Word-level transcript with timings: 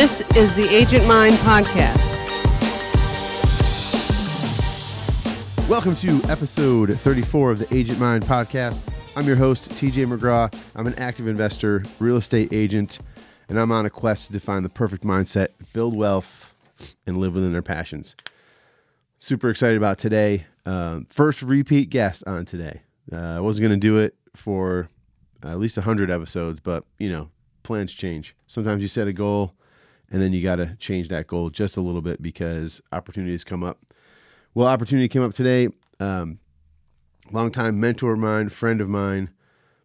This 0.00 0.22
is 0.34 0.54
the 0.54 0.66
Agent 0.74 1.06
Mind 1.06 1.36
Podcast. 1.40 1.98
Welcome 5.68 5.94
to 5.96 6.22
episode 6.30 6.90
34 6.90 7.50
of 7.50 7.58
the 7.58 7.76
Agent 7.76 8.00
Mind 8.00 8.24
Podcast. 8.24 8.80
I'm 9.14 9.26
your 9.26 9.36
host, 9.36 9.68
TJ 9.72 10.06
McGraw. 10.06 10.50
I'm 10.74 10.86
an 10.86 10.94
active 10.94 11.28
investor, 11.28 11.84
real 11.98 12.16
estate 12.16 12.50
agent, 12.50 13.00
and 13.50 13.60
I'm 13.60 13.70
on 13.70 13.84
a 13.84 13.90
quest 13.90 14.28
to 14.28 14.32
define 14.32 14.62
the 14.62 14.70
perfect 14.70 15.04
mindset, 15.04 15.48
build 15.74 15.94
wealth, 15.94 16.54
and 17.06 17.18
live 17.18 17.34
within 17.34 17.52
their 17.52 17.60
passions. 17.60 18.16
Super 19.18 19.50
excited 19.50 19.76
about 19.76 19.98
today. 19.98 20.46
Um, 20.64 21.08
first 21.10 21.42
repeat 21.42 21.90
guest 21.90 22.24
on 22.26 22.46
today. 22.46 22.80
Uh, 23.12 23.36
I 23.36 23.40
wasn't 23.40 23.64
going 23.64 23.78
to 23.78 23.86
do 23.86 23.98
it 23.98 24.14
for 24.34 24.88
at 25.42 25.58
least 25.58 25.76
100 25.76 26.10
episodes, 26.10 26.58
but 26.58 26.84
you 26.98 27.10
know, 27.10 27.28
plans 27.64 27.92
change. 27.92 28.34
Sometimes 28.46 28.80
you 28.80 28.88
set 28.88 29.06
a 29.06 29.12
goal 29.12 29.52
and 30.10 30.20
then 30.20 30.32
you 30.32 30.42
got 30.42 30.56
to 30.56 30.76
change 30.76 31.08
that 31.08 31.26
goal 31.26 31.50
just 31.50 31.76
a 31.76 31.80
little 31.80 32.02
bit 32.02 32.20
because 32.20 32.80
opportunities 32.92 33.44
come 33.44 33.62
up. 33.62 33.78
Well, 34.54 34.66
opportunity 34.66 35.08
came 35.08 35.22
up 35.22 35.34
today. 35.34 35.68
Um, 36.00 36.38
longtime 37.30 37.78
mentor 37.78 38.14
of 38.14 38.18
mine, 38.18 38.48
friend 38.48 38.80
of 38.80 38.88
mine, 38.88 39.30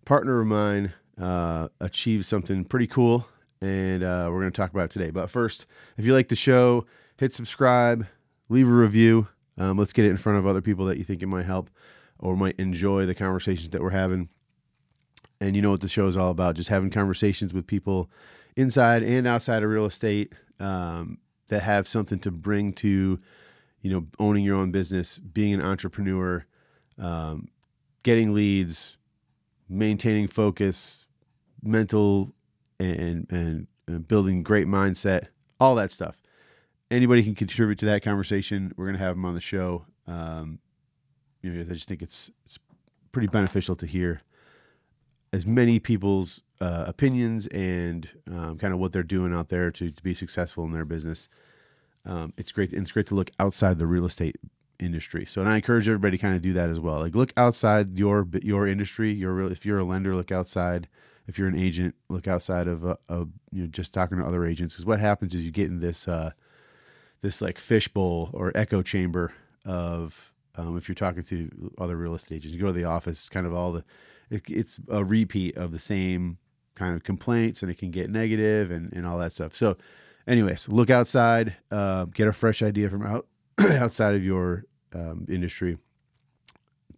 partner 0.05 0.41
of 0.41 0.47
mine, 0.47 0.93
uh, 1.19 1.67
achieved 1.79 2.25
something 2.25 2.65
pretty 2.65 2.87
cool, 2.87 3.27
and 3.61 4.03
uh, 4.03 4.27
we're 4.31 4.41
going 4.41 4.51
to 4.51 4.57
talk 4.57 4.71
about 4.71 4.85
it 4.85 4.91
today. 4.91 5.11
But 5.11 5.29
first, 5.29 5.65
if 5.97 6.05
you 6.05 6.13
like 6.13 6.29
the 6.29 6.35
show, 6.35 6.85
hit 7.17 7.33
subscribe, 7.33 8.07
leave 8.49 8.67
a 8.67 8.71
review. 8.71 9.27
Um, 9.57 9.77
let's 9.77 9.93
get 9.93 10.05
it 10.05 10.09
in 10.09 10.17
front 10.17 10.39
of 10.39 10.47
other 10.47 10.61
people 10.61 10.85
that 10.85 10.97
you 10.97 11.03
think 11.03 11.21
it 11.21 11.27
might 11.27 11.45
help 11.45 11.69
or 12.19 12.35
might 12.35 12.59
enjoy 12.59 13.05
the 13.05 13.15
conversations 13.15 13.69
that 13.69 13.81
we're 13.81 13.91
having 13.91 14.29
and 15.41 15.55
you 15.55 15.61
know 15.61 15.71
what 15.71 15.81
the 15.81 15.87
show 15.87 16.07
is 16.07 16.17
all 16.17 16.31
about 16.31 16.55
just 16.55 16.69
having 16.69 16.89
conversations 16.89 17.53
with 17.53 17.67
people 17.67 18.09
inside 18.55 19.03
and 19.03 19.27
outside 19.27 19.63
of 19.63 19.69
real 19.69 19.85
estate 19.85 20.33
um, 20.59 21.17
that 21.47 21.61
have 21.61 21.87
something 21.87 22.19
to 22.19 22.31
bring 22.31 22.73
to 22.73 23.19
you 23.81 23.91
know 23.91 24.05
owning 24.19 24.43
your 24.43 24.55
own 24.55 24.71
business 24.71 25.17
being 25.17 25.53
an 25.53 25.61
entrepreneur 25.61 26.45
um, 26.97 27.47
getting 28.03 28.33
leads 28.33 28.97
maintaining 29.67 30.27
focus 30.27 31.05
mental 31.61 32.33
and, 32.79 33.27
and 33.29 33.67
and 33.87 34.07
building 34.07 34.43
great 34.43 34.67
mindset 34.67 35.27
all 35.59 35.75
that 35.75 35.91
stuff. 35.91 36.21
Anybody 36.91 37.23
can 37.23 37.33
contribute 37.33 37.79
to 37.79 37.85
that 37.85 38.03
conversation. 38.03 38.73
We're 38.75 38.85
going 38.85 38.97
to 38.97 39.03
have 39.03 39.15
them 39.15 39.25
on 39.25 39.33
the 39.33 39.41
show. 39.41 39.85
Um, 40.05 40.59
you 41.45 41.51
know 41.51 41.61
i 41.61 41.73
just 41.73 41.87
think 41.87 42.01
it's, 42.01 42.31
it's 42.45 42.57
pretty 43.11 43.27
beneficial 43.27 43.75
to 43.75 43.85
hear 43.85 44.21
as 45.35 45.45
many 45.45 45.79
people's 45.79 46.41
uh, 46.61 46.85
opinions 46.87 47.45
and 47.47 48.09
um, 48.31 48.57
kind 48.57 48.73
of 48.73 48.79
what 48.79 48.93
they're 48.93 49.03
doing 49.03 49.33
out 49.33 49.49
there 49.49 49.69
to, 49.69 49.91
to 49.91 50.01
be 50.01 50.13
successful 50.13 50.63
in 50.63 50.71
their 50.71 50.85
business. 50.85 51.27
Um, 52.05 52.31
it's 52.37 52.53
great. 52.53 52.71
It's 52.71 52.91
great 52.93 53.07
to 53.07 53.15
look 53.15 53.31
outside 53.37 53.77
the 53.77 53.85
real 53.85 54.05
estate 54.05 54.37
industry. 54.79 55.25
So, 55.25 55.41
and 55.41 55.49
I 55.49 55.57
encourage 55.57 55.89
everybody 55.89 56.17
to 56.17 56.21
kind 56.21 56.35
of 56.35 56.41
do 56.41 56.53
that 56.53 56.69
as 56.69 56.79
well. 56.79 56.99
Like 56.99 57.15
look 57.15 57.33
outside 57.35 57.99
your 57.99 58.25
your 58.41 58.65
industry. 58.65 59.11
Your 59.11 59.41
if 59.51 59.65
you're 59.65 59.79
a 59.79 59.83
lender, 59.83 60.15
look 60.15 60.31
outside. 60.31 60.87
If 61.27 61.37
you're 61.37 61.47
an 61.47 61.57
agent, 61.57 61.95
look 62.07 62.27
outside 62.27 62.67
of, 62.67 62.85
uh, 62.85 62.95
of 63.09 63.29
you 63.51 63.63
know 63.63 63.67
just 63.67 63.93
talking 63.93 64.19
to 64.19 64.25
other 64.25 64.45
agents. 64.45 64.75
Because 64.75 64.85
what 64.85 64.99
happens 64.99 65.33
is 65.33 65.43
you 65.43 65.51
get 65.51 65.67
in 65.67 65.79
this 65.81 66.07
uh, 66.07 66.31
this 67.21 67.41
like 67.41 67.59
fishbowl 67.59 68.29
or 68.31 68.53
echo 68.55 68.81
chamber 68.81 69.33
of 69.65 70.31
um, 70.55 70.77
if 70.77 70.87
you're 70.87 70.95
talking 70.95 71.23
to 71.23 71.73
other 71.77 71.97
real 71.97 72.15
estate 72.15 72.35
agents. 72.35 72.53
You 72.53 72.61
go 72.61 72.67
to 72.67 72.73
the 72.73 72.85
office, 72.85 73.27
kind 73.27 73.45
of 73.45 73.53
all 73.53 73.73
the 73.73 73.83
it, 74.29 74.43
it's 74.49 74.79
a 74.89 75.03
repeat 75.03 75.57
of 75.57 75.71
the 75.71 75.79
same 75.79 76.37
kind 76.75 76.93
of 76.93 77.03
complaints 77.03 77.61
and 77.61 77.71
it 77.71 77.77
can 77.77 77.91
get 77.91 78.09
negative 78.09 78.71
and, 78.71 78.91
and 78.93 79.07
all 79.07 79.17
that 79.17 79.31
stuff. 79.31 79.55
So, 79.55 79.77
anyways, 80.27 80.69
look 80.69 80.89
outside, 80.89 81.55
uh, 81.71 82.05
get 82.05 82.27
a 82.27 82.33
fresh 82.33 82.61
idea 82.61 82.89
from 82.89 83.05
out 83.05 83.27
outside 83.59 84.15
of 84.15 84.23
your 84.23 84.65
um, 84.93 85.25
industry. 85.29 85.77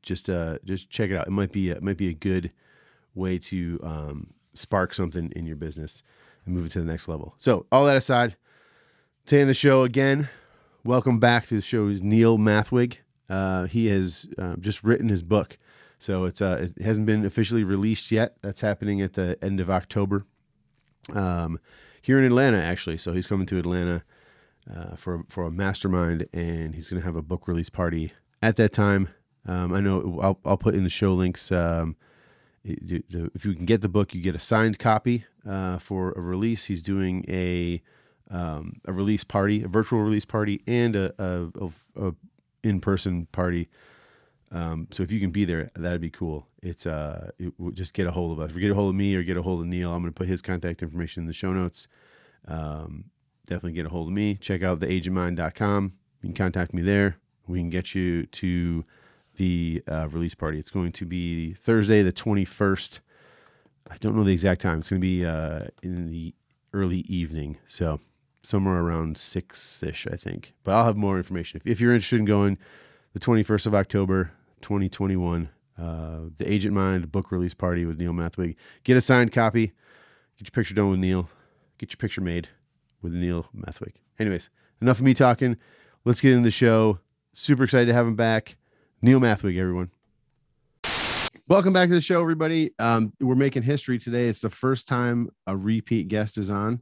Just 0.01 0.29
uh, 0.29 0.57
just 0.63 0.89
check 0.89 1.09
it 1.09 1.17
out. 1.17 1.27
It 1.27 1.31
might 1.31 1.51
be 1.51 1.69
a, 1.69 1.75
it 1.75 1.83
might 1.83 1.97
be 1.97 2.09
a 2.09 2.13
good 2.13 2.51
way 3.13 3.37
to 3.37 3.79
um, 3.83 4.33
spark 4.53 4.93
something 4.93 5.31
in 5.35 5.45
your 5.45 5.55
business 5.55 6.03
and 6.45 6.55
move 6.55 6.67
it 6.67 6.71
to 6.73 6.79
the 6.79 6.85
next 6.85 7.07
level. 7.07 7.33
So, 7.37 7.65
all 7.71 7.85
that 7.85 7.97
aside, 7.97 8.35
today 9.25 9.41
in 9.41 9.47
the 9.47 9.53
show 9.53 9.83
again, 9.83 10.29
welcome 10.83 11.19
back 11.19 11.47
to 11.47 11.55
the 11.55 11.61
show 11.61 11.87
is 11.87 12.01
Neil 12.01 12.37
Mathweg. 12.37 12.97
Uh, 13.29 13.65
he 13.65 13.87
has 13.87 14.27
uh, 14.37 14.55
just 14.57 14.83
written 14.83 15.09
his 15.09 15.21
book 15.21 15.57
so 15.99 16.25
it's 16.25 16.41
uh, 16.41 16.67
it 16.77 16.83
hasn't 16.83 17.05
been 17.05 17.25
officially 17.25 17.63
released 17.63 18.11
yet. 18.11 18.37
That's 18.41 18.61
happening 18.61 19.01
at 19.01 19.13
the 19.13 19.37
end 19.41 19.59
of 19.59 19.69
October, 19.69 20.25
um, 21.13 21.59
here 22.01 22.19
in 22.19 22.25
Atlanta 22.25 22.61
actually. 22.61 22.97
So 22.97 23.13
he's 23.13 23.27
coming 23.27 23.47
to 23.47 23.57
Atlanta 23.57 24.03
uh, 24.73 24.95
for 24.95 25.23
for 25.27 25.45
a 25.45 25.51
mastermind, 25.51 26.27
and 26.33 26.75
he's 26.75 26.89
going 26.89 27.01
to 27.01 27.05
have 27.05 27.15
a 27.15 27.21
book 27.21 27.47
release 27.47 27.69
party 27.69 28.13
at 28.41 28.55
that 28.57 28.73
time. 28.73 29.09
Um, 29.45 29.73
I 29.73 29.79
know 29.79 30.19
I'll, 30.21 30.39
I'll 30.45 30.57
put 30.57 30.75
in 30.75 30.83
the 30.83 30.89
show 30.89 31.13
links. 31.13 31.51
Um, 31.51 31.95
if 32.63 33.45
you 33.45 33.53
can 33.53 33.65
get 33.65 33.81
the 33.81 33.87
book, 33.87 34.13
you 34.13 34.21
get 34.21 34.35
a 34.35 34.39
signed 34.39 34.77
copy 34.77 35.25
uh, 35.47 35.77
for 35.77 36.11
a 36.11 36.21
release. 36.21 36.65
He's 36.65 36.81
doing 36.81 37.23
a 37.29 37.81
um, 38.29 38.81
a 38.85 38.91
release 38.91 39.23
party, 39.23 39.63
a 39.63 39.69
virtual 39.69 40.01
release 40.01 40.25
party, 40.25 40.61
and 40.67 40.95
a, 40.95 41.13
a, 41.17 41.65
a, 41.65 42.07
a 42.09 42.13
in 42.63 42.81
person 42.81 43.27
party 43.31 43.69
um, 44.51 44.87
so 44.91 45.03
if 45.03 45.11
you 45.11 45.19
can 45.19 45.31
be 45.31 45.45
there, 45.45 45.71
that'd 45.75 46.01
be 46.01 46.09
cool. 46.09 46.47
It's 46.61 46.85
uh, 46.85 47.31
it, 47.37 47.53
just 47.73 47.93
get 47.93 48.07
a 48.07 48.11
hold 48.11 48.31
of 48.31 48.39
us. 48.39 48.55
Or 48.55 48.59
get 48.59 48.71
a 48.71 48.75
hold 48.75 48.89
of 48.89 48.95
me 48.95 49.15
or 49.15 49.23
get 49.23 49.37
a 49.37 49.41
hold 49.41 49.61
of 49.61 49.67
Neil. 49.67 49.93
I'm 49.93 50.01
going 50.01 50.13
to 50.13 50.17
put 50.17 50.27
his 50.27 50.41
contact 50.41 50.81
information 50.81 51.23
in 51.23 51.27
the 51.27 51.33
show 51.33 51.51
notes. 51.51 51.87
Um, 52.47 53.05
definitely 53.45 53.73
get 53.73 53.85
a 53.85 53.89
hold 53.89 54.07
of 54.07 54.13
me. 54.13 54.35
Check 54.35 54.63
out 54.63 54.79
theagentmind.com. 54.79 55.91
You 56.21 56.29
can 56.29 56.35
contact 56.35 56.73
me 56.73 56.81
there. 56.81 57.17
We 57.47 57.59
can 57.59 57.69
get 57.69 57.93
you 57.93 58.25
to 58.25 58.85
the 59.35 59.83
uh, 59.87 60.07
release 60.09 60.35
party. 60.35 60.59
It's 60.59 60.71
going 60.71 60.91
to 60.93 61.05
be 61.05 61.53
Thursday, 61.53 62.01
the 62.01 62.13
21st. 62.13 62.99
I 63.89 63.97
don't 63.97 64.15
know 64.15 64.23
the 64.23 64.33
exact 64.33 64.61
time. 64.61 64.79
It's 64.79 64.89
going 64.89 65.01
to 65.01 65.07
be 65.07 65.25
uh, 65.25 65.67
in 65.83 66.09
the 66.09 66.33
early 66.73 66.99
evening. 66.99 67.57
So 67.65 67.99
somewhere 68.43 68.79
around 68.79 69.17
six 69.17 69.83
ish, 69.83 70.07
I 70.07 70.15
think. 70.15 70.53
But 70.63 70.73
I'll 70.73 70.85
have 70.85 70.97
more 70.97 71.17
information. 71.17 71.61
If, 71.63 71.71
if 71.71 71.81
you're 71.81 71.93
interested 71.93 72.19
in 72.19 72.25
going, 72.25 72.57
the 73.13 73.19
21st 73.19 73.67
of 73.67 73.75
October, 73.75 74.31
2021. 74.61 75.49
Uh, 75.77 76.19
the 76.37 76.51
Agent 76.51 76.73
Mind 76.73 77.11
book 77.11 77.31
release 77.31 77.53
party 77.53 77.85
with 77.85 77.99
Neil 77.99 78.13
Mathweg. 78.13 78.55
Get 78.83 78.97
a 78.97 79.01
signed 79.01 79.31
copy. 79.31 79.67
Get 80.37 80.47
your 80.47 80.51
picture 80.51 80.73
done 80.73 80.89
with 80.89 80.99
Neil. 80.99 81.29
Get 81.77 81.91
your 81.91 81.97
picture 81.97 82.21
made 82.21 82.49
with 83.01 83.13
Neil 83.13 83.47
Mathweg. 83.55 83.93
Anyways, 84.19 84.49
enough 84.81 84.97
of 84.97 85.03
me 85.05 85.13
talking. 85.13 85.57
Let's 86.05 86.21
get 86.21 86.31
into 86.31 86.43
the 86.43 86.51
show. 86.51 86.99
Super 87.33 87.65
excited 87.65 87.85
to 87.87 87.93
have 87.93 88.07
him 88.07 88.15
back. 88.15 88.57
Neil 89.01 89.19
Mathweg, 89.19 89.57
everyone. 89.57 89.91
Welcome 91.47 91.71
back 91.71 91.87
to 91.89 91.95
the 91.95 92.01
show, 92.01 92.21
everybody. 92.21 92.71
Um, 92.77 93.13
we're 93.21 93.35
making 93.35 93.63
history 93.63 93.99
today. 93.99 94.27
It's 94.27 94.41
the 94.41 94.49
first 94.49 94.87
time 94.87 95.29
a 95.45 95.55
repeat 95.55 96.07
guest 96.07 96.37
is 96.37 96.49
on. 96.49 96.81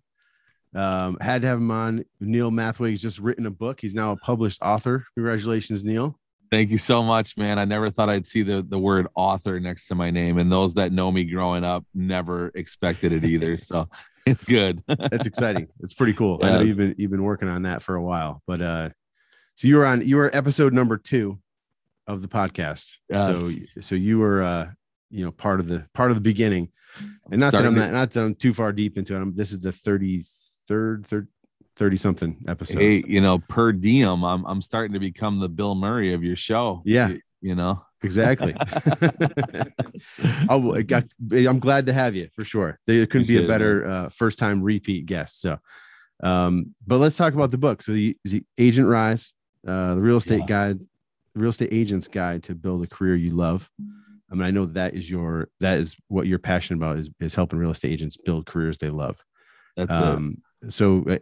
Um, 0.73 1.17
had 1.21 1.43
to 1.43 1.47
have 1.47 1.59
him 1.59 1.71
on. 1.71 2.03
Neil 2.19 2.51
Mathweg 2.51 2.91
has 2.91 3.01
just 3.01 3.19
written 3.19 3.45
a 3.45 3.51
book. 3.51 3.79
He's 3.79 3.93
now 3.93 4.11
a 4.11 4.17
published 4.17 4.61
author. 4.61 5.05
Congratulations, 5.15 5.83
Neil. 5.83 6.19
Thank 6.55 6.71
you 6.71 6.77
so 6.77 7.03
much, 7.03 7.35
man. 7.35 7.59
I 7.59 7.65
never 7.65 7.89
thought 7.89 8.09
I'd 8.09 8.25
see 8.25 8.41
the, 8.41 8.61
the 8.61 8.79
word 8.79 9.07
author 9.13 9.59
next 9.59 9.87
to 9.87 9.95
my 9.95 10.09
name. 10.09 10.37
And 10.37 10.49
those 10.49 10.75
that 10.75 10.93
know 10.93 11.11
me 11.11 11.25
growing 11.25 11.65
up 11.65 11.85
never 11.93 12.47
expected 12.55 13.11
it 13.11 13.25
either. 13.25 13.57
So 13.65 13.89
it's 14.25 14.43
good. 14.45 14.81
That's 14.87 15.27
exciting. 15.27 15.67
It's 15.81 15.93
pretty 15.93 16.13
cool. 16.13 16.39
I 16.41 16.51
know 16.51 16.61
you've 16.61 16.77
been 16.77 16.95
you've 16.97 17.11
been 17.11 17.23
working 17.23 17.49
on 17.49 17.63
that 17.63 17.83
for 17.83 17.95
a 17.95 18.01
while. 18.01 18.41
But 18.47 18.61
uh 18.61 18.89
so 19.55 19.67
you 19.67 19.77
were 19.77 19.85
on 19.85 20.07
you 20.07 20.15
were 20.17 20.33
episode 20.35 20.71
number 20.71 20.97
two 20.97 21.39
of 22.07 22.21
the 22.21 22.27
podcast. 22.27 22.97
Yes. 23.09 23.25
So 23.25 23.81
so 23.81 23.95
you 23.95 24.19
were 24.19 24.41
uh 24.41 24.67
you 25.09 25.25
know 25.25 25.31
part 25.31 25.59
of 25.59 25.67
the 25.67 25.85
part 25.93 26.11
of 26.11 26.15
the 26.15 26.21
beginning. 26.21 26.69
And 27.31 27.39
not 27.39 27.51
that 27.51 27.65
I'm 27.65 27.75
not, 27.75 27.91
not 27.91 28.11
that 28.11 28.21
I'm 28.21 28.35
too 28.35 28.53
far 28.53 28.71
deep 28.71 28.97
into 28.97 29.15
it. 29.15 29.21
I'm, 29.21 29.35
this 29.35 29.51
is 29.51 29.59
the 29.59 29.71
33rd, 29.71 31.05
third 31.05 31.27
30 31.75 31.97
something 31.97 32.37
episodes. 32.47 32.79
Hey, 32.79 33.03
you 33.05 33.21
know, 33.21 33.39
per 33.39 33.71
diem, 33.71 34.23
I'm 34.23 34.45
I'm 34.45 34.61
starting 34.61 34.93
to 34.93 34.99
become 34.99 35.39
the 35.39 35.49
Bill 35.49 35.75
Murray 35.75 36.13
of 36.13 36.23
your 36.23 36.35
show. 36.35 36.81
Yeah. 36.85 37.09
You, 37.09 37.21
you 37.41 37.55
know, 37.55 37.85
exactly. 38.01 38.55
Oh, 40.49 40.75
I, 40.75 41.03
am 41.31 41.59
glad 41.59 41.85
to 41.87 41.93
have 41.93 42.15
you 42.15 42.29
for 42.33 42.43
sure. 42.43 42.79
There 42.87 43.05
couldn't 43.05 43.27
be 43.27 43.43
a 43.43 43.47
better 43.47 43.85
uh, 43.85 44.09
first 44.09 44.39
time 44.39 44.61
repeat 44.61 45.05
guest. 45.05 45.41
So, 45.41 45.57
um, 46.23 46.75
but 46.85 46.97
let's 46.97 47.17
talk 47.17 47.33
about 47.33 47.51
the 47.51 47.57
book. 47.57 47.81
So, 47.81 47.93
the, 47.93 48.17
the 48.23 48.43
Agent 48.57 48.87
Rise, 48.87 49.33
uh, 49.67 49.95
the 49.95 50.01
real 50.01 50.17
estate 50.17 50.41
yeah. 50.41 50.45
guide, 50.45 50.79
real 51.35 51.49
estate 51.49 51.69
agent's 51.71 52.07
guide 52.07 52.43
to 52.43 52.55
build 52.55 52.83
a 52.83 52.87
career 52.87 53.15
you 53.15 53.31
love. 53.31 53.69
I 54.31 54.35
mean, 54.35 54.43
I 54.43 54.51
know 54.51 54.65
that 54.67 54.95
is 54.95 55.09
your 55.09 55.49
that 55.59 55.79
is 55.79 55.95
what 56.07 56.27
you're 56.27 56.39
passionate 56.39 56.77
about 56.77 56.97
is 56.97 57.09
is 57.19 57.35
helping 57.35 57.59
real 57.59 57.71
estate 57.71 57.91
agents 57.91 58.17
build 58.17 58.45
careers 58.45 58.77
they 58.77 58.89
love. 58.89 59.23
That's 59.75 59.93
um, 59.93 60.41
it. 60.63 60.73
So 60.73 61.05
uh, 61.09 61.17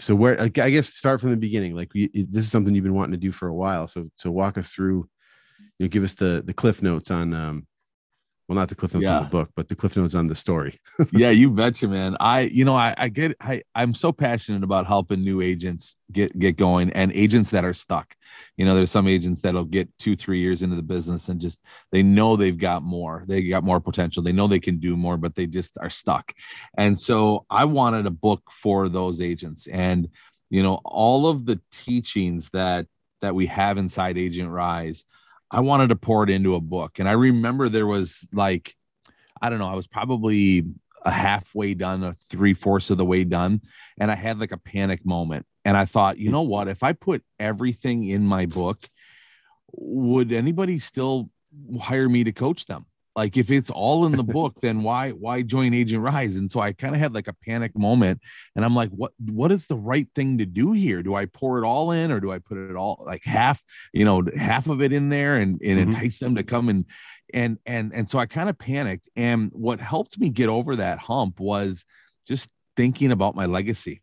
so 0.00 0.14
where 0.14 0.40
I 0.40 0.48
guess 0.48 0.88
start 0.88 1.20
from 1.20 1.30
the 1.30 1.36
beginning. 1.36 1.74
Like 1.74 1.92
we, 1.94 2.08
this 2.14 2.44
is 2.44 2.50
something 2.50 2.74
you've 2.74 2.84
been 2.84 2.94
wanting 2.94 3.12
to 3.12 3.18
do 3.18 3.32
for 3.32 3.48
a 3.48 3.54
while. 3.54 3.88
So 3.88 4.10
so 4.16 4.30
walk 4.30 4.58
us 4.58 4.72
through. 4.72 5.08
You 5.78 5.86
know, 5.86 5.88
give 5.88 6.04
us 6.04 6.14
the 6.14 6.42
the 6.44 6.54
cliff 6.54 6.82
notes 6.82 7.10
on 7.10 7.34
um, 7.34 7.66
Well, 8.50 8.58
not 8.58 8.68
the 8.68 8.74
cliff 8.74 8.94
notes 8.94 9.06
on 9.06 9.22
the 9.22 9.28
book, 9.28 9.50
but 9.54 9.68
the 9.68 9.76
cliff 9.76 9.96
notes 9.96 10.16
on 10.16 10.26
the 10.26 10.34
story. 10.34 10.80
yeah, 11.12 11.30
you 11.30 11.52
betcha, 11.52 11.86
man. 11.86 12.16
I, 12.18 12.40
you 12.40 12.64
know, 12.64 12.74
I, 12.74 12.92
I 12.98 13.08
get, 13.08 13.36
I, 13.40 13.62
I'm 13.76 13.94
so 13.94 14.10
passionate 14.10 14.64
about 14.64 14.88
helping 14.88 15.22
new 15.22 15.40
agents 15.40 15.94
get 16.10 16.36
get 16.36 16.56
going 16.56 16.90
and 16.90 17.12
agents 17.12 17.50
that 17.50 17.64
are 17.64 17.72
stuck. 17.72 18.12
You 18.56 18.64
know, 18.64 18.74
there's 18.74 18.90
some 18.90 19.06
agents 19.06 19.42
that'll 19.42 19.62
get 19.62 19.88
two, 20.00 20.16
three 20.16 20.40
years 20.40 20.64
into 20.64 20.74
the 20.74 20.82
business 20.82 21.28
and 21.28 21.40
just 21.40 21.64
they 21.92 22.02
know 22.02 22.34
they've 22.34 22.58
got 22.58 22.82
more, 22.82 23.22
they 23.28 23.40
got 23.42 23.62
more 23.62 23.78
potential, 23.78 24.20
they 24.20 24.32
know 24.32 24.48
they 24.48 24.58
can 24.58 24.80
do 24.80 24.96
more, 24.96 25.16
but 25.16 25.36
they 25.36 25.46
just 25.46 25.78
are 25.80 25.88
stuck. 25.88 26.32
And 26.76 26.98
so 26.98 27.46
I 27.50 27.66
wanted 27.66 28.06
a 28.06 28.10
book 28.10 28.42
for 28.50 28.88
those 28.88 29.20
agents, 29.20 29.68
and 29.68 30.08
you 30.48 30.64
know, 30.64 30.80
all 30.84 31.28
of 31.28 31.46
the 31.46 31.60
teachings 31.70 32.50
that 32.52 32.88
that 33.20 33.36
we 33.36 33.46
have 33.46 33.78
inside 33.78 34.18
Agent 34.18 34.50
Rise. 34.50 35.04
I 35.50 35.60
wanted 35.60 35.88
to 35.88 35.96
pour 35.96 36.22
it 36.24 36.30
into 36.30 36.54
a 36.54 36.60
book. 36.60 36.98
And 36.98 37.08
I 37.08 37.12
remember 37.12 37.68
there 37.68 37.86
was 37.86 38.28
like, 38.32 38.76
I 39.42 39.50
don't 39.50 39.58
know, 39.58 39.70
I 39.70 39.74
was 39.74 39.86
probably 39.86 40.64
a 41.04 41.10
halfway 41.10 41.74
done, 41.74 42.04
a 42.04 42.14
three 42.28 42.54
fourths 42.54 42.90
of 42.90 42.98
the 42.98 43.04
way 43.04 43.24
done. 43.24 43.62
And 43.98 44.10
I 44.10 44.14
had 44.14 44.38
like 44.38 44.52
a 44.52 44.58
panic 44.58 45.04
moment. 45.04 45.46
And 45.64 45.76
I 45.76 45.84
thought, 45.84 46.18
you 46.18 46.30
know 46.30 46.42
what? 46.42 46.68
If 46.68 46.82
I 46.82 46.92
put 46.92 47.22
everything 47.38 48.04
in 48.04 48.24
my 48.24 48.46
book, 48.46 48.78
would 49.72 50.32
anybody 50.32 50.78
still 50.78 51.30
hire 51.80 52.08
me 52.08 52.24
to 52.24 52.32
coach 52.32 52.66
them? 52.66 52.86
Like 53.16 53.36
if 53.36 53.50
it's 53.50 53.70
all 53.70 54.06
in 54.06 54.12
the 54.12 54.22
book, 54.22 54.60
then 54.62 54.82
why 54.82 55.10
why 55.10 55.42
join 55.42 55.74
Agent 55.74 56.02
Rise? 56.02 56.36
And 56.36 56.50
so 56.50 56.60
I 56.60 56.72
kind 56.72 56.94
of 56.94 57.00
had 57.00 57.12
like 57.12 57.26
a 57.26 57.34
panic 57.44 57.76
moment, 57.76 58.20
and 58.54 58.64
I'm 58.64 58.74
like, 58.74 58.90
what 58.90 59.12
what 59.18 59.50
is 59.50 59.66
the 59.66 59.76
right 59.76 60.06
thing 60.14 60.38
to 60.38 60.46
do 60.46 60.72
here? 60.72 61.02
Do 61.02 61.16
I 61.16 61.26
pour 61.26 61.58
it 61.58 61.66
all 61.66 61.90
in, 61.90 62.12
or 62.12 62.20
do 62.20 62.30
I 62.30 62.38
put 62.38 62.58
it 62.58 62.76
all 62.76 63.02
like 63.06 63.24
half, 63.24 63.62
you 63.92 64.04
know, 64.04 64.22
half 64.36 64.68
of 64.68 64.80
it 64.80 64.92
in 64.92 65.08
there 65.08 65.36
and, 65.36 65.60
and 65.60 65.78
Mhm. 65.78 65.94
entice 65.94 66.18
them 66.20 66.36
to 66.36 66.44
come 66.44 66.68
and 66.68 66.84
and 67.34 67.58
and 67.66 67.92
and 67.92 68.08
so 68.08 68.18
I 68.18 68.26
kind 68.26 68.48
of 68.48 68.56
panicked. 68.58 69.08
And 69.16 69.50
what 69.52 69.80
helped 69.80 70.18
me 70.18 70.30
get 70.30 70.48
over 70.48 70.76
that 70.76 70.98
hump 70.98 71.40
was 71.40 71.84
just 72.28 72.48
thinking 72.76 73.10
about 73.10 73.34
my 73.34 73.46
legacy 73.46 74.02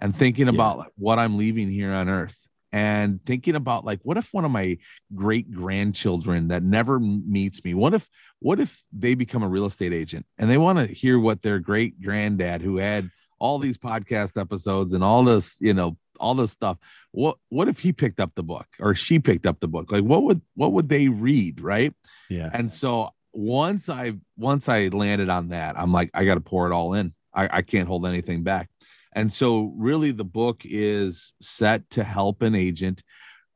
and 0.00 0.14
thinking 0.14 0.46
Yeah. 0.46 0.52
about 0.54 0.92
what 0.96 1.18
I'm 1.18 1.38
leaving 1.38 1.70
here 1.70 1.92
on 1.92 2.08
earth 2.08 2.36
and 2.72 3.24
thinking 3.26 3.54
about 3.54 3.84
like 3.84 4.00
what 4.02 4.16
if 4.16 4.32
one 4.32 4.44
of 4.44 4.50
my 4.50 4.78
great 5.14 5.50
grandchildren 5.52 6.48
that 6.48 6.62
never 6.62 6.98
meets 6.98 7.62
me 7.64 7.74
what 7.74 7.94
if 7.94 8.08
what 8.40 8.58
if 8.60 8.82
they 8.92 9.14
become 9.14 9.42
a 9.42 9.48
real 9.48 9.66
estate 9.66 9.92
agent 9.92 10.24
and 10.38 10.50
they 10.50 10.58
want 10.58 10.78
to 10.78 10.86
hear 10.86 11.18
what 11.18 11.42
their 11.42 11.58
great 11.58 12.00
granddad 12.00 12.62
who 12.62 12.76
had 12.78 13.08
all 13.38 13.58
these 13.58 13.76
podcast 13.78 14.40
episodes 14.40 14.92
and 14.92 15.02
all 15.04 15.24
this 15.24 15.58
you 15.60 15.74
know 15.74 15.96
all 16.20 16.34
this 16.34 16.52
stuff 16.52 16.78
what 17.10 17.36
what 17.48 17.68
if 17.68 17.78
he 17.80 17.92
picked 17.92 18.20
up 18.20 18.32
the 18.36 18.42
book 18.42 18.66
or 18.80 18.94
she 18.94 19.18
picked 19.18 19.44
up 19.46 19.60
the 19.60 19.68
book 19.68 19.90
like 19.90 20.04
what 20.04 20.22
would 20.22 20.40
what 20.54 20.72
would 20.72 20.88
they 20.88 21.08
read 21.08 21.60
right 21.60 21.92
Yeah. 22.30 22.48
and 22.52 22.70
so 22.70 23.10
once 23.34 23.88
I 23.88 24.12
once 24.36 24.68
I 24.68 24.88
landed 24.88 25.30
on 25.30 25.48
that, 25.48 25.78
I'm 25.78 25.90
like, 25.90 26.10
I 26.12 26.26
got 26.26 26.34
to 26.34 26.42
pour 26.42 26.66
it 26.70 26.72
all 26.74 26.92
in. 26.92 27.14
I, 27.32 27.48
I 27.50 27.62
can't 27.62 27.88
hold 27.88 28.04
anything 28.04 28.42
back. 28.42 28.68
And 29.14 29.32
so 29.32 29.72
really 29.76 30.10
the 30.10 30.24
book 30.24 30.62
is 30.64 31.32
set 31.40 31.88
to 31.90 32.04
help 32.04 32.42
an 32.42 32.54
agent. 32.54 33.02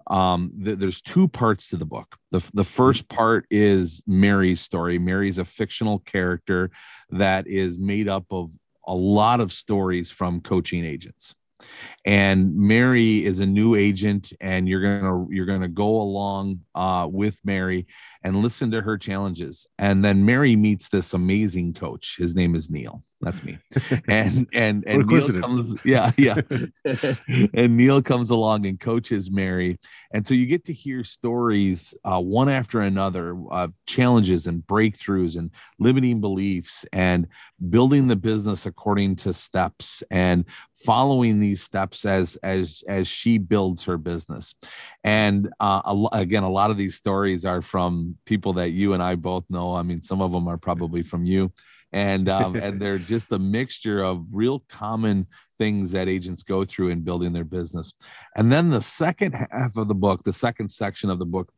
Um, 0.09 0.53
th- 0.63 0.79
there's 0.79 1.01
two 1.01 1.29
parts 1.29 1.71
to 1.71 1.77
the 1.77 1.85
book. 1.85 2.17
The, 2.31 2.49
the 2.55 2.65
first 2.65 3.09
part 3.09 3.47
is 3.51 4.03
Mary's 4.07 4.61
story. 4.61 4.99
Mary's 4.99 5.39
a 5.39 5.45
fictional 5.45 6.01
character 6.01 6.71
that 7.11 7.47
is 7.47 7.79
made 7.79 8.09
up 8.09 8.27
of 8.31 8.51
a 8.87 8.95
lot 8.95 9.41
of 9.41 9.53
stories 9.53 10.11
from 10.11 10.41
coaching 10.41 10.85
agents 10.85 11.35
and 12.07 12.55
Mary 12.55 13.25
is 13.25 13.41
a 13.41 13.47
new 13.47 13.75
agent, 13.75 14.33
and 14.41 14.69
you're 14.69 14.81
gonna 14.81 15.27
you're 15.29 15.45
gonna 15.45 15.69
go 15.69 16.01
along 16.01 16.61
uh, 16.77 17.09
with 17.11 17.37
Mary 17.45 17.89
and 18.23 18.43
listen 18.43 18.71
to 18.71 18.81
her 18.81 18.97
challenges, 18.97 19.67
and 19.77 20.05
then 20.05 20.25
Mary 20.25 20.55
meets 20.55 20.89
this 20.89 21.15
amazing 21.15 21.75
coach. 21.75 22.15
His 22.17 22.35
name 22.37 22.55
is 22.55 22.71
Neil. 22.71 23.03
That's 23.21 23.43
me, 23.43 23.59
and 24.09 24.47
and 24.55 24.85
and 24.87 25.07
Neil 25.07 25.41
comes, 25.41 25.75
yeah, 25.85 26.13
yeah, 26.17 26.41
and 27.55 27.77
Neil 27.77 28.01
comes 28.01 28.31
along 28.31 28.67
and 28.67 28.79
coaches 28.79 29.29
Mary, 29.29 29.81
and 30.13 30.25
so 30.25 30.33
you 30.33 30.47
get 30.47 30.65
to 30.67 30.73
hear 30.73 31.03
stories 31.03 31.93
uh, 32.05 32.21
one 32.21 32.49
after 32.49 32.83
another, 32.83 33.37
uh, 33.51 33.69
challenges 33.87 34.47
and 34.47 34.63
breakthroughs 34.63 35.37
and 35.37 35.51
limiting 35.81 36.21
beliefs 36.21 36.85
and 36.93 37.27
building 37.69 38.07
the 38.07 38.17
business 38.17 38.65
according 38.65 39.17
to 39.17 39.33
steps 39.33 40.05
and 40.11 40.45
following 40.85 41.41
these 41.41 41.63
steps 41.63 41.96
as 42.05 42.37
as 42.43 42.83
as 42.89 43.09
she 43.09 43.39
builds 43.39 43.85
her 43.85 43.97
business. 43.97 44.55
And 45.05 45.53
uh, 45.61 45.83
a, 45.85 46.09
again 46.19 46.43
a 46.43 46.51
lot 46.51 46.71
of 46.71 46.77
these 46.77 46.95
stories 46.95 47.45
are 47.45 47.63
from 47.63 48.17
people 48.27 48.55
that 48.55 48.71
you 48.71 48.93
and 48.93 49.03
i 49.03 49.15
both 49.15 49.45
know. 49.49 49.75
I 49.75 49.83
mean 49.83 50.03
some 50.03 50.21
of 50.21 50.33
them 50.33 50.49
are 50.49 50.59
probably 50.59 51.03
from 51.03 51.25
you. 51.25 51.53
And 51.93 52.29
um, 52.29 52.57
and 52.57 52.79
they're 52.81 52.99
just 52.99 53.33
a 53.33 53.39
mixture 53.39 54.03
of 54.03 54.27
real 54.31 54.65
common 54.69 55.27
things 55.59 55.93
that 55.93 56.09
agents 56.09 56.43
go 56.43 56.65
through 56.65 56.89
in 56.89 57.01
building 57.01 57.33
their 57.33 57.45
business. 57.45 57.95
And 58.37 58.53
then 58.53 58.69
the 58.69 58.83
second 58.83 59.33
half 59.33 59.77
of 59.77 59.89
the 59.89 59.95
book 59.95 60.25
the 60.25 60.33
second 60.33 60.71
section 60.71 61.11
of 61.11 61.19
the 61.19 61.27
book 61.27 61.51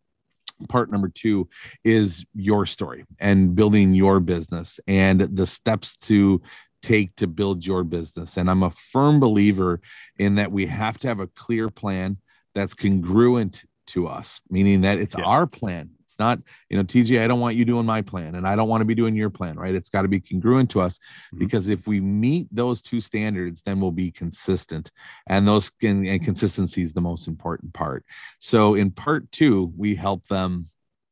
part 0.69 0.91
number 0.91 1.09
two 1.09 1.49
is 1.85 2.25
your 2.35 2.67
story 2.67 3.05
and 3.21 3.55
building 3.55 3.95
your 3.95 4.19
business 4.19 4.81
and 4.89 5.21
the 5.21 5.47
steps 5.47 5.97
to 5.97 6.43
take 6.83 7.15
to 7.17 7.27
build 7.27 7.67
your 7.67 7.85
business. 7.85 8.37
And 8.37 8.51
I'm 8.51 8.63
a 8.63 8.71
firm 8.71 9.21
believer 9.21 9.81
in 10.19 10.37
that 10.37 10.53
we 10.53 10.67
have 10.67 10.99
to 11.01 11.09
have 11.09 11.21
a 11.21 11.27
clear 11.27 11.69
plan 11.71 12.19
that's 12.55 12.75
congruent 12.75 13.65
to 13.89 14.07
us, 14.07 14.41
meaning 14.51 14.83
that 14.83 14.99
it's 14.99 15.17
Yeah. 15.17 15.25
our 15.25 15.47
plan. 15.47 15.91
It's 16.05 16.19
not, 16.19 16.41
you 16.71 16.77
know, 16.77 16.85
TJ, 16.85 17.23
I 17.23 17.27
don't 17.27 17.41
want 17.41 17.57
you 17.57 17.65
doing 17.65 17.85
my 17.85 18.01
plan 18.03 18.35
and 18.35 18.47
I 18.47 18.57
don't 18.57 18.69
want 18.69 18.81
to 18.81 18.85
be 18.87 18.95
doing 18.95 19.15
your 19.15 19.31
plan, 19.31 19.57
right? 19.59 19.75
It's 19.75 19.91
got 19.91 20.03
to 20.03 20.09
be 20.09 20.21
congruent 20.21 20.71
to 20.71 20.81
us 20.81 20.99
Mhm. 21.35 21.39
because 21.39 21.69
if 21.69 21.87
we 21.87 22.01
meet 22.01 22.49
those 22.51 22.81
two 22.81 23.01
standards, 23.01 23.63
then 23.63 23.81
we'll 23.81 23.93
be 23.93 24.11
consistent. 24.11 24.91
And 25.27 25.47
those 25.47 25.71
and, 25.83 26.07
and 26.07 26.25
consistency 26.25 26.83
is 26.83 26.93
the 26.95 27.01
most 27.03 27.29
important 27.29 27.75
part. 27.75 28.05
So 28.41 28.75
in 28.75 28.91
part 28.91 29.31
two, 29.33 29.73
we 29.77 29.95
help 29.95 30.27
them, 30.29 30.69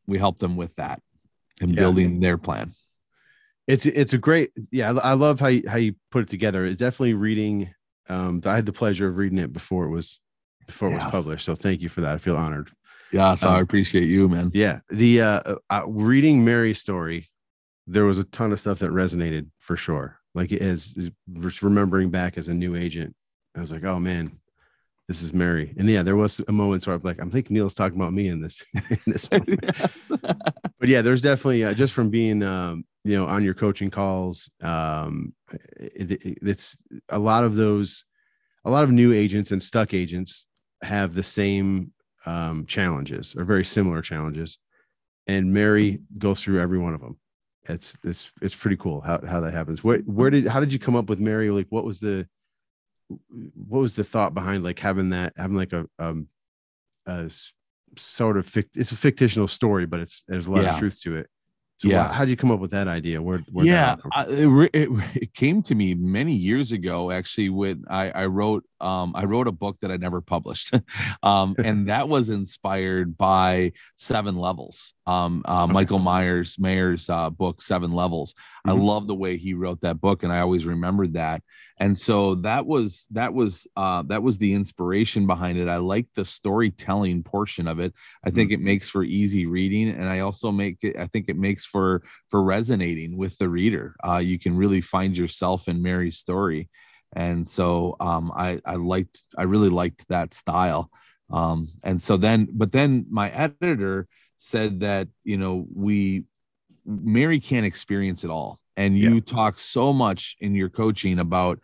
we 0.06 0.18
help 0.18 0.38
them 0.38 0.56
with 0.56 0.74
that 0.76 1.02
and 1.60 1.70
Yeah. 1.70 1.76
building 1.76 2.20
their 2.20 2.38
plan. 2.38 2.72
It's 3.66 3.86
it's 3.86 4.12
a 4.12 4.18
great 4.18 4.50
yeah 4.70 4.92
I, 4.92 5.10
I 5.10 5.12
love 5.14 5.40
how 5.40 5.48
you, 5.48 5.62
how 5.68 5.76
you 5.76 5.94
put 6.10 6.22
it 6.22 6.28
together 6.28 6.64
it's 6.66 6.78
definitely 6.80 7.14
reading 7.14 7.70
um 8.08 8.40
i 8.46 8.54
had 8.54 8.66
the 8.66 8.72
pleasure 8.72 9.08
of 9.08 9.16
reading 9.16 9.38
it 9.38 9.52
before 9.52 9.84
it 9.86 9.90
was 9.90 10.20
before 10.66 10.90
it 10.90 10.94
was 10.94 11.04
published 11.04 11.44
so 11.44 11.54
thank 11.54 11.80
you 11.82 11.88
for 11.88 12.00
that 12.02 12.12
i 12.14 12.18
feel 12.18 12.36
honored 12.36 12.70
Yeah. 13.12 13.34
So 13.36 13.48
I 13.48 13.56
Um, 13.56 13.62
appreciate 13.62 14.08
you, 14.08 14.28
man. 14.28 14.50
yeah 14.54 14.80
the 14.88 15.20
uh, 15.20 15.54
uh 15.70 15.82
reading 15.86 16.44
mary's 16.44 16.78
story 16.80 17.28
there 17.86 18.04
was 18.04 18.18
a 18.18 18.24
ton 18.24 18.52
of 18.52 18.60
stuff 18.60 18.78
that 18.80 18.90
resonated 18.90 19.48
for 19.58 19.76
sure 19.76 20.18
like 20.34 20.52
as 20.52 20.94
remembering 21.62 22.10
back 22.10 22.36
as 22.38 22.48
a 22.48 22.54
new 22.54 22.76
agent 22.76 23.14
i 23.56 23.60
was 23.60 23.72
like 23.72 23.84
oh 23.84 23.98
man 24.00 24.30
this 25.08 25.22
is 25.22 25.32
mary 25.32 25.72
and 25.78 25.88
yeah 25.88 26.02
there 26.02 26.16
was 26.16 26.40
a 26.48 26.52
moment 26.52 26.84
where 26.86 26.96
i'm 26.96 27.02
like 27.04 27.20
i'm 27.20 27.30
thinking 27.30 27.54
neil's 27.54 27.74
talking 27.74 27.96
about 27.98 28.12
me 28.12 28.26
in 28.28 28.40
this 28.40 28.64
in 28.74 28.98
this. 29.12 29.28
Yes. 29.62 30.10
but 30.80 30.88
yeah, 30.88 31.00
there's 31.02 31.22
definitely 31.22 31.64
uh, 31.64 31.72
just 31.74 31.94
from 31.94 32.10
being 32.10 32.42
um, 32.42 32.84
you 33.06 33.16
know 33.16 33.26
on 33.26 33.44
your 33.44 33.54
coaching 33.54 33.90
calls, 33.90 34.50
um, 34.62 35.32
it, 35.78 36.10
it- 36.12 36.38
it's 36.42 36.76
a 37.08 37.18
lot 37.18 37.44
of 37.44 37.54
those, 37.56 38.04
a 38.64 38.70
lot 38.70 38.84
of 38.84 38.90
new 38.90 39.12
agents 39.12 39.50
and 39.52 39.62
stuck 39.62 39.94
agents 39.94 40.46
have 40.82 41.14
the 41.14 41.22
same 41.22 41.92
um, 42.26 42.66
challenges 42.66 43.34
or 43.36 43.44
very 43.44 43.64
similar 43.64 44.02
challenges, 44.02 44.58
and 45.26 45.52
Mary 45.52 46.00
goes 46.18 46.40
through 46.42 46.60
every 46.60 46.78
one 46.78 46.94
of 46.94 47.00
them. 47.00 47.18
It's 47.68 47.96
it's 48.04 48.30
it's 48.42 48.54
pretty 48.54 48.76
cool 48.76 49.00
how 49.00 49.20
how 49.26 49.40
that 49.40 49.52
happens. 49.52 49.82
Where 49.84 49.98
where 50.00 50.30
did 50.30 50.46
how 50.46 50.60
did 50.60 50.72
you 50.72 50.78
come 50.78 50.96
up 50.96 51.08
with 51.08 51.20
Mary? 51.20 51.50
Like 51.50 51.66
what 51.70 51.84
was 51.84 52.00
the 52.00 52.26
what 53.68 53.80
was 53.80 53.94
the 53.94 54.04
thought 54.04 54.34
behind 54.34 54.64
like 54.64 54.78
having 54.80 55.10
that 55.10 55.32
having 55.36 55.56
like 55.56 55.72
a 55.72 55.86
um 55.98 56.28
a 57.06 57.30
sort 57.96 58.36
of 58.36 58.46
fict- 58.46 58.76
it's 58.76 58.92
a 58.92 58.96
fictional 58.96 59.48
story, 59.48 59.86
but 59.86 60.00
it's 60.00 60.22
there's 60.26 60.46
a 60.48 60.50
lot 60.50 60.62
Yeah. 60.64 60.74
of 60.74 60.78
truth 60.80 61.00
to 61.02 61.16
it. 61.16 61.28
So 61.78 61.88
Yeah. 61.88 62.10
how 62.10 62.24
did 62.24 62.30
you 62.30 62.36
come 62.36 62.50
up 62.50 62.60
with 62.60 62.70
that 62.70 62.88
idea? 62.88 63.20
Where, 63.20 63.38
where 63.52 63.66
yeah, 63.66 63.96
I, 64.12 64.24
it, 64.28 64.70
it, 64.72 64.88
it 65.14 65.34
came 65.34 65.62
to 65.64 65.74
me 65.74 65.94
many 65.94 66.32
years 66.32 66.72
ago. 66.72 67.10
Actually, 67.10 67.50
when 67.50 67.84
I, 67.88 68.10
I 68.10 68.26
wrote, 68.26 68.64
um, 68.80 69.12
I 69.14 69.24
wrote 69.24 69.46
a 69.46 69.52
book 69.52 69.78
that 69.80 69.90
I 69.90 69.96
never 69.96 70.20
published, 70.20 70.72
um, 71.22 71.54
and 71.62 71.88
that 71.88 72.08
was 72.08 72.30
inspired 72.30 73.18
by 73.18 73.72
Seven 73.96 74.36
Levels, 74.36 74.94
um, 75.06 75.42
uh, 75.46 75.64
Okay. 75.64 75.72
Michael 75.72 75.98
Myers 75.98 76.56
Maher's 76.58 77.08
uh, 77.08 77.30
book 77.30 77.62
Seven 77.62 77.92
Levels. 77.92 78.34
I 78.64 78.72
Mhm. 78.72 78.84
love 78.84 79.06
the 79.06 79.14
way 79.14 79.36
he 79.36 79.54
wrote 79.54 79.80
that 79.82 80.00
book, 80.00 80.22
and 80.22 80.32
I 80.32 80.40
always 80.40 80.66
remembered 80.66 81.14
that. 81.14 81.42
And 81.78 81.96
so 81.96 82.36
that 82.36 82.66
was 82.66 83.06
that 83.10 83.34
was 83.34 83.66
uh, 83.76 84.02
that 84.08 84.22
was 84.22 84.38
the 84.38 84.54
inspiration 84.54 85.26
behind 85.26 85.58
it. 85.58 85.68
I 85.68 85.76
like 85.76 86.06
the 86.14 86.24
storytelling 86.24 87.22
portion 87.22 87.68
of 87.68 87.78
it. 87.80 87.92
I 88.24 88.30
think 88.30 88.50
it 88.50 88.60
makes 88.60 88.88
for 88.88 89.04
easy 89.04 89.46
reading, 89.46 89.90
and 89.90 90.08
I 90.08 90.20
also 90.20 90.50
make 90.50 90.78
it. 90.82 90.96
I 90.96 91.06
think 91.06 91.26
it 91.28 91.36
makes 91.36 91.64
for 91.66 92.02
for 92.30 92.42
resonating 92.42 93.16
with 93.16 93.36
the 93.38 93.48
reader. 93.48 93.94
Uh, 94.06 94.18
you 94.18 94.38
can 94.38 94.56
really 94.56 94.80
find 94.80 95.16
yourself 95.16 95.68
in 95.68 95.82
Mary's 95.82 96.16
story, 96.18 96.68
and 97.14 97.46
so 97.46 97.94
um, 98.00 98.32
I 98.34 98.58
I 98.64 98.76
liked 98.76 99.24
I 99.36 99.42
really 99.44 99.68
liked 99.70 100.08
that 100.08 100.32
style. 100.34 100.90
Um, 101.30 101.68
and 101.82 102.00
so 102.00 102.16
then, 102.16 102.48
but 102.52 102.70
then 102.72 103.04
my 103.10 103.30
editor 103.30 104.06
said 104.38 104.80
that 104.80 105.08
you 105.24 105.36
know 105.36 105.66
we 105.74 106.24
Mary 106.84 107.40
can't 107.40 107.66
experience 107.66 108.24
it 108.24 108.30
all. 108.30 108.60
And 108.76 108.96
you 108.96 109.14
Yeah. 109.14 109.20
talk 109.26 109.58
so 109.58 109.92
much 109.92 110.36
in 110.38 110.54
your 110.54 110.68
coaching 110.68 111.18
about 111.18 111.60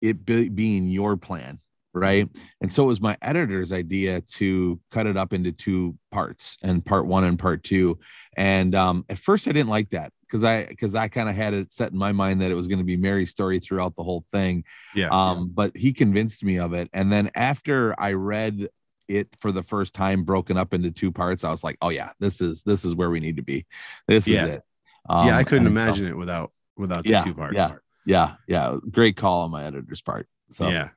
it 0.00 0.24
be, 0.24 0.48
being 0.48 0.88
your 0.88 1.16
plan, 1.16 1.58
right? 1.92 2.28
And 2.60 2.72
so 2.72 2.84
it 2.84 2.86
was 2.86 3.00
my 3.00 3.16
editor's 3.22 3.72
idea 3.72 4.20
to 4.22 4.80
cut 4.90 5.06
it 5.06 5.16
up 5.16 5.32
into 5.32 5.52
two 5.52 5.96
parts 6.10 6.56
and 6.62 6.84
part 6.84 7.06
one 7.06 7.24
and 7.24 7.38
part 7.38 7.62
two. 7.62 7.98
And 8.36 8.74
um, 8.74 9.04
at 9.08 9.18
first 9.18 9.46
I 9.46 9.52
didn't 9.52 9.68
like 9.68 9.90
that 9.90 10.12
because 10.22 10.42
I 10.44 10.64
because 10.64 10.94
I 10.94 11.08
kind 11.08 11.28
of 11.28 11.36
had 11.36 11.54
it 11.54 11.72
set 11.72 11.92
in 11.92 11.98
my 11.98 12.12
mind 12.12 12.40
that 12.40 12.50
it 12.50 12.54
was 12.54 12.66
going 12.66 12.78
to 12.78 12.84
be 12.84 12.96
Mary's 12.96 13.30
story 13.30 13.58
throughout 13.60 13.94
the 13.94 14.02
whole 14.02 14.24
thing. 14.32 14.64
Yeah. 14.94 15.08
Um, 15.08 15.50
but 15.54 15.76
he 15.76 15.92
convinced 15.92 16.42
me 16.44 16.58
of 16.58 16.72
it. 16.72 16.88
And 16.92 17.12
then 17.12 17.30
after 17.34 17.94
I 18.00 18.12
read 18.12 18.68
it 19.08 19.28
for 19.40 19.52
the 19.52 19.62
first 19.62 19.94
time 19.94 20.24
broken 20.24 20.56
up 20.56 20.74
into 20.74 20.90
two 20.90 21.12
parts, 21.12 21.44
I 21.44 21.50
was 21.50 21.62
like, 21.64 21.76
oh 21.82 21.90
yeah, 21.90 22.10
this 22.20 22.40
is 22.40 22.62
this 22.62 22.84
is 22.84 22.94
where 22.94 23.10
we 23.10 23.20
need 23.20 23.36
to 23.36 23.42
be. 23.42 23.66
This 24.08 24.26
Yeah. 24.26 24.44
is 24.44 24.50
it. 24.50 24.62
yeah, 25.08 25.14
I 25.36 25.38
Um, 25.40 25.44
couldn't 25.44 25.64
so- 25.64 25.70
imagine 25.70 26.06
it 26.06 26.16
without 26.16 26.52
without 26.76 27.04
the 27.04 27.10
Yeah, 27.10 27.24
two 27.24 27.34
parts. 27.34 27.54
yeah. 27.56 27.70
Yeah, 28.04 28.34
yeah. 28.46 28.76
Great 28.90 29.16
call 29.16 29.42
on 29.42 29.50
my 29.50 29.64
editor's 29.64 30.00
part. 30.02 30.28
So 30.50 30.68
yeah. 30.68 30.90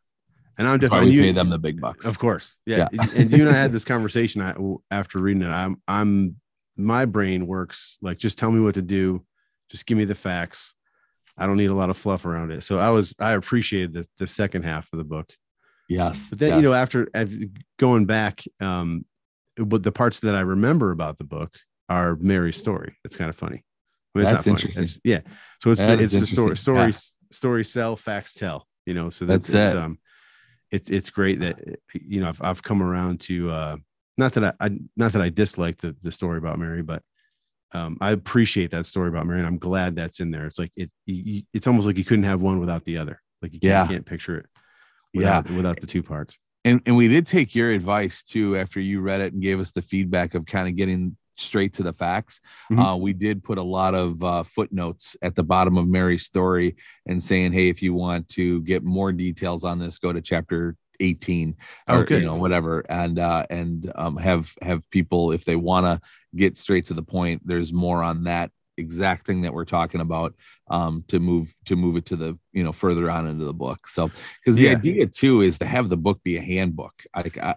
And 0.57 0.67
I'm 0.67 0.77
definitely 0.77 1.11
you, 1.11 1.21
pay 1.23 1.31
them 1.31 1.49
the 1.49 1.57
big 1.57 1.79
bucks. 1.79 2.05
Of 2.05 2.19
course. 2.19 2.57
Yeah. 2.65 2.87
and 2.91 3.31
you 3.31 3.47
and 3.47 3.55
I 3.55 3.57
had 3.59 3.71
this 3.73 3.85
conversation 3.85 4.41
I, 4.41 4.53
after 4.91 5.17
reading 5.19 5.41
it. 5.43 5.47
I'm, 5.47 5.81
I'm, 5.87 6.35
my 6.75 7.05
brain 7.05 7.47
works 7.47 7.97
like 8.01 8.17
just 8.17 8.37
tell 8.37 8.51
me 8.51 8.59
what 8.59 8.75
to 8.75 8.81
do. 8.81 9.25
Just 9.71 9.85
give 9.85 9.97
me 9.97 10.03
the 10.05 10.15
facts. 10.15 10.75
I 11.37 11.45
don't 11.47 11.55
need 11.57 11.67
a 11.69 11.73
lot 11.73 11.89
of 11.89 11.95
fluff 11.97 12.25
around 12.25 12.51
it. 12.51 12.63
So 12.63 12.77
I 12.77 12.89
was, 12.89 13.15
I 13.19 13.31
appreciated 13.31 13.93
the, 13.93 14.05
the 14.17 14.27
second 14.27 14.63
half 14.65 14.91
of 14.91 14.97
the 14.97 15.05
book. 15.05 15.31
Yes. 15.89 16.29
But 16.29 16.39
then, 16.39 16.49
yeah. 16.51 16.55
you 16.57 16.61
know, 16.61 16.73
after, 16.73 17.09
going 17.77 18.05
back, 18.05 18.43
um, 18.61 19.03
but 19.57 19.83
the 19.83 19.91
parts 19.91 20.21
that 20.21 20.35
I 20.35 20.41
remember 20.41 20.91
about 20.91 21.17
the 21.17 21.23
book 21.25 21.57
are 21.89 22.15
Mary's 22.15 22.57
story. 22.57 22.95
It's 23.03 23.17
kind 23.17 23.29
of 23.29 23.35
funny. 23.35 23.65
I 24.15 24.19
mean, 24.19 24.21
it's 24.23 24.31
That's 24.31 24.45
not 24.45 24.59
funny. 24.59 24.71
interesting. 24.71 24.83
It's, 24.83 24.99
yeah. 25.03 25.33
So 25.61 25.71
it's 25.71 25.81
That 25.81 25.97
the, 25.97 26.03
it's 26.05 26.19
the 26.19 26.27
story, 26.27 26.55
story, 26.55 26.91
Yeah. 26.91 26.97
story, 27.31 27.65
sell, 27.65 27.95
facts 27.95 28.33
tell. 28.33 28.67
You 28.85 28.93
know, 28.93 29.09
so 29.09 29.25
that's, 29.25 29.47
That's 29.47 29.73
it's, 29.73 29.83
um, 29.83 29.99
it's 30.71 30.89
it's 30.91 31.09
great 31.09 31.39
that 31.41 31.59
you 31.93 32.21
know 32.21 32.29
I've, 32.29 32.41
I've 32.41 32.63
come 32.63 32.81
around 32.83 33.21
to 33.21 33.49
uh 33.49 33.77
not 34.17 34.33
that 34.33 34.43
I, 34.43 34.53
I 34.67 34.69
not 34.95 35.11
that 35.13 35.21
I 35.21 35.29
dislike 35.29 35.77
the 35.79 35.95
the 36.01 36.11
story 36.11 36.37
about 36.37 36.59
Mary, 36.59 36.81
but 36.83 37.01
um 37.73 37.97
I 38.01 38.11
appreciate 38.11 38.71
that 38.71 38.85
story 38.85 39.09
about 39.09 39.25
Mary, 39.27 39.39
and 39.39 39.47
I'm 39.47 39.57
glad 39.57 39.95
that's 39.95 40.19
in 40.19 40.29
there. 40.31 40.45
It's 40.45 40.59
like 40.59 40.71
it 40.75 40.91
you, 41.05 41.43
it's 41.53 41.67
almost 41.67 41.87
like 41.87 41.97
you 41.97 42.05
couldn't 42.05 42.25
have 42.25 42.41
one 42.41 42.59
without 42.59 42.85
the 42.85 42.97
other. 42.97 43.19
Like 43.41 43.53
you 43.53 43.59
can't, 43.59 43.69
Yeah. 43.69 43.87
can't 43.87 44.05
picture 44.05 44.37
it 44.37 44.45
Yeah. 45.13 45.39
without, 45.41 45.55
without 45.55 45.79
the 45.81 45.87
two 45.87 46.03
parts. 46.03 46.37
and 46.65 46.81
and 46.85 46.95
we 46.95 47.07
did 47.07 47.25
take 47.27 47.55
your 47.55 47.71
advice 47.71 48.21
too 48.23 48.57
after 48.57 48.79
you 48.79 49.01
read 49.01 49.21
it 49.21 49.33
and 49.33 49.41
gave 49.41 49.59
us 49.59 49.71
the 49.71 49.81
feedback 49.81 50.33
of 50.35 50.45
kind 50.45 50.67
of 50.67 50.75
getting 50.75 51.15
straight 51.37 51.73
to 51.73 51.83
the 51.83 51.93
facts. 51.93 52.41
Mhm. 52.71 52.93
Uh, 52.93 52.97
we 52.97 53.13
did 53.13 53.41
put 53.43 53.57
a 53.57 53.63
lot 53.63 53.95
of 53.95 54.21
uh, 54.23 54.43
footnotes 54.43 55.15
at 55.21 55.35
the 55.35 55.43
bottom 55.43 55.77
of 55.77 55.87
Mary's 55.87 56.25
story 56.25 56.75
and 57.05 57.23
saying, 57.23 57.53
hey, 57.53 57.69
if 57.69 57.81
you 57.81 57.93
want 57.93 58.27
to 58.29 58.61
get 58.63 58.83
more 58.83 59.13
details 59.13 59.63
on 59.63 59.79
this, 59.79 59.97
go 59.99 60.11
to 60.11 60.21
chapter 60.21 60.75
18 60.99 61.55
Oh, 61.87 61.99
or 61.99 62.03
good. 62.03 62.19
you 62.21 62.27
know 62.27 62.35
whatever 62.35 62.81
and 62.89 63.17
uh 63.19 63.45
and 63.49 63.89
um 63.95 64.17
have 64.17 64.53
have 64.61 64.81
people 64.91 65.31
if 65.31 65.45
they 65.45 65.55
want 65.55 65.85
to 65.85 66.01
get 66.35 66.57
straight 66.57 66.87
to 66.87 66.93
the 66.93 67.01
point 67.01 67.41
there's 67.45 67.71
more 67.71 68.03
on 68.03 68.25
that 68.25 68.51
exact 68.79 69.25
thing 69.25 69.41
that 69.41 69.53
we're 69.53 69.65
talking 69.65 70.01
about 70.01 70.33
um 70.69 71.03
to 71.07 71.19
move 71.19 71.53
to 71.65 71.75
move 71.75 71.95
it 71.97 72.05
to 72.05 72.15
the 72.15 72.37
you 72.53 72.63
know 72.63 72.71
further 72.71 73.09
on 73.09 73.27
into 73.27 73.45
the 73.45 73.53
book. 73.53 73.87
So 73.87 74.09
because 74.39 74.55
the 74.55 74.63
Yeah. 74.63 74.71
idea 74.71 75.07
too 75.07 75.41
is 75.41 75.57
to 75.59 75.65
have 75.65 75.89
the 75.89 75.97
book 75.97 76.21
be 76.23 76.37
a 76.37 76.41
handbook. 76.41 76.93
Like 77.15 77.37
I, 77.37 77.55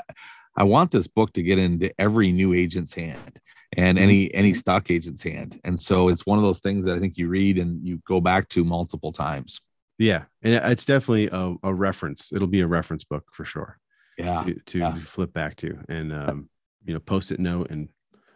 I 0.57 0.65
want 0.65 0.91
this 0.91 1.07
book 1.07 1.33
to 1.35 1.43
get 1.43 1.59
into 1.59 1.91
every 1.99 2.33
new 2.33 2.53
agent's 2.53 2.93
hand 2.95 3.41
and 3.77 3.99
any 3.99 4.33
any 4.35 4.53
stock 4.55 4.91
agent's 4.91 5.23
hand. 5.23 5.61
And 5.65 5.81
so 5.81 6.09
it's 6.09 6.27
one 6.27 6.39
of 6.39 6.45
those 6.45 6.61
things 6.61 6.85
that 6.85 6.97
i 6.97 7.01
think 7.01 7.17
you 7.17 7.29
read 7.29 7.59
and 7.59 7.87
you 7.87 8.03
go 8.07 8.21
back 8.21 8.49
to 8.51 8.65
multiple 8.65 9.13
times. 9.13 9.61
Yeah, 9.99 10.25
and 10.43 10.55
it's 10.73 10.85
definitely 10.85 11.29
a, 11.33 11.55
a 11.63 11.73
reference. 11.73 12.33
It'll 12.33 12.49
be 12.49 12.61
a 12.61 12.67
reference 12.67 13.05
book 13.05 13.25
for 13.33 13.45
sure 13.45 13.79
yeah. 14.19 14.43
to 14.43 14.55
to 14.55 14.79
yeah. 14.79 14.95
flip 14.95 15.33
back 15.33 15.57
to, 15.57 15.79
and 15.89 16.13
um 16.13 16.49
you 16.85 16.93
know 16.95 17.01
post 17.01 17.31
it 17.31 17.41
note 17.41 17.71
and 17.71 17.89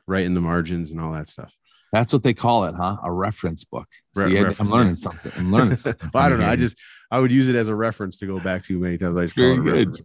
write 0.07 0.25
in 0.27 0.35
the 0.35 0.41
margins 0.41 0.91
and 0.91 1.01
all 1.01 1.13
that 1.13 1.29
stuff. 1.29 1.53
That's 1.93 2.13
what 2.13 2.23
they 2.23 2.35
call 2.35 2.65
it 2.65 2.75
huh 2.77 2.97
a 3.03 3.11
reference 3.13 3.65
book 3.65 3.87
Re- 4.15 4.31
See, 4.31 4.39
I- 4.39 4.43
reference, 4.43 4.61
i'm 4.61 4.69
learning 4.69 4.97
something 4.97 5.33
i'm 5.37 5.53
learning 5.53 5.77
something 5.77 6.11
well, 6.13 6.25
I 6.25 6.29
don't 6.29 6.39
know. 6.41 6.49
I 6.49 6.57
just 6.57 6.77
I 7.11 7.21
would 7.21 7.31
use 7.31 7.47
it 7.49 7.55
as 7.55 7.69
a 7.69 7.75
reference 7.75 8.19
to 8.19 8.27
go 8.27 8.41
back 8.41 8.65
to 8.65 8.77
many 8.79 8.99
times. 8.99 9.17
I 9.17 9.21
It's 9.23 9.33
just 9.33 9.39
it 9.39 9.63
very 9.63 9.85
good. 9.85 9.97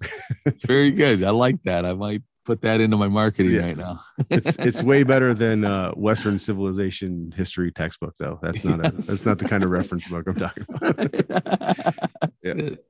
Very 0.67 0.91
good. 0.91 1.23
I 1.23 1.31
like 1.31 1.61
that. 1.63 1.83
I 1.83 1.93
might 1.93 2.21
put 2.45 2.61
that 2.61 2.79
into 2.79 2.95
my 2.95 3.07
marketing 3.07 3.53
Yeah. 3.53 3.61
right 3.65 3.77
now. 3.77 4.01
it's 4.29 4.55
it's 4.59 4.83
way 4.91 5.01
better 5.01 5.33
than 5.33 5.65
uh, 5.65 5.91
Western 5.93 6.37
civilization 6.37 7.33
history 7.35 7.71
textbook, 7.71 8.13
though. 8.19 8.37
That's 8.43 8.63
not 8.63 8.85
a 8.85 8.91
that's 8.91 9.25
not 9.25 9.39
the 9.39 9.47
kind 9.47 9.63
of 9.63 9.71
reference 9.71 10.07
book 10.07 10.27
I'm 10.27 10.35
talking 10.35 10.63
about. 10.69 10.95
That's 11.11 12.31
Yeah. 12.43 12.53
it. 12.53 12.85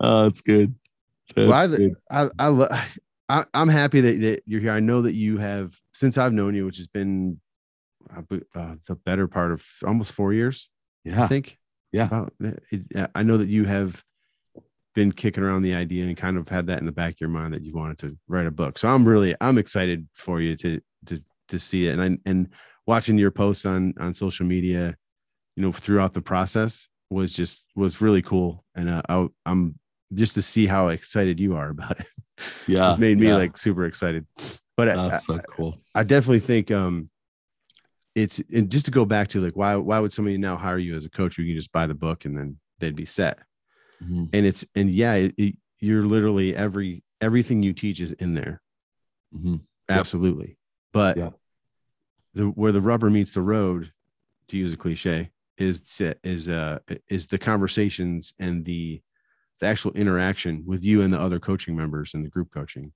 Oh, 0.00 0.26
it's 0.26 0.40
good. 0.40 0.74
That's 1.34 1.48
Well, 1.48 1.52
I, 1.60 1.66
good. 1.66 1.94
I, 2.10 2.30
I, 2.38 2.48
lo- 2.48 2.68
I, 3.28 3.44
I'm 3.52 3.68
happy 3.68 4.00
that, 4.00 4.20
that 4.20 4.42
you're 4.46 4.60
here. 4.60 4.72
I 4.72 4.80
know 4.80 5.02
that 5.02 5.14
you 5.14 5.38
have 5.38 5.74
since 5.92 6.18
I've 6.18 6.32
known 6.32 6.54
you, 6.54 6.66
which 6.66 6.76
has 6.76 6.86
been 6.86 7.40
uh, 8.14 8.36
uh, 8.54 8.74
the 8.88 8.96
better 8.96 9.28
part 9.28 9.52
of 9.52 9.64
almost 9.86 10.12
four 10.12 10.32
years. 10.32 10.70
Yeah, 11.04 11.24
I 11.24 11.26
think. 11.26 11.58
Yeah. 11.92 12.06
About 12.06 12.32
it, 12.40 13.10
I 13.14 13.22
know 13.22 13.36
that 13.36 13.48
you 13.48 13.64
have 13.64 14.02
been 14.94 15.12
kicking 15.12 15.44
around 15.44 15.62
the 15.62 15.74
idea 15.74 16.04
and 16.04 16.16
kind 16.16 16.36
of 16.36 16.48
had 16.48 16.66
that 16.66 16.78
in 16.80 16.86
the 16.86 16.92
back 16.92 17.14
of 17.14 17.20
your 17.20 17.30
mind 17.30 17.54
that 17.54 17.62
you 17.62 17.72
wanted 17.72 17.98
to 17.98 18.16
write 18.28 18.46
a 18.46 18.50
book. 18.50 18.78
So 18.78 18.88
I'm 18.88 19.06
really 19.06 19.34
I'm 19.40 19.58
excited 19.58 20.08
for 20.14 20.40
you 20.40 20.56
to 20.56 20.80
to 21.06 21.22
to 21.48 21.58
see 21.58 21.86
it 21.86 21.98
and 21.98 22.02
I, 22.02 22.18
and 22.28 22.48
watching 22.86 23.18
your 23.18 23.30
posts 23.30 23.64
on 23.66 23.94
on 23.98 24.14
social 24.14 24.46
media, 24.46 24.96
you 25.56 25.62
know, 25.62 25.72
throughout 25.72 26.14
the 26.14 26.20
process 26.20 26.88
was 27.10 27.32
just 27.32 27.64
was 27.74 28.00
really 28.00 28.22
cool. 28.22 28.64
And 28.74 28.88
uh, 28.88 29.02
I, 29.08 29.26
I'm 29.46 29.78
just 30.12 30.34
to 30.34 30.42
see 30.42 30.66
how 30.66 30.88
excited 30.88 31.40
you 31.40 31.56
are 31.56 31.70
about 31.70 32.00
it. 32.00 32.06
Yeah. 32.66 32.88
it's 32.90 32.98
made 32.98 33.18
me 33.18 33.28
yeah. 33.28 33.36
like 33.36 33.56
super 33.56 33.84
excited. 33.84 34.26
But 34.76 34.88
I, 34.88 35.18
so 35.20 35.38
cool. 35.38 35.78
I 35.94 36.02
definitely 36.02 36.40
think 36.40 36.70
um 36.70 37.10
it's 38.14 38.40
and 38.52 38.70
just 38.70 38.84
to 38.84 38.90
go 38.90 39.04
back 39.04 39.28
to 39.28 39.40
like 39.40 39.56
why 39.56 39.74
why 39.76 39.98
would 39.98 40.12
somebody 40.12 40.36
now 40.38 40.56
hire 40.56 40.78
you 40.78 40.94
as 40.96 41.04
a 41.04 41.10
coach? 41.10 41.36
You 41.38 41.44
can 41.46 41.54
just 41.56 41.72
buy 41.72 41.86
the 41.86 41.94
book 41.94 42.24
and 42.24 42.36
then 42.36 42.58
they'd 42.78 42.94
be 42.96 43.06
set. 43.06 43.38
Mhm. 44.02 44.28
And 44.32 44.46
it's 44.46 44.64
and 44.74 44.90
yeah, 44.94 45.14
it, 45.14 45.34
it- 45.36 45.56
you're 45.80 46.02
literally 46.02 46.56
every 46.56 47.02
everything 47.20 47.62
you 47.62 47.72
teach 47.74 48.00
is 48.00 48.12
in 48.12 48.32
there. 48.34 48.62
Mhm. 49.36 49.60
Yep. 49.88 49.98
Absolutely. 49.98 50.56
But 50.92 51.16
Yep. 51.16 51.34
the 52.34 52.44
where 52.46 52.72
the 52.72 52.80
rubber 52.80 53.10
meets 53.10 53.34
the 53.34 53.42
road, 53.42 53.92
to 54.48 54.56
use 54.56 54.72
a 54.72 54.76
cliche, 54.76 55.30
is 55.58 56.00
is 56.22 56.48
uh 56.48 56.78
is 57.08 57.26
the 57.28 57.38
conversations 57.38 58.32
and 58.38 58.64
the 58.64 59.02
the 59.60 59.66
actual 59.66 59.92
interaction 59.92 60.62
with 60.66 60.84
you 60.84 61.02
and 61.02 61.12
the 61.12 61.20
other 61.20 61.38
coaching 61.38 61.76
members 61.76 62.14
and 62.14 62.24
the 62.24 62.28
group 62.30 62.50
coaching 62.52 62.92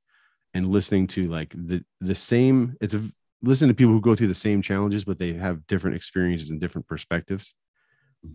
and 0.55 0.67
listening 0.69 1.07
to 1.09 1.29
like 1.29 1.51
the 1.55 1.85
the 2.01 2.15
same 2.15 2.77
it's 2.81 2.95
a 2.95 3.03
listen 3.42 3.68
to 3.68 3.75
people 3.75 3.92
who 3.92 4.00
go 4.00 4.14
through 4.14 4.26
the 4.26 4.35
same 4.35 4.61
challenges 4.62 5.04
but 5.04 5.18
they 5.18 5.33
have 5.33 5.66
different 5.66 5.97
experiences 5.97 6.50
and 6.50 6.61
different 6.61 6.87
perspectives 6.87 7.54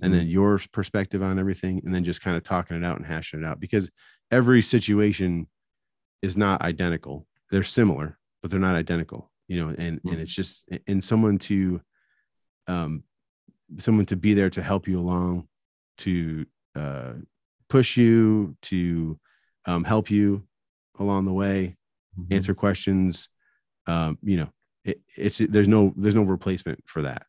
and 0.02 0.14
then 0.14 0.28
your 0.28 0.60
perspective 0.72 1.22
on 1.22 1.38
everything 1.40 1.82
and 1.86 1.94
then 1.94 2.04
just 2.04 2.22
kind 2.22 2.36
of 2.38 2.44
talking 2.44 2.78
it 2.78 2.84
out 2.86 2.98
and 2.98 3.06
hashing 3.06 3.42
it 3.42 3.46
out 3.46 3.60
because 3.60 3.90
every 4.32 4.62
situation 4.62 5.48
is 6.22 6.38
not 6.38 6.62
identical 6.62 7.28
they're 7.52 7.64
similar 7.64 8.18
but 8.42 8.50
they're 8.50 8.60
not 8.60 8.76
identical 8.76 9.30
you 9.48 9.60
know 9.60 9.68
and 9.70 9.78
and 9.78 10.00
Mhm. 10.04 10.20
it's 10.22 10.34
just 10.34 10.64
and 10.88 11.04
someone 11.04 11.38
to 11.38 11.82
um 12.68 13.04
someone 13.78 14.06
to 14.06 14.16
be 14.16 14.34
there 14.34 14.50
to 14.50 14.62
help 14.62 14.88
you 14.88 15.00
along 15.00 15.48
to 15.98 16.46
uh 16.76 17.14
push 17.70 17.98
you 17.98 18.56
to 18.62 19.20
um 19.66 19.84
help 19.84 20.10
you 20.10 20.48
along 21.00 21.26
the 21.26 21.34
way 21.34 21.76
Mhm. 22.20 22.34
answer 22.36 22.54
questions 22.56 23.30
um 23.88 24.18
you 24.22 24.38
know 24.38 24.50
it, 24.86 25.02
it's 25.16 25.38
there's 25.38 25.68
no 25.68 25.94
there's 25.98 26.16
no 26.16 26.24
replacement 26.24 26.84
for 26.86 27.04
that 27.04 27.26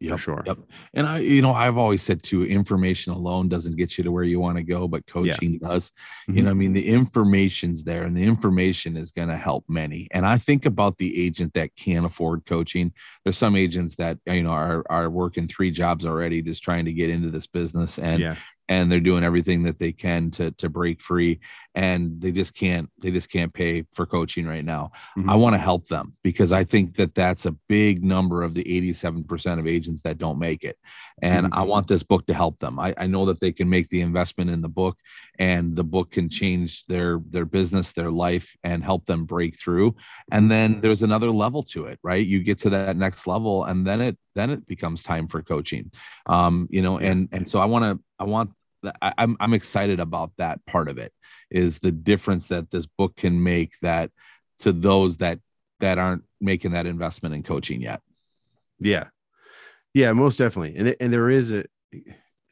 Yep, 0.00 0.12
for 0.12 0.18
sure 0.18 0.42
Yep. 0.46 0.58
And 0.94 1.06
I, 1.08 1.18
you 1.18 1.42
know, 1.42 1.52
I've 1.52 1.76
always 1.76 2.02
said 2.02 2.22
too, 2.22 2.44
information 2.44 3.12
alone 3.12 3.48
doesn't 3.48 3.76
get 3.76 3.98
you 3.98 4.04
to 4.04 4.12
where 4.12 4.22
you 4.22 4.38
want 4.38 4.56
to 4.56 4.62
go, 4.62 4.86
but 4.86 5.04
coaching 5.08 5.58
does. 5.58 5.90
You 6.28 6.34
Mhm. 6.34 6.44
know, 6.44 6.50
I 6.50 6.54
mean, 6.54 6.72
the 6.72 6.86
information's 6.86 7.82
there 7.82 8.04
and 8.04 8.16
the 8.16 8.22
information 8.22 8.96
is 8.96 9.10
going 9.10 9.26
to 9.28 9.36
help 9.36 9.64
many. 9.68 10.06
And 10.12 10.24
I 10.24 10.38
think 10.38 10.66
about 10.66 10.98
the 10.98 11.26
agent 11.26 11.54
that 11.54 11.74
can't 11.74 12.06
afford 12.06 12.46
coaching. 12.46 12.92
There's 13.24 13.36
some 13.36 13.56
agents 13.56 13.96
that, 13.96 14.18
you 14.26 14.44
know, 14.44 14.50
are, 14.50 14.84
are 14.88 15.10
working 15.10 15.48
three 15.48 15.72
jobs 15.72 16.06
already, 16.06 16.42
just 16.42 16.62
trying 16.62 16.84
to 16.84 16.92
get 16.92 17.10
into 17.10 17.30
this 17.32 17.48
business 17.48 17.98
and, 17.98 18.22
yeah 18.22 18.36
and 18.70 18.92
they're 18.92 19.00
doing 19.00 19.24
everything 19.24 19.62
that 19.62 19.78
they 19.78 19.92
can 19.92 20.30
to, 20.30 20.50
to 20.50 20.68
break 20.68 21.00
free. 21.00 21.40
And 21.78 22.20
they 22.22 22.32
just 22.40 22.52
can't 22.62 22.86
they 23.02 23.10
just 23.18 23.30
can't 23.36 23.52
pay 23.62 23.72
for 23.96 24.04
coaching 24.16 24.46
right 24.54 24.64
now. 24.74 24.84
Mhm. 25.16 25.30
i 25.32 25.34
want 25.42 25.54
to 25.54 25.62
help 25.70 25.82
them 25.94 26.06
because 26.28 26.50
i 26.60 26.64
think 26.72 26.86
that 26.98 27.12
that's 27.22 27.44
a 27.46 27.54
big 27.78 27.94
number 28.14 28.38
of 28.46 28.50
the 28.58 28.64
87% 28.64 29.60
of 29.60 29.66
agents 29.76 30.00
that 30.02 30.18
don't 30.24 30.40
make 30.48 30.62
it. 30.70 30.76
And 31.30 31.42
Mhm. 31.46 31.56
i 31.60 31.62
want 31.72 31.86
this 31.92 32.04
book 32.12 32.24
to 32.26 32.34
help 32.42 32.54
them. 32.64 32.74
I, 32.86 32.90
I 33.04 33.06
know 33.12 33.24
that 33.26 33.40
they 33.42 33.52
can 33.58 33.68
make 33.76 33.86
the 33.88 34.02
investment 34.10 34.48
in 34.54 34.60
the 34.66 34.74
book 34.82 34.96
and 35.50 35.64
the 35.80 35.88
book 35.94 36.08
can 36.16 36.26
change 36.40 36.70
their 36.92 37.12
their 37.34 37.48
business 37.58 37.86
their 37.92 38.12
life 38.26 38.46
and 38.68 38.78
help 38.90 39.02
them 39.10 39.22
break 39.34 39.52
through. 39.62 39.88
And 40.34 40.44
then 40.52 40.68
there's 40.82 41.02
another 41.10 41.30
level 41.44 41.62
to 41.74 41.80
it 41.90 41.98
right? 42.10 42.26
You 42.32 42.38
get 42.50 42.58
to 42.64 42.70
that 42.76 42.96
next 43.06 43.22
level 43.34 43.54
and 43.68 43.78
then 43.88 44.00
it 44.08 44.16
then 44.38 44.50
it 44.56 44.62
becomes 44.74 45.02
time 45.12 45.26
for 45.32 45.40
coaching. 45.52 45.84
Um 46.34 46.54
you 46.76 46.82
know 46.86 46.94
and 47.08 47.18
and 47.34 47.44
so 47.50 47.56
i 47.64 47.66
want 47.72 47.84
to 47.88 47.92
i 48.24 48.24
want 48.34 48.48
I'm 49.02 49.36
I'm 49.40 49.54
excited 49.54 50.00
about 50.00 50.32
that 50.38 50.64
part 50.66 50.88
of 50.88 50.98
it 50.98 51.12
is 51.50 51.78
the 51.78 51.92
difference 51.92 52.48
that 52.48 52.70
this 52.70 52.86
book 52.86 53.16
can 53.16 53.42
make 53.42 53.78
that 53.82 54.10
to 54.60 54.72
those 54.72 55.18
that 55.18 55.40
that 55.80 55.98
aren't 55.98 56.24
making 56.40 56.72
that 56.72 56.86
investment 56.86 57.34
in 57.34 57.42
coaching 57.42 57.80
yet. 57.80 58.00
Yeah, 58.78 59.08
yeah, 59.94 60.12
most 60.12 60.38
definitely. 60.38 60.76
And 60.76 60.96
and 61.00 61.12
there 61.12 61.30
is 61.30 61.52
a 61.52 61.64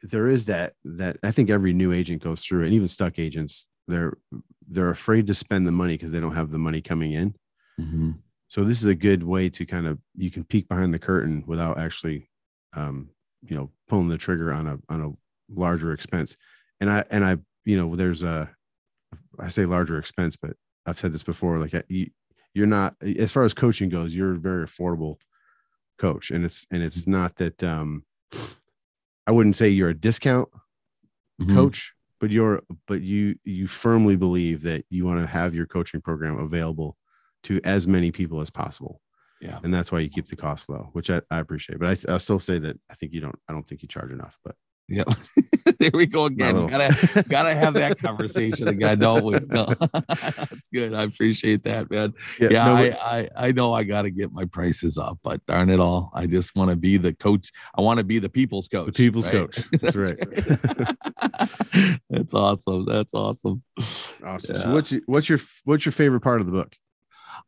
there 0.02 0.28
is 0.28 0.46
that 0.46 0.74
that 0.84 1.18
I 1.22 1.30
think 1.30 1.50
every 1.50 1.72
new 1.72 1.92
agent 1.92 2.22
goes 2.22 2.42
through, 2.42 2.64
and 2.64 2.74
even 2.74 2.88
stuck 2.88 3.18
agents 3.18 3.68
they're 3.88 4.16
they're 4.68 4.90
afraid 4.90 5.26
to 5.28 5.34
spend 5.34 5.66
the 5.66 5.72
money 5.72 5.94
because 5.94 6.10
they 6.10 6.20
don't 6.20 6.34
have 6.34 6.50
the 6.50 6.58
money 6.58 6.80
coming 6.80 7.12
in. 7.12 7.34
So 8.48 8.64
this 8.64 8.80
is 8.80 8.86
a 8.86 8.94
good 8.94 9.22
way 9.22 9.48
to 9.50 9.66
kind 9.66 9.86
of 9.86 9.98
you 10.16 10.30
can 10.30 10.44
peek 10.44 10.68
behind 10.68 10.92
the 10.94 10.98
curtain 10.98 11.44
without 11.46 11.78
actually, 11.78 12.28
um, 12.74 13.10
you 13.42 13.56
know, 13.56 13.70
pulling 13.88 14.08
the 14.08 14.18
trigger 14.18 14.52
on 14.52 14.66
a 14.66 14.78
on 14.88 15.02
a 15.02 15.12
larger 15.48 15.92
expense. 15.92 16.36
And 16.80 16.90
I 16.90 17.04
and 17.10 17.24
I 17.24 17.36
you 17.64 17.76
know 17.76 17.96
there's 17.96 18.22
a 18.22 18.50
I 19.38 19.48
say 19.48 19.66
larger 19.66 19.98
expense, 19.98 20.36
but 20.36 20.52
I've 20.86 20.98
said 20.98 21.12
this 21.12 21.22
before. 21.22 21.58
Like 21.58 21.74
you, 21.88 22.08
you're 22.54 22.66
not 22.66 22.94
as 23.02 23.32
far 23.32 23.44
as 23.44 23.54
coaching 23.54 23.88
goes, 23.88 24.14
you're 24.14 24.32
a 24.34 24.38
very 24.38 24.64
affordable 24.66 25.16
coach, 25.98 26.30
and 26.30 26.44
it's 26.44 26.66
and 26.70 26.82
it's 26.82 27.06
not 27.06 27.36
that 27.36 27.62
um, 27.62 28.04
I 29.26 29.32
wouldn't 29.32 29.56
say 29.56 29.68
you're 29.68 29.90
a 29.90 29.94
discount 29.94 30.48
Mhm. 31.40 31.54
coach, 31.54 31.92
but 32.18 32.30
you're 32.30 32.62
but 32.86 33.02
you 33.02 33.36
you 33.44 33.66
firmly 33.66 34.16
believe 34.16 34.62
that 34.62 34.84
you 34.88 35.04
want 35.04 35.20
to 35.20 35.26
have 35.26 35.54
your 35.54 35.66
coaching 35.66 36.00
program 36.00 36.38
available 36.38 36.96
to 37.42 37.60
as 37.62 37.86
many 37.86 38.10
people 38.10 38.40
as 38.40 38.48
possible. 38.50 39.00
Yeah. 39.42 39.58
And 39.62 39.72
that's 39.72 39.92
why 39.92 39.98
you 40.00 40.08
keep 40.08 40.26
the 40.26 40.34
cost 40.36 40.70
low, 40.70 40.88
which 40.94 41.10
I, 41.10 41.20
I 41.30 41.38
appreciate. 41.40 41.78
But 41.78 42.08
I, 42.08 42.12
I'll 42.12 42.18
still 42.18 42.38
say 42.38 42.58
that 42.58 42.80
I 42.90 42.94
think 42.94 43.12
you 43.12 43.20
don't 43.20 43.38
I 43.48 43.52
don't 43.52 43.66
think 43.68 43.82
you 43.82 43.88
charge 43.88 44.10
enough. 44.12 44.38
But 44.42 44.54
Yeah. 44.88 45.04
there 45.80 45.90
we 45.92 46.06
go 46.06 46.26
again. 46.26 46.66
Gotta 46.66 47.24
gotta 47.28 47.54
have 47.54 47.74
that 47.74 47.98
conversation 47.98 48.68
again, 48.68 49.00
don't 49.00 49.24
we? 49.24 49.32
No. 49.48 49.66
That's 49.90 50.68
good. 50.72 50.94
I 50.94 51.02
appreciate 51.02 51.64
that, 51.64 51.90
man. 51.90 52.14
Yeah, 52.38 52.48
no, 52.50 52.74
I, 52.76 52.90
but- 52.90 53.00
I 53.00 53.28
I 53.36 53.52
know 53.52 53.74
I 53.74 53.82
gotta 53.82 54.10
get 54.10 54.32
my 54.32 54.44
prices 54.44 54.96
up, 54.96 55.18
but 55.24 55.44
darn 55.46 55.70
it 55.70 55.80
all. 55.80 56.12
I 56.14 56.26
just 56.26 56.54
want 56.54 56.70
to 56.70 56.76
be 56.76 56.98
the 56.98 57.12
coach. 57.14 57.50
I 57.76 57.80
want 57.80 57.98
to 57.98 58.04
be 58.04 58.20
the 58.20 58.28
people's 58.28 58.68
coach. 58.68 58.86
the 58.86 58.92
people's 58.92 59.26
right? 59.26 59.52
coach. 59.52 59.58
That's 59.80 59.96
right. 59.96 60.16
right. 61.72 62.00
That's 62.08 62.34
awesome. 62.34 62.84
That's 62.84 63.12
awesome. 63.12 63.62
awesome. 64.24 64.54
Yeah. 64.54 64.62
So 64.62 64.72
what's 64.72 64.92
your, 64.92 65.02
what's 65.06 65.28
your 65.28 65.40
what's 65.64 65.84
your 65.84 65.92
favorite 65.92 66.20
part 66.20 66.40
of 66.40 66.46
the 66.46 66.52
book? 66.52 66.76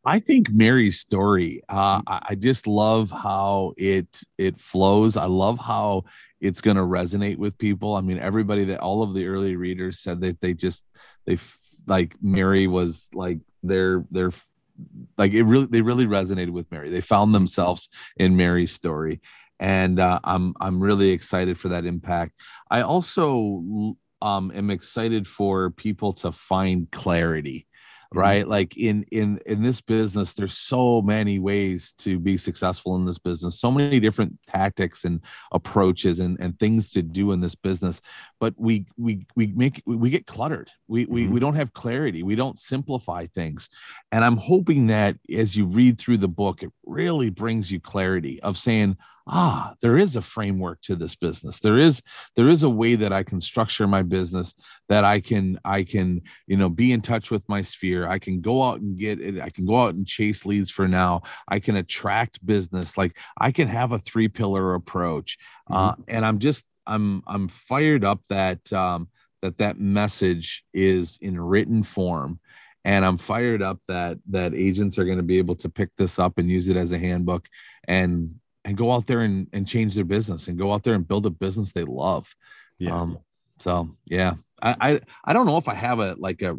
I 0.04 0.18
think 0.18 0.48
Mary's 0.50 0.98
story. 0.98 1.60
Uh, 1.68 2.02
I 2.06 2.20
I 2.30 2.34
just 2.34 2.66
love 2.66 3.12
how 3.12 3.74
it 3.76 4.22
it 4.38 4.60
flows. 4.60 5.16
I 5.16 5.26
love 5.26 5.58
how 5.58 6.04
it's 6.40 6.60
going 6.60 6.76
to 6.76 6.82
resonate 6.82 7.36
with 7.36 7.58
people. 7.58 7.94
I 7.94 8.00
mean, 8.00 8.18
everybody 8.18 8.64
that 8.66 8.80
all 8.80 9.02
of 9.02 9.14
the 9.14 9.26
early 9.26 9.56
readers 9.56 10.00
said 10.00 10.20
that 10.20 10.40
they 10.40 10.54
just 10.54 10.84
they 11.26 11.38
like 11.86 12.14
Mary 12.20 12.66
was 12.66 13.08
like 13.12 13.38
their 13.62 14.04
their 14.10 14.30
like 15.16 15.32
it 15.32 15.44
really 15.44 15.66
they 15.66 15.82
really 15.82 16.06
resonated 16.06 16.50
with 16.50 16.70
Mary. 16.70 16.90
They 16.90 17.00
found 17.00 17.34
themselves 17.34 17.88
in 18.16 18.36
Mary's 18.36 18.72
story, 18.72 19.20
and 19.58 19.98
uh, 19.98 20.20
I'm 20.24 20.54
I'm 20.60 20.80
really 20.80 21.10
excited 21.10 21.58
for 21.58 21.68
that 21.68 21.84
impact. 21.84 22.32
I 22.70 22.82
also 22.82 23.96
um, 24.22 24.52
am 24.54 24.70
excited 24.70 25.26
for 25.26 25.70
people 25.70 26.12
to 26.14 26.32
find 26.32 26.90
clarity 26.90 27.67
right? 28.14 28.48
Like 28.48 28.76
in 28.76 29.04
in 29.12 29.38
in 29.46 29.62
this 29.62 29.80
business 29.80 30.32
there's 30.32 30.56
so 30.56 31.02
many 31.02 31.38
ways 31.38 31.92
to 31.98 32.18
be 32.18 32.38
successful 32.38 32.96
in 32.96 33.04
this 33.04 33.18
business 33.18 33.60
so 33.60 33.70
many 33.70 34.00
different 34.00 34.38
tactics 34.46 35.04
and 35.04 35.20
approaches 35.52 36.20
and 36.20 36.38
and 36.40 36.58
things 36.58 36.90
to 36.90 37.02
do 37.02 37.32
in 37.32 37.40
this 37.40 37.54
business 37.54 38.00
but 38.40 38.54
we 38.56 38.86
we 38.96 39.26
we 39.36 39.48
make 39.48 39.82
we 39.86 40.10
get 40.10 40.26
cluttered. 40.26 40.70
We 40.86 41.04
we, 41.06 41.26
Mhm. 41.26 41.30
we 41.32 41.40
don't 41.40 41.54
have 41.56 41.72
clarity. 41.74 42.22
We 42.22 42.34
don't 42.34 42.58
simplify 42.58 43.26
things. 43.26 43.68
And 44.12 44.24
i'm 44.24 44.36
hoping 44.38 44.86
that 44.86 45.16
as 45.34 45.54
you 45.56 45.66
read 45.66 45.98
through 45.98 46.18
the 46.18 46.28
book 46.28 46.62
it 46.62 46.70
really 46.86 47.30
brings 47.30 47.70
you 47.70 47.78
clarity 47.80 48.40
of 48.42 48.56
saying 48.56 48.96
ah 49.28 49.74
there 49.80 49.98
is 49.98 50.16
a 50.16 50.22
framework 50.22 50.80
to 50.82 50.96
this 50.96 51.14
business. 51.14 51.60
There 51.60 51.76
is 51.76 52.02
there 52.36 52.48
is 52.48 52.62
a 52.62 52.70
way 52.70 52.94
that 52.94 53.12
i 53.12 53.22
can 53.22 53.40
structure 53.40 53.86
my 53.86 54.02
business 54.02 54.54
that 54.88 55.04
i 55.04 55.20
can 55.20 55.58
i 55.64 55.82
can 55.82 56.22
you 56.46 56.56
know 56.56 56.68
be 56.68 56.92
in 56.92 57.00
touch 57.00 57.30
with 57.30 57.48
my 57.48 57.62
sphere. 57.62 58.08
I 58.08 58.18
can 58.18 58.40
go 58.40 58.62
out 58.62 58.80
and 58.80 58.98
get 58.98 59.20
it. 59.20 59.40
I 59.40 59.50
can 59.50 59.66
go 59.66 59.80
out 59.80 59.94
and 59.94 60.06
chase 60.06 60.46
leads 60.46 60.70
for 60.70 60.88
now. 60.88 61.22
I 61.48 61.60
can 61.60 61.76
attract 61.76 62.44
business. 62.44 62.96
Like 62.96 63.16
i 63.38 63.52
can 63.52 63.68
have 63.68 63.92
a 63.92 63.98
three 63.98 64.28
pillar 64.28 64.74
approach 64.74 65.38
uh, 65.70 65.94
and 66.06 66.24
i'm 66.24 66.38
just 66.38 66.64
i'm 66.86 67.22
i'm 67.26 67.48
fired 67.48 68.04
up 68.04 68.20
that 68.28 68.72
um 68.72 69.08
that 69.42 69.58
that 69.58 69.78
message 69.78 70.64
is 70.74 71.18
in 71.20 71.40
written 71.40 71.82
form. 71.82 72.40
And 72.84 73.04
i'm 73.04 73.18
fired 73.18 73.62
up 73.62 73.80
that 73.88 74.18
that 74.30 74.54
agents 74.54 74.98
are 74.98 75.04
going 75.04 75.18
to 75.18 75.22
be 75.22 75.38
able 75.38 75.56
to 75.56 75.68
pick 75.68 75.90
this 75.96 76.18
up 76.18 76.38
and 76.38 76.50
use 76.50 76.68
it 76.68 76.76
as 76.76 76.92
a 76.92 76.98
handbook 76.98 77.46
and 77.86 78.34
and 78.68 78.76
go 78.76 78.92
out 78.92 79.06
there 79.06 79.20
and, 79.20 79.48
and 79.54 79.66
change 79.66 79.94
their 79.94 80.04
business 80.04 80.46
and 80.48 80.58
go 80.58 80.72
out 80.72 80.82
there 80.84 80.94
and 80.94 81.08
build 81.08 81.24
a 81.26 81.30
business 81.30 81.72
they 81.72 81.84
love 81.84 82.34
Yeah. 82.78 83.00
um, 83.00 83.18
so 83.60 83.96
yeah, 84.06 84.34
I, 84.62 84.76
I 84.80 85.00
I 85.24 85.32
don't 85.32 85.46
know 85.46 85.56
if 85.56 85.68
I 85.68 85.74
have 85.74 85.98
a 85.98 86.14
like 86.18 86.42
a 86.42 86.56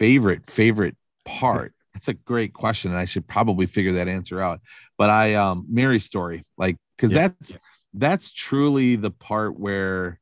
favorite 0.00 0.46
favorite 0.46 0.96
part. 1.24 1.74
That's 1.94 2.08
a 2.08 2.14
great 2.14 2.52
question, 2.54 2.90
and 2.92 2.98
I 3.00 3.04
should 3.04 3.26
probably 3.28 3.66
figure 3.66 3.92
that 3.92 4.08
answer 4.08 4.40
out. 4.40 4.60
But 4.98 5.10
I 5.10 5.34
um 5.34 5.66
Mary's 5.68 6.04
story, 6.04 6.44
like, 6.56 6.76
because 6.96 7.12
Yeah. 7.12 7.28
that's 7.28 7.52
that's 7.94 8.32
truly 8.32 8.96
the 8.96 9.10
part 9.10 9.58
where, 9.58 10.18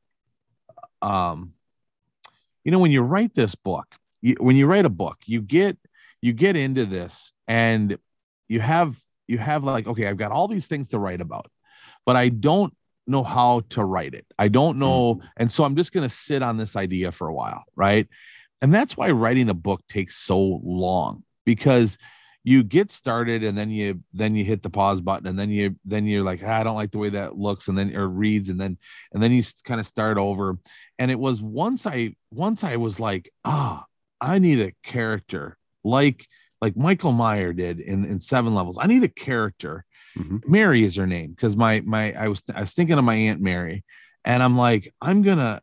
um, 1.01 1.53
you 2.63 2.71
know, 2.71 2.79
when 2.79 2.91
you 2.91 3.01
write 3.01 3.33
this 3.33 3.55
book, 3.55 3.87
you, 4.21 4.35
when 4.39 4.55
you 4.55 4.65
write 4.67 4.85
a 4.85 4.89
book, 4.89 5.17
you 5.25 5.41
get 5.41 5.77
you 6.21 6.33
get 6.33 6.55
into 6.55 6.85
this, 6.85 7.31
and 7.47 7.97
you 8.47 8.59
have 8.59 8.95
you 9.29 9.37
have 9.37 9.63
like, 9.63 9.87
okay, 9.87 10.07
I've 10.07 10.17
got 10.17 10.31
all 10.31 10.47
these 10.47 10.67
things 10.67 10.89
to 10.89 10.99
write 10.99 11.21
about, 11.21 11.51
but 12.05 12.15
I 12.15 12.29
don't 12.29 12.73
know 13.05 13.23
how 13.23 13.61
to 13.69 13.83
write 13.83 14.13
it. 14.13 14.25
I 14.37 14.47
don't 14.47 14.79
know. 14.79 15.21
And 15.37 15.51
so 15.51 15.63
I'm 15.63 15.75
just 15.75 15.93
going 15.93 16.07
to 16.07 16.13
sit 16.13 16.41
on 16.41 16.57
this 16.57 16.75
idea 16.75 17.11
for 17.11 17.27
a 17.27 17.33
while. 17.33 17.63
Right. 17.75 18.07
And 18.61 18.73
that's 18.73 18.97
why 18.97 19.11
writing 19.11 19.49
a 19.49 19.53
book 19.53 19.81
takes 19.87 20.17
so 20.17 20.59
long 20.63 21.23
because 21.45 21.97
you 22.43 22.63
get 22.63 22.91
started 22.91 23.43
and 23.43 23.57
then 23.57 23.69
you 23.69 24.01
then 24.13 24.35
you 24.35 24.43
hit 24.43 24.63
the 24.63 24.69
pause 24.69 25.01
button 25.01 25.27
and 25.27 25.37
then 25.37 25.49
you 25.49 25.75
then 25.83 26.05
you're 26.05 26.23
like 26.23 26.41
ah, 26.43 26.59
i 26.59 26.63
don't 26.63 26.75
like 26.75 26.89
the 26.89 26.97
way 26.97 27.09
that 27.09 27.37
looks 27.37 27.67
and 27.67 27.77
then 27.77 27.93
or 27.95 28.07
reads 28.07 28.49
and 28.49 28.59
then 28.59 28.77
and 29.11 29.21
then 29.21 29.31
you 29.31 29.43
kind 29.65 29.79
of 29.79 29.85
start 29.85 30.17
over 30.17 30.57
and 30.97 31.11
it 31.11 31.19
was 31.19 31.41
once 31.41 31.85
i 31.85 32.15
once 32.31 32.63
i 32.63 32.77
was 32.77 32.97
like 32.97 33.29
ah 33.43 33.85
i 34.21 34.39
need 34.39 34.61
a 34.61 34.71
character 34.83 35.57
like 35.83 36.27
like 36.61 36.75
michael 36.77 37.11
maher 37.11 37.53
did 37.53 37.79
in 37.79 38.05
in 38.05 38.19
seven 38.19 38.53
levels 38.53 38.77
i 38.81 38.87
need 38.87 39.03
a 39.03 39.07
character 39.09 39.85
Mhm. 40.17 40.41
Mary 40.47 40.83
is 40.83 40.95
her 40.95 41.05
name 41.05 41.29
because 41.31 41.55
my 41.55 41.81
my 41.81 42.11
I 42.13 42.29
was 42.29 42.41
I 42.53 42.61
was 42.61 42.73
thinking 42.73 42.97
of 42.97 43.03
my 43.05 43.13
aunt 43.13 43.41
Mary, 43.41 43.83
and 44.25 44.41
I'm 44.41 44.57
like 44.57 44.91
I'm 44.99 45.21
gonna 45.21 45.61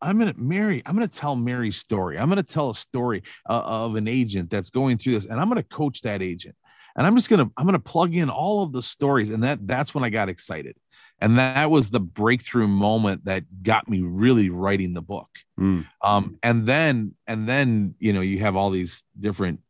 I'm 0.00 0.18
gonna 0.18 0.32
Mary 0.38 0.82
I'm 0.86 0.94
gonna 0.94 1.06
tell 1.06 1.36
Mary's 1.36 1.76
story. 1.76 2.18
I'm 2.18 2.30
gonna 2.30 2.42
tell 2.42 2.70
a 2.70 2.74
story 2.74 3.22
uh, 3.48 3.62
of 3.62 3.96
an 3.96 4.08
agent 4.08 4.48
that's 4.48 4.70
going 4.70 4.96
through 4.96 5.12
this, 5.20 5.26
and 5.26 5.38
I'm 5.38 5.48
gonna 5.48 5.62
coach 5.62 6.00
that 6.00 6.22
agent, 6.22 6.56
and 6.96 7.06
I'm 7.06 7.14
just 7.14 7.28
gonna 7.28 7.50
I'm 7.58 7.66
gonna 7.66 7.78
plug 7.78 8.14
in 8.14 8.30
all 8.30 8.62
of 8.62 8.72
the 8.72 8.82
stories, 8.82 9.30
and 9.30 9.44
that 9.44 9.66
that's 9.66 9.94
when 9.94 10.02
I 10.02 10.08
got 10.08 10.30
excited, 10.30 10.76
and 11.20 11.38
that 11.38 11.70
was 11.70 11.90
the 11.90 12.00
breakthrough 12.00 12.66
moment 12.66 13.26
that 13.26 13.44
got 13.62 13.86
me 13.86 14.00
really 14.00 14.48
writing 14.48 14.94
the 14.94 15.02
book 15.02 15.28
Mm. 15.60 15.86
um 16.02 16.38
and 16.42 16.64
then 16.66 17.14
and 17.26 17.46
then 17.46 17.94
you 18.00 18.14
know 18.14 18.22
you 18.22 18.38
have 18.40 18.56
all 18.56 18.70
these 18.70 19.02
different 19.20 19.60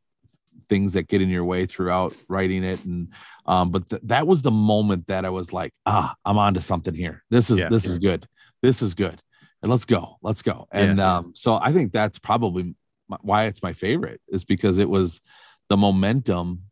things 0.69 0.93
that 0.95 1.09
get 1.09 1.21
in 1.23 1.29
your 1.29 1.45
way 1.45 1.67
throughout 1.67 2.15
writing 2.29 2.65
it 2.65 2.85
and 2.85 3.09
um 3.47 3.71
but 3.71 3.89
th- 3.89 4.03
that 4.05 4.27
was 4.27 4.43
the 4.43 4.51
moment 4.51 5.07
that 5.07 5.25
i 5.25 5.31
was 5.31 5.53
like 5.53 5.73
ah 5.87 6.15
i'm 6.25 6.39
onto 6.39 6.61
something 6.61 6.95
here 6.95 7.23
this 7.31 7.51
is 7.51 7.59
Yeah. 7.61 7.69
this 7.69 7.85
is 7.87 7.99
good 7.99 8.27
this 8.63 8.83
is 8.83 8.95
good 8.95 9.21
and 9.63 9.71
let's 9.71 9.85
go 9.85 10.17
let's 10.23 10.43
go 10.43 10.67
and 10.73 10.99
Yeah. 10.99 11.17
um 11.19 11.33
so 11.35 11.55
i 11.61 11.73
think 11.73 11.93
that's 11.93 12.19
probably 12.19 12.75
my, 13.09 13.19
why 13.23 13.45
it's 13.47 13.63
my 13.63 13.73
favorite 13.73 14.21
is 14.29 14.45
because 14.45 14.79
it 14.79 14.89
was 14.89 15.21
the 15.69 15.77
momentum 15.77 16.63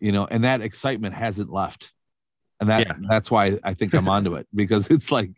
you 0.00 0.12
know 0.12 0.26
and 0.30 0.44
that 0.44 0.60
excitement 0.60 1.14
hasn't 1.14 1.50
left 1.50 1.92
and 2.60 2.70
that 2.70 2.86
Yeah. 2.86 2.94
that's 3.08 3.30
why 3.30 3.58
i 3.62 3.74
think 3.74 3.94
i'm 3.94 4.08
onto 4.08 4.34
it 4.34 4.46
because 4.54 4.86
it's 4.88 5.10
like 5.12 5.30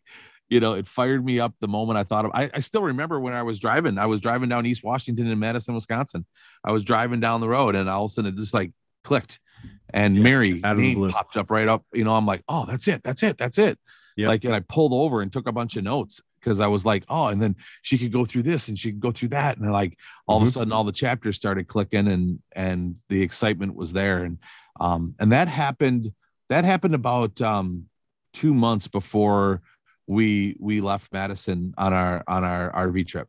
you 0.48 0.60
know, 0.60 0.74
it 0.74 0.86
fired 0.86 1.24
me 1.24 1.40
up 1.40 1.54
the 1.60 1.68
moment 1.68 1.98
I 1.98 2.04
thought 2.04 2.24
of. 2.24 2.30
I, 2.34 2.50
I 2.54 2.60
still 2.60 2.82
remember 2.82 3.18
when 3.18 3.32
I 3.34 3.42
was 3.42 3.58
driving. 3.58 3.98
I 3.98 4.06
was 4.06 4.20
driving 4.20 4.48
down 4.48 4.64
East 4.66 4.84
Washington 4.84 5.26
in 5.26 5.38
Madison, 5.38 5.74
Wisconsin. 5.74 6.24
I 6.64 6.72
was 6.72 6.82
driving 6.82 7.20
down 7.20 7.40
the 7.40 7.48
road, 7.48 7.74
and 7.74 7.88
all 7.88 8.04
of 8.04 8.10
a 8.10 8.14
sudden 8.14 8.32
it 8.32 8.36
just 8.38 8.54
like 8.54 8.72
clicked, 9.04 9.40
and 9.92 10.16
Yeah, 10.16 10.22
Mary 10.22 10.60
of 10.64 10.78
name 10.78 11.10
popped 11.10 11.36
up 11.36 11.50
right 11.50 11.66
up. 11.68 11.84
You 11.92 12.04
know, 12.04 12.12
I'm 12.12 12.26
like, 12.26 12.42
oh, 12.48 12.64
that's 12.66 12.86
it, 12.88 13.02
that's 13.02 13.22
it, 13.22 13.38
that's 13.38 13.58
it. 13.58 13.78
Yep. 14.16 14.28
Like, 14.28 14.44
and 14.44 14.54
I 14.54 14.60
pulled 14.60 14.92
over 14.92 15.20
and 15.20 15.32
took 15.32 15.46
a 15.46 15.52
bunch 15.52 15.76
of 15.76 15.84
notes 15.84 16.22
because 16.40 16.60
I 16.60 16.68
was 16.68 16.84
like, 16.86 17.04
oh, 17.08 17.26
and 17.26 17.42
then 17.42 17.56
she 17.82 17.98
could 17.98 18.12
go 18.12 18.24
through 18.24 18.44
this 18.44 18.68
and 18.68 18.78
she 18.78 18.90
could 18.92 19.00
go 19.00 19.10
through 19.12 19.28
that, 19.30 19.58
and 19.58 19.70
like 19.72 19.98
all 20.26 20.38
of 20.38 20.44
Mhm. 20.44 20.48
a 20.48 20.52
sudden 20.52 20.72
all 20.72 20.84
the 20.84 20.92
chapters 20.92 21.36
started 21.36 21.66
clicking, 21.66 22.06
and 22.06 22.38
and 22.52 22.96
the 23.08 23.20
excitement 23.22 23.74
was 23.74 23.92
there, 23.92 24.18
and 24.24 24.38
um, 24.80 25.14
and 25.18 25.32
that 25.32 25.48
happened. 25.48 26.12
That 26.48 26.64
happened 26.64 26.94
about 26.94 27.40
um 27.42 27.86
two 28.32 28.54
months 28.54 28.86
before 28.86 29.62
we 30.06 30.56
we 30.60 30.80
left 30.80 31.12
Madison 31.12 31.74
on 31.76 31.92
our 31.92 32.22
on 32.28 32.44
our 32.44 32.70
RV 32.88 33.06
trip. 33.08 33.28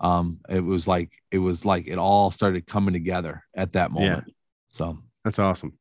Um, 0.00 0.40
it 0.48 0.60
was 0.64 0.88
like 0.88 1.10
it 1.30 1.38
was 1.38 1.64
like 1.64 1.86
it 1.86 1.98
all 1.98 2.30
started 2.30 2.66
coming 2.66 2.92
together 2.94 3.44
at 3.54 3.72
that 3.74 3.92
moment. 3.92 4.24
So 4.70 4.98
That's 5.24 5.38
awesome. 5.38 5.78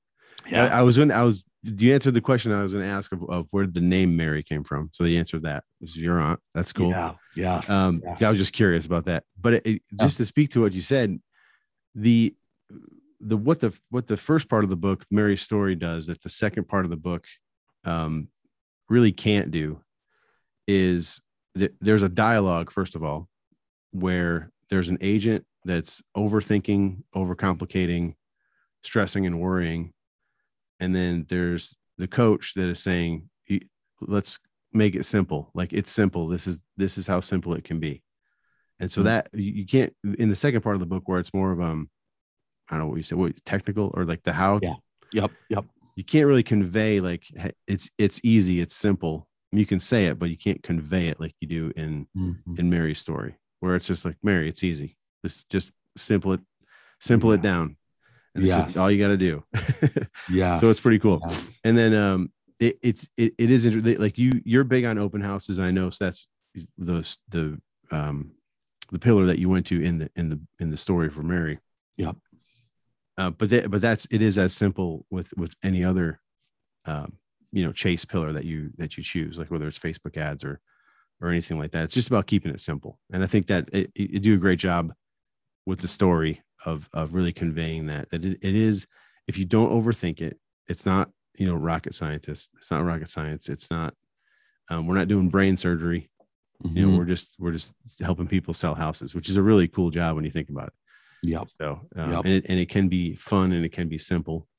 I, 0.74 0.80
I 0.80 0.82
was 0.82 0.98
going. 0.98 1.12
I 1.12 1.24
was. 1.24 1.46
You 1.64 1.94
answered 1.94 2.14
the 2.14 2.20
question 2.22 2.52
I 2.52 2.62
was 2.62 2.74
going 2.74 2.84
to 2.84 2.92
ask 2.92 3.12
of, 3.14 3.24
of 3.30 3.48
where 3.52 3.66
the 3.66 3.80
name 3.80 4.18
Mary 4.18 4.44
came 4.44 4.66
from. 4.66 4.90
So 4.92 5.06
you 5.06 5.18
answered 5.18 5.44
that. 5.44 5.64
This 5.80 5.92
is 5.92 5.98
your 5.98 6.20
aunt. 6.20 6.42
That's 6.54 6.74
cool. 6.74 6.90
Yeah. 6.90 7.14
Yes. 7.38 7.70
Um, 7.70 8.02
yes. 8.04 8.18
yeah, 8.20 8.28
I 8.28 8.30
was 8.30 8.40
just 8.40 8.52
curious 8.52 8.86
about 8.86 9.06
that. 9.06 9.24
But 9.40 9.54
it, 9.54 9.66
it- 9.68 9.82
just 9.98 10.18
to 10.18 10.26
speak 10.26 10.52
to 10.52 10.62
what 10.62 10.74
you 10.74 10.82
said, 10.82 11.18
the 11.96 12.36
the 13.22 13.38
what 13.38 13.62
the 13.62 13.72
what 13.90 14.08
the 14.08 14.18
first 14.18 14.50
part 14.50 14.66
of 14.66 14.70
the 14.70 14.76
book, 14.76 15.06
Mary's 15.10 15.42
story, 15.42 15.76
does 15.76 16.08
that 16.08 16.22
the 16.22 16.30
second 16.30 16.68
part 16.68 16.84
of 16.84 16.92
the 16.92 16.98
book 16.98 17.26
um, 17.86 18.28
really 18.90 19.14
can't 19.14 19.50
do 19.50 19.80
is 20.68 21.22
that 21.56 21.74
there's 21.82 22.04
a 22.04 22.10
dialogue 22.10 22.72
first 22.72 22.96
of 22.96 23.04
all 23.04 23.28
where 23.92 24.52
there's 24.70 24.90
an 24.90 24.98
agent 25.02 25.46
that's 25.66 26.02
overthinking, 26.18 27.04
overcomplicating, 27.16 28.16
stressing, 28.82 29.26
and 29.26 29.40
worrying, 29.40 29.94
and 30.80 30.96
then 30.96 31.26
there's 31.30 31.76
the 31.98 32.08
coach 32.08 32.54
that 32.56 32.68
is 32.70 32.82
saying, 32.82 33.30
"You- 33.48 33.68
"Let's 34.02 34.40
make 34.74 34.96
it 34.96 35.06
simple. 35.06 35.52
Like 35.54 35.72
it's 35.74 35.92
simple. 35.92 36.28
This 36.28 36.48
is 36.48 36.60
this 36.76 36.98
is 36.98 37.06
how 37.08 37.20
simple 37.22 37.54
it 37.54 37.64
can 37.64 37.80
be." 37.80 38.02
And 38.80 38.92
so 38.92 39.02
Mhm. 39.02 39.06
that 39.06 39.30
you 39.34 39.52
you 39.52 39.66
can't 39.66 39.96
in 40.18 40.30
the 40.30 40.36
second 40.36 40.62
part 40.62 40.76
of 40.76 40.80
the 40.80 40.86
book 40.88 41.08
where 41.08 41.20
it's 41.20 41.34
more 41.34 41.52
of 41.52 41.62
um, 41.62 41.90
I 42.70 42.78
don't 42.78 42.86
know 42.86 42.88
what 42.90 42.98
you 42.98 43.04
said, 43.04 43.18
what 43.20 43.34
technical 43.46 43.92
or 43.94 44.06
like 44.06 44.24
the 44.24 44.34
how. 44.34 44.60
Yeah. 44.64 44.74
yep. 45.14 45.32
Yep. 45.50 45.66
You 45.96 46.04
can't 46.04 46.26
really 46.26 46.44
convey 46.44 47.00
like 47.00 47.26
it's 47.68 47.90
it's 48.00 48.20
easy, 48.24 48.60
it's 48.60 48.76
simple. 48.76 49.28
You 49.58 49.66
can 49.66 49.80
say 49.80 50.06
it, 50.06 50.18
but 50.20 50.30
you 50.30 50.38
can't 50.38 50.62
convey 50.64 51.08
it 51.08 51.20
like 51.20 51.34
you 51.40 51.48
do 51.48 51.72
in 51.76 52.08
Mhm. 52.18 52.60
in 52.60 52.70
Mary's 52.70 53.00
story, 53.00 53.36
where 53.60 53.76
it's 53.76 53.88
just 53.88 54.04
like 54.06 54.18
Mary, 54.24 54.50
it's 54.50 54.64
easy. 54.64 54.98
Just 55.26 55.48
just 55.50 55.72
simple 55.98 56.34
it, 56.34 56.42
simple 57.00 57.32
it 57.34 57.42
down. 57.42 57.78
And 58.36 58.44
it's 58.44 58.54
just 58.54 58.78
all 58.78 58.90
you 58.90 58.98
got 58.98 59.10
to 59.10 59.18
do. 59.18 59.44
Yeah. 60.30 60.58
So 60.58 60.70
it's 60.70 60.80
pretty 60.80 61.00
cool. 61.00 61.22
Yes. 61.28 61.60
and 61.64 61.78
then 61.78 61.94
um, 61.94 62.32
it, 62.60 62.80
it's 62.82 63.08
it, 63.18 63.34
it 63.38 63.52
is 63.52 63.66
inter- 63.66 63.96
like 64.02 64.18
you 64.18 64.42
you're 64.46 64.64
big 64.64 64.86
on 64.86 64.98
open 64.98 65.22
houses. 65.22 65.60
I 65.60 65.72
know 65.72 65.90
so 65.92 66.06
that's 66.06 66.30
those 66.78 67.18
the 67.30 67.60
um 67.92 68.32
the 68.92 69.00
pillar 69.00 69.26
that 69.28 69.40
you 69.40 69.50
went 69.50 69.66
to 69.68 69.82
in 69.84 69.98
the 70.00 70.10
in 70.16 70.30
the 70.30 70.40
in 70.60 70.70
the 70.72 70.78
story 70.78 71.10
for 71.10 71.24
Mary. 71.24 71.60
Yep. 71.98 72.16
Uh, 73.18 73.30
but 73.30 73.50
that 73.50 73.70
but 73.70 73.82
that's 73.82 74.08
it 74.12 74.22
is 74.22 74.38
as 74.40 74.54
simple 74.56 75.06
with 75.12 75.32
with 75.38 75.54
any 75.62 75.84
other 75.84 76.20
um 76.86 77.14
you 77.54 77.64
know 77.64 77.72
chase 77.72 78.04
pillar 78.04 78.34
that 78.34 78.46
you 78.46 78.72
that 78.78 78.98
you 78.98 79.04
choose 79.04 79.38
like 79.38 79.50
whether 79.52 79.68
it's 79.68 79.80
Facebook 79.80 80.18
ads 80.18 80.44
or 80.44 80.60
or 81.22 81.30
anything 81.30 81.58
like 81.58 81.72
that. 81.72 81.84
It's 81.86 81.94
just 81.94 82.10
about 82.10 82.28
keeping 82.28 82.52
it 82.52 82.60
simple. 82.60 83.00
And 83.14 83.24
I 83.24 83.28
think 83.28 83.48
that 83.48 83.70
it, 83.72 83.92
you 83.96 84.20
do 84.20 84.34
a 84.34 84.38
great 84.46 84.60
job 84.60 84.94
with 85.66 85.80
the 85.80 85.88
story 85.88 86.42
of 86.66 86.90
of 86.94 87.14
really 87.14 87.32
conveying 87.32 87.86
that 87.88 88.10
that 88.10 88.26
it, 88.26 88.40
it 88.42 88.56
is 88.56 88.88
if 89.28 89.38
you 89.38 89.46
don't 89.46 89.72
overthink 89.72 90.20
it, 90.20 90.38
it's 90.68 90.86
not 90.86 91.12
you 91.38 91.46
know 91.48 91.56
rocket 91.56 91.96
scientist. 91.96 92.50
It's 92.58 92.72
not 92.72 92.84
rocket 92.84 93.10
science. 93.10 93.48
It's 93.50 93.70
not. 93.72 93.94
Um, 94.70 94.88
we're 94.88 94.96
not 94.96 95.08
doing 95.10 95.30
brain 95.30 95.56
surgery. 95.58 96.10
You 96.64 96.84
know, 96.88 96.94
Mhm. 96.94 96.98
we're 96.98 97.06
just 97.06 97.36
we're 97.40 97.52
just 97.52 97.72
helping 98.02 98.28
people 98.28 98.54
sell 98.54 98.74
houses, 98.76 99.14
which 99.14 99.30
is 99.30 99.36
a 99.38 99.42
really 99.44 99.68
cool 99.68 99.92
job 99.92 100.16
when 100.16 100.26
you 100.26 100.32
think 100.32 100.50
about 100.50 100.68
it. 100.70 100.74
yeah 101.22 101.44
So, 101.60 101.68
um, 101.98 102.12
Yep. 102.12 102.26
and, 102.26 102.34
it, 102.34 102.46
and 102.50 102.60
it 102.60 102.70
can 102.70 102.88
be 102.90 103.16
fun 103.16 103.52
and 103.52 103.64
it 103.66 103.72
can 103.74 103.88
be 103.90 103.98
simple, 103.98 104.38
and, 104.38 104.38
you 104.38 104.40
know, 104.40 104.53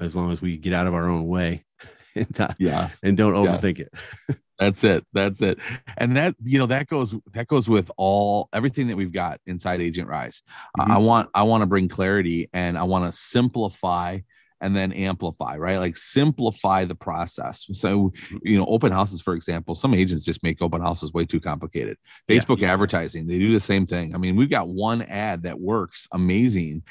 as 0.00 0.16
long 0.16 0.32
as 0.32 0.40
we 0.42 0.56
get 0.56 0.72
out 0.72 0.86
of 0.86 0.94
our 0.94 1.08
own 1.08 1.26
way 1.26 1.64
and, 2.14 2.38
not- 2.38 2.56
Yeah. 2.58 2.90
and 3.02 3.16
don't 3.16 3.42
Yeah. 3.42 3.56
overthink 3.56 3.80
it. 3.80 3.88
That's 4.58 4.82
it. 4.82 5.04
That's 5.12 5.40
it. 5.40 5.60
And 5.98 6.16
that, 6.16 6.34
you 6.42 6.58
know, 6.58 6.66
that 6.66 6.88
goes, 6.88 7.14
that 7.32 7.46
goes 7.46 7.68
with 7.68 7.92
all, 7.96 8.48
everything 8.52 8.88
that 8.88 8.96
we've 8.96 9.12
got 9.12 9.40
inside 9.46 9.80
Agent 9.80 10.08
Rise. 10.08 10.42
I- 10.76 10.82
Mm-hmm. 10.82 10.92
I 10.92 10.98
want, 10.98 11.28
I 11.34 11.42
want 11.44 11.62
to 11.62 11.66
bring 11.66 11.88
clarity 11.88 12.48
and 12.52 12.76
I 12.76 12.82
want 12.82 13.04
to 13.04 13.16
simplify 13.16 14.18
and 14.60 14.74
then 14.74 14.90
amplify, 14.90 15.56
right? 15.56 15.78
Like 15.78 15.96
simplify 15.96 16.84
the 16.84 16.96
process. 16.96 17.64
So, 17.74 18.12
you 18.42 18.58
know, 18.58 18.64
open 18.66 18.90
houses, 18.90 19.20
for 19.20 19.34
example, 19.34 19.76
some 19.76 19.94
agents 19.94 20.24
just 20.24 20.42
make 20.42 20.60
open 20.60 20.80
houses 20.80 21.12
way 21.12 21.24
too 21.24 21.38
complicated. 21.38 21.96
Yeah. 22.26 22.40
Facebook 22.40 22.64
advertising, 22.64 23.28
they 23.28 23.38
do 23.38 23.52
the 23.52 23.60
same 23.60 23.86
thing. 23.86 24.12
I 24.16 24.18
mean, 24.18 24.34
we've 24.34 24.50
got 24.50 24.68
one 24.68 25.02
ad 25.02 25.44
that 25.44 25.60
works 25.60 26.08
amazing, 26.10 26.82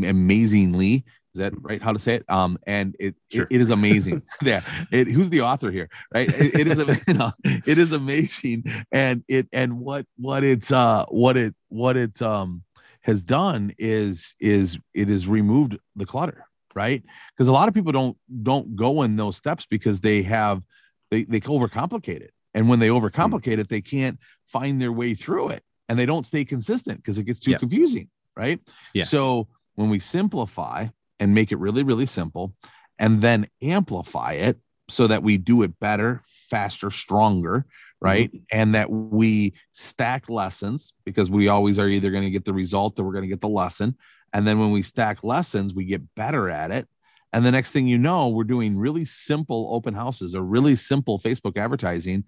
amazingly. 0.00 1.04
Is 1.36 1.40
that 1.40 1.52
right? 1.60 1.82
How 1.82 1.92
to 1.92 1.98
say 1.98 2.14
it? 2.14 2.24
Um, 2.30 2.58
and 2.66 2.96
it 2.98 3.14
Sure. 3.30 3.42
it, 3.50 3.56
it 3.56 3.60
is 3.60 3.68
amazing. 3.70 4.22
yeah. 4.42 4.62
It, 4.90 5.08
who's 5.08 5.28
the 5.28 5.42
author 5.42 5.70
here? 5.70 5.90
Right. 6.14 6.30
It, 6.30 6.60
it 6.60 6.66
is, 6.66 6.78
you 7.06 7.14
know, 7.14 7.32
it 7.44 7.76
is 7.76 7.92
amazing. 7.92 8.64
And 8.90 9.22
it, 9.28 9.46
and 9.52 9.78
what, 9.80 10.06
what 10.16 10.44
it's, 10.44 10.72
uh, 10.72 11.04
what 11.08 11.36
it, 11.36 11.54
what 11.68 11.98
it, 11.98 12.22
um, 12.22 12.62
has 13.02 13.22
done 13.22 13.74
is, 13.78 14.34
is 14.40 14.78
it 14.94 15.08
has 15.08 15.26
removed 15.26 15.76
the 15.94 16.06
clutter, 16.06 16.46
right? 16.74 17.02
Because 17.36 17.48
a 17.48 17.52
lot 17.52 17.68
of 17.68 17.74
people 17.74 17.92
don't, 17.92 18.16
don't 18.42 18.74
go 18.76 19.02
in 19.02 19.16
those 19.16 19.36
steps 19.36 19.66
because 19.68 20.00
they 20.00 20.22
have, 20.22 20.62
they, 21.10 21.24
they 21.24 21.40
overcomplicate 21.40 22.22
it. 22.22 22.32
And 22.54 22.66
when 22.70 22.78
they 22.78 22.88
overcomplicate 22.88 23.58
it, 23.58 23.68
they 23.68 23.82
can't 23.82 24.18
find 24.46 24.80
their 24.80 24.90
way 24.92 25.12
through 25.12 25.50
it 25.50 25.62
and 25.90 25.98
they 25.98 26.06
don't 26.06 26.24
stay 26.24 26.46
consistent 26.46 26.96
because 26.96 27.18
it 27.18 27.24
gets 27.24 27.40
too 27.40 27.50
Yeah. 27.50 27.58
confusing. 27.58 28.08
Right. 28.34 28.58
Yeah. 28.94 29.04
So 29.04 29.48
when 29.76 29.88
we 29.90 29.98
simplify 29.98 30.86
and 31.20 31.34
make 31.34 31.52
it 31.52 31.58
really, 31.58 31.82
really 31.82 32.06
simple 32.06 32.54
and 32.98 33.20
then 33.22 33.46
amplify 33.62 34.32
it 34.32 34.58
so 34.88 35.06
that 35.06 35.22
we 35.22 35.36
do 35.36 35.62
it 35.62 35.78
better, 35.80 36.22
faster, 36.50 36.90
stronger, 36.90 37.58
mm-hmm. 37.58 38.06
right? 38.06 38.30
And 38.50 38.74
that 38.74 38.90
we 38.90 39.54
stack 39.72 40.28
lessons 40.28 40.92
because 41.04 41.30
we 41.30 41.48
always 41.48 41.78
are 41.78 41.88
either 41.88 42.10
going 42.10 42.24
to 42.24 42.30
get 42.30 42.44
the 42.44 42.54
result 42.54 42.98
or 42.98 43.04
we're 43.04 43.12
going 43.12 43.24
to 43.24 43.28
get 43.28 43.40
the 43.40 43.48
lesson. 43.48 43.96
And 44.32 44.46
then 44.46 44.58
when 44.58 44.70
we 44.70 44.82
stack 44.82 45.24
lessons, 45.24 45.74
we 45.74 45.84
get 45.84 46.14
better 46.14 46.48
at 46.48 46.70
it. 46.70 46.88
And 47.32 47.44
the 47.44 47.52
next 47.52 47.72
thing 47.72 47.86
you 47.86 47.98
know, 47.98 48.28
we're 48.28 48.44
doing 48.44 48.78
really 48.78 49.04
simple 49.04 49.70
open 49.72 49.94
houses 49.94 50.34
or 50.34 50.42
really 50.42 50.76
simple 50.76 51.18
Facebook 51.18 51.58
advertising 51.58 52.24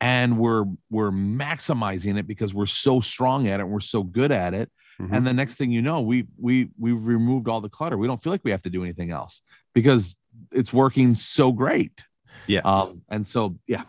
and 0.00 0.38
we're 0.38 0.64
we're 0.90 1.10
maximizing 1.10 2.18
it 2.18 2.26
because 2.26 2.54
we're 2.54 2.66
so 2.66 3.00
strong 3.00 3.48
at 3.48 3.60
it, 3.60 3.68
we're 3.68 3.80
so 3.80 4.02
good 4.02 4.32
at 4.32 4.54
it 4.54 4.70
Mhm. 5.00 5.16
and 5.16 5.26
the 5.26 5.32
next 5.32 5.56
thing 5.56 5.70
you 5.70 5.82
know 5.82 6.00
we 6.00 6.26
we 6.38 6.68
we've 6.78 7.02
removed 7.04 7.48
all 7.48 7.60
the 7.60 7.68
clutter 7.70 7.96
we 7.96 8.06
don't 8.06 8.22
feel 8.22 8.32
like 8.32 8.44
we 8.44 8.50
have 8.50 8.62
to 8.62 8.70
do 8.70 8.82
anything 8.82 9.10
else 9.10 9.42
because 9.74 10.16
it's 10.52 10.72
working 10.72 11.14
so 11.14 11.52
great 11.52 12.04
Yeah. 12.46 12.60
um 12.64 13.02
and 13.08 13.26
so 13.26 13.56
yeah 13.66 13.84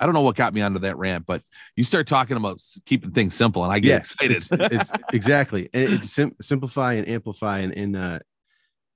i 0.00 0.04
don't 0.06 0.14
know 0.14 0.22
what 0.22 0.36
got 0.36 0.54
me 0.54 0.60
onto 0.62 0.78
that 0.80 0.96
rant 0.98 1.26
but 1.26 1.42
you 1.76 1.84
start 1.84 2.06
talking 2.06 2.36
about 2.36 2.60
keeping 2.86 3.10
things 3.10 3.34
simple 3.34 3.64
and 3.64 3.72
i 3.72 3.78
get 3.80 3.88
yeah, 3.88 3.96
excited 3.96 4.36
It's, 4.36 4.48
it's 4.52 4.90
exactly, 5.12 5.68
it's 5.72 6.10
sim- 6.12 6.36
simplify 6.40 6.94
and 6.94 7.08
amplify, 7.08 7.58
and 7.60 7.76
and 7.76 7.96
uh, 7.96 8.18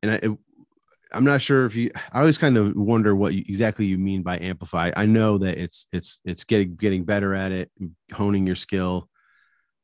and 0.02 0.10
I, 0.12 0.14
it, 0.22 0.38
I'm 1.12 1.24
not 1.24 1.40
sure 1.40 1.64
if 1.66 1.74
you. 1.76 1.90
I 2.12 2.18
always 2.20 2.36
kind 2.36 2.56
of 2.56 2.74
wonder 2.76 3.14
what 3.14 3.32
you, 3.32 3.44
exactly 3.48 3.86
you 3.86 3.96
mean 3.96 4.22
by 4.22 4.38
amplify. 4.38 4.90
I 4.96 5.06
know 5.06 5.38
that 5.38 5.56
it's 5.56 5.86
it's 5.92 6.20
it's 6.24 6.44
getting 6.44 6.74
getting 6.76 7.04
better 7.04 7.32
at 7.34 7.52
it, 7.52 7.70
honing 8.12 8.44
your 8.46 8.56
skill, 8.56 9.08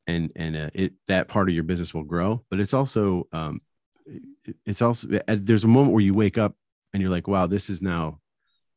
and 0.06 0.30
and 0.36 0.56
uh, 0.56 0.70
it 0.74 0.94
that 1.08 1.28
part 1.28 1.48
of 1.48 1.54
your 1.54 1.64
business 1.64 1.94
will 1.94 2.04
grow. 2.04 2.44
But 2.50 2.60
it's 2.60 2.74
also 2.74 3.28
um, 3.32 3.60
it- 4.06 4.56
it's 4.66 4.82
also 4.82 5.06
there's 5.28 5.64
a 5.64 5.68
moment 5.68 5.92
where 5.92 6.02
you 6.02 6.14
wake 6.14 6.36
up 6.38 6.56
and 6.92 7.00
you're 7.00 7.10
like, 7.12 7.28
wow, 7.28 7.46
this 7.46 7.70
is 7.70 7.80
now. 7.80 8.18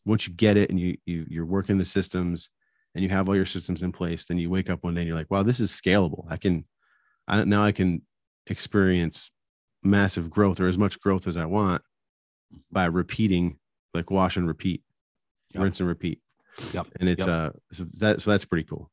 Once 0.05 0.27
you 0.27 0.33
get 0.33 0.55
it 0.55 0.69
and 0.69 0.79
you 0.79 0.95
you 1.05 1.25
you're 1.27 1.45
working 1.47 1.79
the 1.79 1.85
systems 1.85 2.49
and 2.93 3.03
you 3.03 3.09
have 3.09 3.27
all 3.27 3.35
your 3.35 3.45
systems 3.47 3.81
in 3.81 3.91
place, 3.91 4.25
then 4.25 4.38
you 4.38 4.49
wake 4.51 4.69
up 4.69 4.83
one 4.83 4.93
day 4.93 5.01
and 5.01 5.07
you're 5.07 5.17
like, 5.17 5.31
wow, 5.31 5.41
this 5.41 5.59
is 5.59 5.71
scalable. 5.71 6.25
I 6.29 6.38
can, 6.38 6.65
I 7.27 7.43
now 7.43 7.63
I 7.63 7.71
can 7.71 8.03
experience 8.45 9.31
massive 9.83 10.29
growth 10.29 10.59
or 10.59 10.67
as 10.67 10.77
much 10.77 10.99
growth 10.99 11.27
as 11.27 11.35
I 11.38 11.45
want 11.45 11.81
by 12.71 12.85
repeating, 12.85 13.57
like 13.95 14.11
wash 14.11 14.38
and 14.38 14.47
repeat, 14.47 14.83
Yep. 15.55 15.63
rinse 15.63 15.79
and 15.79 15.89
repeat. 15.89 16.21
Yep. 16.73 16.88
And 16.99 17.09
it's 17.09 17.25
Yep. 17.25 17.35
uh, 17.35 17.49
so 17.71 17.85
that 17.97 18.21
so 18.21 18.29
that's 18.29 18.45
pretty 18.45 18.65
cool. 18.67 18.91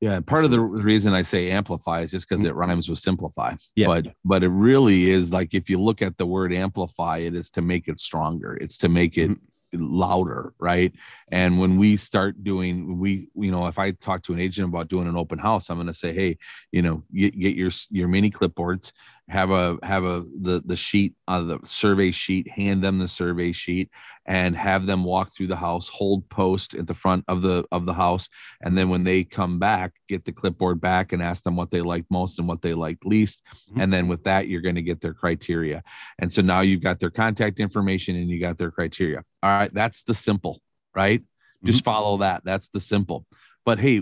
Yeah 0.00 0.12
and 0.14 0.26
part 0.26 0.44
of 0.44 0.50
the 0.50 0.60
reason 0.60 1.12
i 1.14 1.22
say 1.22 1.50
amplify 1.50 2.00
is 2.00 2.10
just 2.12 2.28
because 2.28 2.44
it 2.44 2.54
rhymes 2.54 2.88
with 2.88 2.98
simplify 2.98 3.54
Yeah. 3.76 3.86
but 3.86 4.06
but 4.24 4.42
it 4.42 4.48
really 4.48 5.10
is 5.10 5.32
like 5.32 5.54
if 5.54 5.68
you 5.68 5.80
look 5.80 6.02
at 6.02 6.16
the 6.18 6.26
word 6.26 6.52
amplify 6.52 7.18
it 7.18 7.34
is 7.34 7.50
to 7.50 7.62
make 7.62 7.88
it 7.88 7.98
stronger 8.00 8.56
it's 8.60 8.78
to 8.78 8.88
make 8.88 9.18
it 9.18 9.30
Mhm. 9.30 9.38
louder 9.74 10.54
right 10.58 10.94
and 11.30 11.58
when 11.58 11.76
we 11.76 11.96
start 11.98 12.42
doing 12.42 12.98
we 12.98 13.28
you 13.34 13.50
know 13.50 13.66
if 13.66 13.78
i 13.78 13.90
talk 13.90 14.22
to 14.22 14.32
an 14.32 14.40
agent 14.40 14.68
about 14.68 14.88
doing 14.88 15.06
an 15.06 15.16
open 15.16 15.38
house 15.38 15.68
i'm 15.68 15.76
going 15.76 15.86
to 15.88 15.92
say 15.94 16.12
hey 16.14 16.38
you 16.72 16.80
know 16.80 17.02
get, 17.12 17.38
get 17.38 17.54
your 17.54 17.70
your 17.90 18.08
mini 18.08 18.30
clipboards 18.30 18.92
have 19.28 19.50
a 19.50 19.76
have 19.82 20.04
a 20.04 20.24
the 20.40 20.62
the 20.64 20.76
sheet 20.76 21.14
on 21.26 21.50
uh, 21.50 21.56
the 21.56 21.66
survey 21.66 22.10
sheet 22.10 22.48
hand 22.48 22.82
them 22.82 22.98
the 22.98 23.08
survey 23.08 23.52
sheet 23.52 23.90
and 24.24 24.56
have 24.56 24.86
them 24.86 25.04
walk 25.04 25.30
through 25.30 25.46
the 25.46 25.56
house 25.56 25.88
hold 25.88 26.26
post 26.30 26.74
at 26.74 26.86
the 26.86 26.94
front 26.94 27.24
of 27.28 27.42
the 27.42 27.64
of 27.70 27.84
the 27.84 27.92
house. 27.92 28.28
And 28.62 28.76
then 28.76 28.88
when 28.88 29.04
they 29.04 29.24
come 29.24 29.58
back 29.58 29.92
get 30.08 30.24
the 30.24 30.32
clipboard 30.32 30.80
back 30.80 31.12
and 31.12 31.22
ask 31.22 31.42
them 31.42 31.56
what 31.56 31.70
they 31.70 31.82
liked 31.82 32.10
most 32.10 32.38
and 32.38 32.48
what 32.48 32.62
they 32.62 32.72
liked 32.74 33.04
least. 33.04 33.42
Mm-hmm. 33.48 33.80
and 33.80 33.92
then 33.92 34.08
with 34.08 34.24
that 34.24 34.48
you're 34.48 34.62
going 34.62 34.76
to 34.76 34.82
get 34.82 35.00
their 35.00 35.14
criteria. 35.14 35.82
And 36.18 36.32
so 36.32 36.40
now 36.40 36.62
you've 36.62 36.82
got 36.82 36.98
their 36.98 37.10
contact 37.10 37.60
information 37.60 38.16
and 38.16 38.30
you 38.30 38.40
got 38.40 38.56
their 38.56 38.70
criteria. 38.70 39.24
All 39.42 39.50
right 39.50 39.72
that's 39.72 40.04
the 40.04 40.14
simple 40.14 40.62
right? 40.94 41.20
Mm-hmm. 41.20 41.66
just 41.66 41.84
follow 41.84 42.18
that. 42.18 42.42
That's 42.44 42.70
the 42.70 42.80
simple. 42.80 43.26
But 43.66 43.78
hey 43.78 44.00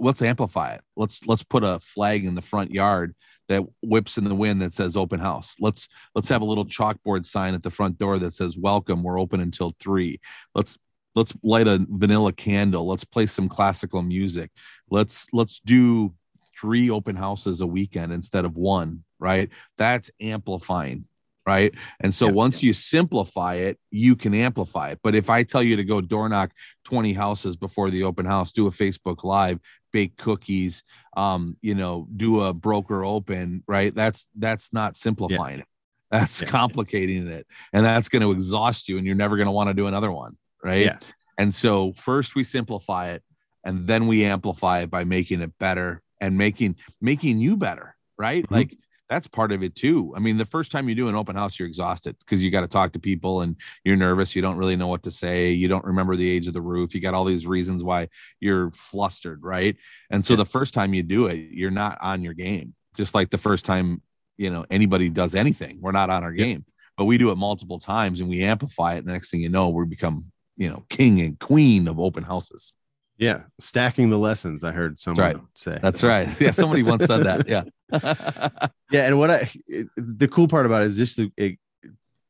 let's 0.00 0.20
amplify 0.20 0.74
it. 0.74 0.80
Let's 0.96 1.24
let's 1.26 1.44
put 1.44 1.62
a 1.62 1.78
flag 1.78 2.24
in 2.24 2.34
the 2.34 2.42
front 2.42 2.72
yard 2.72 3.14
that 3.48 3.62
whips 3.82 4.18
in 4.18 4.24
the 4.24 4.34
wind 4.34 4.62
that 4.62 4.72
says 4.72 4.96
open 4.96 5.20
house. 5.20 5.56
Let's 5.60 5.88
let's 6.14 6.28
have 6.28 6.42
a 6.42 6.46
little 6.46 6.64
chalkboard 6.64 7.26
sign 7.26 7.54
at 7.54 7.62
the 7.62 7.70
front 7.70 7.98
door 7.98 8.18
that 8.18 8.32
says 8.32 8.56
welcome. 8.56 9.02
We're 9.02 9.20
open 9.20 9.40
until 9.40 9.70
three. 9.78 10.20
Let's 10.54 10.78
let's 11.14 11.32
light 11.42 11.66
a 11.66 11.84
vanilla 11.90 12.32
candle. 12.32 12.86
Let's 12.86 13.04
play 13.04 13.26
some 13.26 13.48
classical 13.48 14.02
music. 14.02 14.50
Let's 14.90 15.26
let's 15.32 15.60
do 15.60 16.14
three 16.58 16.90
open 16.90 17.16
houses 17.16 17.60
a 17.60 17.66
weekend 17.66 18.12
instead 18.12 18.44
of 18.44 18.56
one. 18.56 19.04
Right? 19.18 19.50
That's 19.78 20.10
amplifying 20.20 21.06
right? 21.46 21.74
And 22.00 22.14
so 22.14 22.28
once 22.28 22.62
you 22.62 22.72
simplify 22.72 23.54
it, 23.54 23.78
you 23.90 24.16
can 24.16 24.34
amplify 24.34 24.90
it. 24.90 25.00
But 25.02 25.14
if 25.14 25.28
I 25.28 25.42
tell 25.42 25.62
you 25.62 25.76
to 25.76 25.84
go 25.84 26.00
door 26.00 26.28
knock 26.28 26.52
20 26.84 27.12
houses 27.12 27.56
before 27.56 27.90
the 27.90 28.04
open 28.04 28.24
house, 28.24 28.52
do 28.52 28.66
a 28.66 28.70
Facebook 28.70 29.24
live, 29.24 29.60
bake 29.92 30.16
cookies, 30.16 30.82
um, 31.16 31.56
you 31.60 31.74
know, 31.74 32.08
do 32.16 32.42
a 32.42 32.52
broker 32.52 33.04
open, 33.04 33.62
right? 33.66 33.94
That's 33.94 34.26
that's 34.36 34.72
not 34.72 34.96
simplifying 34.96 35.58
yeah. 35.58 35.62
it. 35.62 35.68
That's 36.10 36.42
yeah. 36.42 36.48
complicating 36.48 37.26
it. 37.28 37.46
And 37.72 37.84
that's 37.84 38.08
going 38.08 38.22
to 38.22 38.30
exhaust 38.30 38.88
you 38.88 38.98
and 38.98 39.06
you're 39.06 39.16
never 39.16 39.36
going 39.36 39.46
to 39.46 39.52
want 39.52 39.68
to 39.68 39.74
do 39.74 39.86
another 39.86 40.12
one, 40.12 40.36
right? 40.62 40.86
Yeah. 40.86 40.98
And 41.38 41.52
so 41.52 41.92
first 41.94 42.36
we 42.36 42.44
simplify 42.44 43.10
it 43.10 43.22
and 43.64 43.86
then 43.86 44.06
we 44.06 44.24
amplify 44.24 44.80
it 44.80 44.90
by 44.90 45.04
making 45.04 45.40
it 45.40 45.58
better 45.58 46.02
and 46.20 46.38
making 46.38 46.76
making 47.00 47.40
you 47.40 47.56
better, 47.56 47.96
right? 48.16 48.44
Mm-hmm. 48.44 48.54
Like 48.54 48.78
that's 49.08 49.26
part 49.26 49.52
of 49.52 49.62
it 49.62 49.74
too. 49.74 50.14
I 50.16 50.18
mean, 50.18 50.38
the 50.38 50.46
first 50.46 50.70
time 50.70 50.88
you 50.88 50.94
do 50.94 51.08
an 51.08 51.14
open 51.14 51.36
house, 51.36 51.58
you're 51.58 51.68
exhausted 51.68 52.16
because 52.18 52.42
you 52.42 52.50
got 52.50 52.62
to 52.62 52.68
talk 52.68 52.92
to 52.92 52.98
people 52.98 53.42
and 53.42 53.56
you're 53.84 53.96
nervous. 53.96 54.34
You 54.34 54.42
don't 54.42 54.56
really 54.56 54.76
know 54.76 54.86
what 54.86 55.02
to 55.02 55.10
say. 55.10 55.50
You 55.50 55.68
don't 55.68 55.84
remember 55.84 56.16
the 56.16 56.28
age 56.28 56.46
of 56.46 56.54
the 56.54 56.62
roof. 56.62 56.94
You 56.94 57.00
got 57.00 57.14
all 57.14 57.24
these 57.24 57.46
reasons 57.46 57.82
why 57.82 58.08
you're 58.40 58.70
flustered, 58.70 59.42
right? 59.42 59.76
And 60.10 60.24
so 60.24 60.34
yeah. 60.34 60.38
the 60.38 60.46
first 60.46 60.72
time 60.72 60.94
you 60.94 61.02
do 61.02 61.26
it, 61.26 61.34
you're 61.50 61.70
not 61.70 61.98
on 62.00 62.22
your 62.22 62.34
game. 62.34 62.74
Just 62.96 63.14
like 63.14 63.30
the 63.30 63.38
first 63.38 63.64
time, 63.64 64.00
you 64.36 64.50
know, 64.50 64.64
anybody 64.70 65.10
does 65.10 65.34
anything, 65.34 65.80
we're 65.80 65.92
not 65.92 66.10
on 66.10 66.24
our 66.24 66.32
yeah. 66.32 66.44
game. 66.44 66.64
But 66.96 67.06
we 67.06 67.18
do 67.18 67.30
it 67.30 67.36
multiple 67.36 67.80
times 67.80 68.20
and 68.20 68.28
we 68.28 68.42
amplify 68.44 68.94
it. 68.94 69.04
The 69.04 69.12
next 69.12 69.30
thing 69.30 69.40
you 69.40 69.48
know, 69.48 69.68
we 69.68 69.84
become, 69.84 70.26
you 70.56 70.70
know, 70.70 70.84
king 70.88 71.20
and 71.20 71.38
queen 71.38 71.88
of 71.88 71.98
open 71.98 72.22
houses. 72.22 72.72
Yeah, 73.16 73.42
stacking 73.60 74.10
the 74.10 74.18
lessons. 74.18 74.64
I 74.64 74.72
heard 74.72 74.98
someone 74.98 75.24
That's 75.24 75.36
right. 75.36 75.44
say. 75.54 75.78
That's 75.80 76.02
right. 76.02 76.40
Yeah, 76.40 76.50
somebody 76.50 76.82
once 76.82 77.04
said 77.04 77.24
that. 77.24 77.48
Yeah. 77.48 77.64
yeah, 78.90 79.06
and 79.06 79.18
what 79.18 79.30
I 79.30 79.50
it, 79.66 79.86
the 79.96 80.26
cool 80.26 80.48
part 80.48 80.66
about 80.66 80.82
it 80.82 80.86
is 80.86 80.96
just 80.96 81.16
to 81.16 81.30
it, 81.36 81.58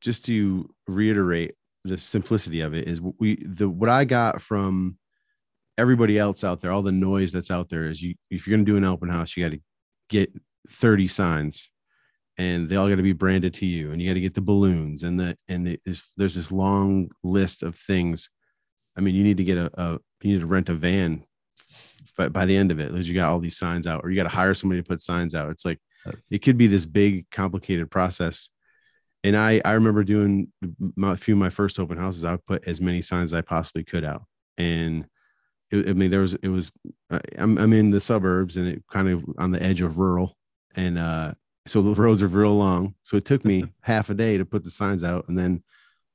just 0.01 0.27
to 0.27 0.69
reiterate 0.87 1.55
the 1.85 1.97
simplicity 1.97 2.61
of 2.61 2.75
it 2.75 2.87
is 2.87 3.01
we 3.01 3.37
the 3.37 3.69
what 3.69 3.89
I 3.89 4.05
got 4.05 4.43
from 4.43 4.99
everybody 5.79 6.19
else 6.19 6.45
out 6.45 6.61
there, 6.61 6.71
all 6.71 6.83
the 6.83 6.93
noise 6.93 7.33
that's 7.33 7.51
out 7.51 7.71
there 7.71 7.87
is 7.87 8.03
you 8.03 8.15
if 8.31 8.47
you're 8.47 8.57
going 8.57 8.67
to 8.67 8.71
do 8.71 8.77
an 8.77 8.85
open 8.85 9.09
house, 9.09 9.37
you 9.37 9.45
got 9.45 9.53
to 9.53 9.61
get 10.11 10.33
30 10.69 11.09
signs 11.09 11.71
and 12.37 12.69
they 12.69 12.77
all 12.77 12.89
got 12.89 12.97
to 12.97 13.03
be 13.03 13.13
branded 13.13 13.55
to 13.55 13.67
you 13.67 13.91
and 13.91 14.03
you 14.03 14.11
got 14.11 14.15
to 14.15 14.21
get 14.21 14.35
the 14.35 14.41
balloons 14.41 15.03
and 15.03 15.19
the 15.19 15.37
and 15.49 15.67
it 15.67 15.81
is, 15.87 16.03
there's 16.19 16.35
this 16.35 16.53
long 16.53 17.11
list 17.23 17.63
of 17.63 17.75
things 17.77 18.29
I 18.97 19.01
mean, 19.01 19.15
you 19.15 19.25
need 19.25 19.39
to 19.39 19.45
get 19.45 19.59
a, 19.59 19.71
a 19.75 19.99
you 20.25 20.33
need 20.33 20.41
to 20.41 20.47
rent 20.47 20.69
a 20.69 20.75
van 20.75 21.25
but 22.17 22.33
by 22.33 22.47
the 22.47 22.57
end 22.57 22.71
of 22.71 22.79
it, 22.79 22.93
because 22.93 23.09
you 23.09 23.15
got 23.15 23.31
all 23.31 23.41
these 23.41 23.59
signs 23.59 23.87
out, 23.87 24.03
or 24.05 24.11
you 24.11 24.17
got 24.17 24.29
to 24.29 24.37
hire 24.37 24.55
somebody 24.55 24.81
to 24.81 24.89
put 24.89 25.03
signs 25.03 25.35
out. 25.35 25.51
It's 25.51 25.65
like 25.65 25.81
That's... 26.05 26.33
it 26.33 26.41
could 26.41 26.57
be 26.57 26.67
this 26.67 26.87
big, 26.87 27.29
complicated 27.31 27.91
process. 27.91 28.51
And 29.23 29.37
I 29.37 29.61
I 29.65 29.73
remember 29.73 30.05
doing 30.05 30.53
my, 30.97 31.13
a 31.13 31.17
few 31.17 31.35
of 31.35 31.39
my 31.39 31.51
first 31.51 31.81
open 31.81 31.97
houses. 31.97 32.25
I 32.25 32.37
put 32.37 32.67
as 32.69 32.81
many 32.81 33.03
signs 33.03 33.33
as 33.33 33.39
I 33.39 33.41
possibly 33.41 33.85
could 33.85 34.05
out, 34.05 34.25
and 34.59 35.07
it, 35.71 35.89
I 35.89 35.93
mean 35.95 36.11
there 36.11 36.21
was 36.21 36.35
it 36.35 36.49
was 36.49 36.71
I'm 37.39 37.57
I'm 37.57 37.73
in 37.73 37.91
the 37.91 38.01
suburbs 38.01 38.57
and 38.59 38.69
it 38.69 38.85
kind 38.93 39.09
of 39.09 39.25
on 39.39 39.51
the 39.51 39.63
edge 39.63 39.81
of 39.81 39.99
rural, 39.99 40.37
and 40.77 40.99
uh, 40.99 41.33
so 41.67 41.81
the 41.81 41.95
roads 41.95 42.23
are 42.23 42.29
real 42.29 42.55
long. 42.55 42.95
So 43.03 43.17
it 43.17 43.25
took 43.25 43.47
me 43.47 43.65
half 43.81 44.11
a 44.11 44.15
day 44.15 44.37
to 44.37 44.45
put 44.45 44.63
the 44.63 44.71
signs 44.71 45.03
out, 45.03 45.27
and 45.29 45.39
then 45.39 45.63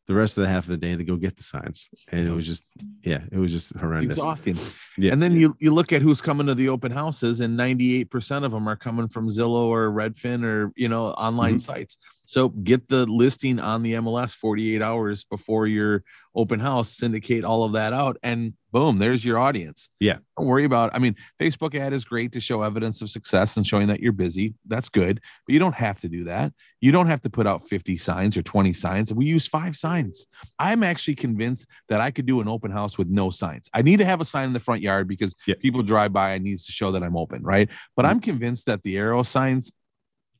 the 0.10 0.16
rest 0.16 0.40
of 0.40 0.42
the 0.42 0.50
half 0.50 0.64
of 0.64 0.70
the 0.70 0.78
day 0.78 0.96
to 0.96 1.04
go 1.04 1.16
get 1.16 1.36
the 1.38 1.44
signs. 1.44 1.88
And 2.12 2.28
it 2.28 2.34
was 2.34 2.48
just, 2.48 2.64
yeah, 3.04 3.22
it 3.32 3.38
was 3.38 3.52
just 3.52 3.76
horrendous. 3.76 4.18
Exhausting. 4.18 4.58
Yeah. 4.98 5.14
And 5.14 5.22
then 5.22 5.36
you, 5.36 5.56
you 5.60 5.72
look 5.72 5.94
at 5.94 6.02
who's 6.02 6.20
coming 6.20 6.48
to 6.48 6.56
the 6.56 6.70
open 6.70 6.92
houses, 6.92 7.42
and 7.42 7.58
98% 7.58 8.44
of 8.44 8.52
them 8.52 8.68
are 8.68 8.76
coming 8.76 9.08
from 9.08 9.30
Zillow 9.30 9.68
or 9.68 9.92
Redfin 9.92 10.44
or, 10.44 10.74
you 10.76 10.90
know, 10.90 11.10
online 11.10 11.58
mm-hmm. 11.58 11.60
sites. 11.60 12.00
So 12.26 12.50
get 12.50 12.88
the 12.88 13.06
listing 13.06 13.60
on 13.60 13.84
the 13.84 13.94
MLS 13.94 14.34
48 14.34 14.82
hours 14.82 15.26
before 15.26 15.68
your 15.68 16.04
open 16.34 16.60
house, 16.60 16.90
syndicate 16.90 17.44
all 17.44 17.64
of 17.64 17.74
that 17.74 17.94
out, 17.94 18.18
and 18.24 18.54
boom, 18.72 18.98
there's 18.98 19.24
your 19.24 19.38
audience. 19.38 19.90
Yeah. 20.00 20.18
Don't 20.38 20.48
worry 20.48 20.64
about, 20.64 20.92
I 20.94 21.00
mean, 21.00 21.16
Facebook 21.40 21.76
ad 21.76 21.94
is 21.94 22.04
great 22.04 22.32
to 22.34 22.40
show 22.40 22.62
evidence 22.62 23.02
of 23.02 23.10
success 23.10 23.58
and 23.58 23.66
showing 23.66 23.88
that 23.88 24.00
you're 24.00 24.12
busy. 24.12 24.54
That's 24.68 24.90
good, 24.90 25.22
but 25.46 25.54
you 25.54 25.60
don't 25.60 25.76
have 25.76 26.00
to 26.02 26.10
do 26.10 26.26
that. 26.26 26.54
You 26.82 26.92
don't 26.92 27.08
have 27.08 27.22
to 27.22 27.30
put 27.30 27.48
out 27.48 27.68
50 27.68 27.98
signs 27.98 28.38
or 28.38 28.42
20 28.42 28.74
signs. 28.74 29.14
We 29.14 29.26
use 29.26 29.48
five 29.48 29.76
signs. 29.76 30.28
I'm 30.58 30.84
actually 30.84 31.16
convinced 31.16 31.68
that 31.90 32.02
I 32.02 32.12
could 32.12 32.26
do 32.26 32.42
an 32.42 32.48
open 32.48 32.72
house 32.72 32.98
with 32.98 33.08
no 33.08 33.30
signs. 33.30 33.70
I 33.74 33.82
need 33.82 33.98
to 33.98 34.06
have 34.06 34.22
a 34.22 34.26
sign 34.26 34.46
in 34.46 34.54
the 34.54 34.60
front 34.60 34.82
yard 34.82 35.08
because 35.08 35.36
yeah. 35.46 35.56
people 35.60 35.84
drive 35.84 36.14
by, 36.14 36.34
I 36.34 36.38
needs 36.38 36.66
to 36.68 36.72
show 36.72 36.92
that 36.92 37.04
I'm 37.04 37.18
open, 37.18 37.44
right? 37.44 37.70
But 37.96 38.04
mm-hmm. 38.04 38.12
I'm 38.12 38.20
convinced 38.22 38.68
that 38.68 38.84
the 38.84 38.98
arrow 38.98 39.24
signs 39.24 39.72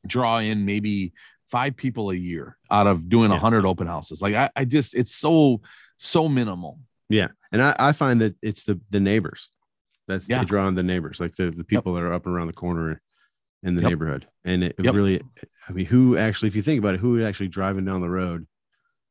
draw 0.08 0.38
in 0.38 0.66
maybe 0.66 1.14
five 1.50 1.76
people 1.76 2.12
a 2.12 2.16
year 2.16 2.58
out 2.72 2.88
of 2.88 3.10
doing 3.10 3.32
a 3.32 3.34
yeah. 3.34 3.40
hundred 3.40 3.66
open 3.66 3.88
houses. 3.88 4.22
Like 4.22 4.36
I, 4.36 4.50
I 4.56 4.66
just 4.66 4.94
it's 4.94 5.14
so 5.14 5.62
so 5.98 6.30
minimal. 6.30 6.80
Yeah, 7.10 7.30
and 7.52 7.62
I, 7.62 7.76
I 7.80 7.92
find 7.92 8.22
that 8.22 8.36
it's 8.42 8.64
the 8.64 8.80
the 8.90 9.00
neighbors 9.00 9.52
that's 10.08 10.30
yeah. 10.30 10.44
drawing 10.44 10.76
the 10.76 10.84
neighbors, 10.84 11.20
like 11.20 11.36
the 11.36 11.52
the 11.52 11.64
people 11.64 11.94
yep. 11.94 12.02
that 12.02 12.08
are 12.08 12.14
up 12.14 12.26
and 12.26 12.36
around 12.36 12.48
the 12.48 12.54
corner 12.54 13.02
in 13.64 13.76
the 13.76 13.82
yep. 13.82 13.90
neighborhood, 13.90 14.28
and 14.46 14.64
it, 14.64 14.76
yep. 14.80 14.94
really, 14.94 15.22
I 15.68 15.72
mean, 15.72 15.86
who 15.86 16.18
actually, 16.18 16.48
if 16.48 16.56
you 16.56 16.62
think 16.62 16.80
about 16.80 16.96
it, 16.96 17.00
who 17.00 17.24
actually 17.24 17.50
driving 17.50 17.86
down 17.86 18.02
the 18.02 18.10
road 18.10 18.48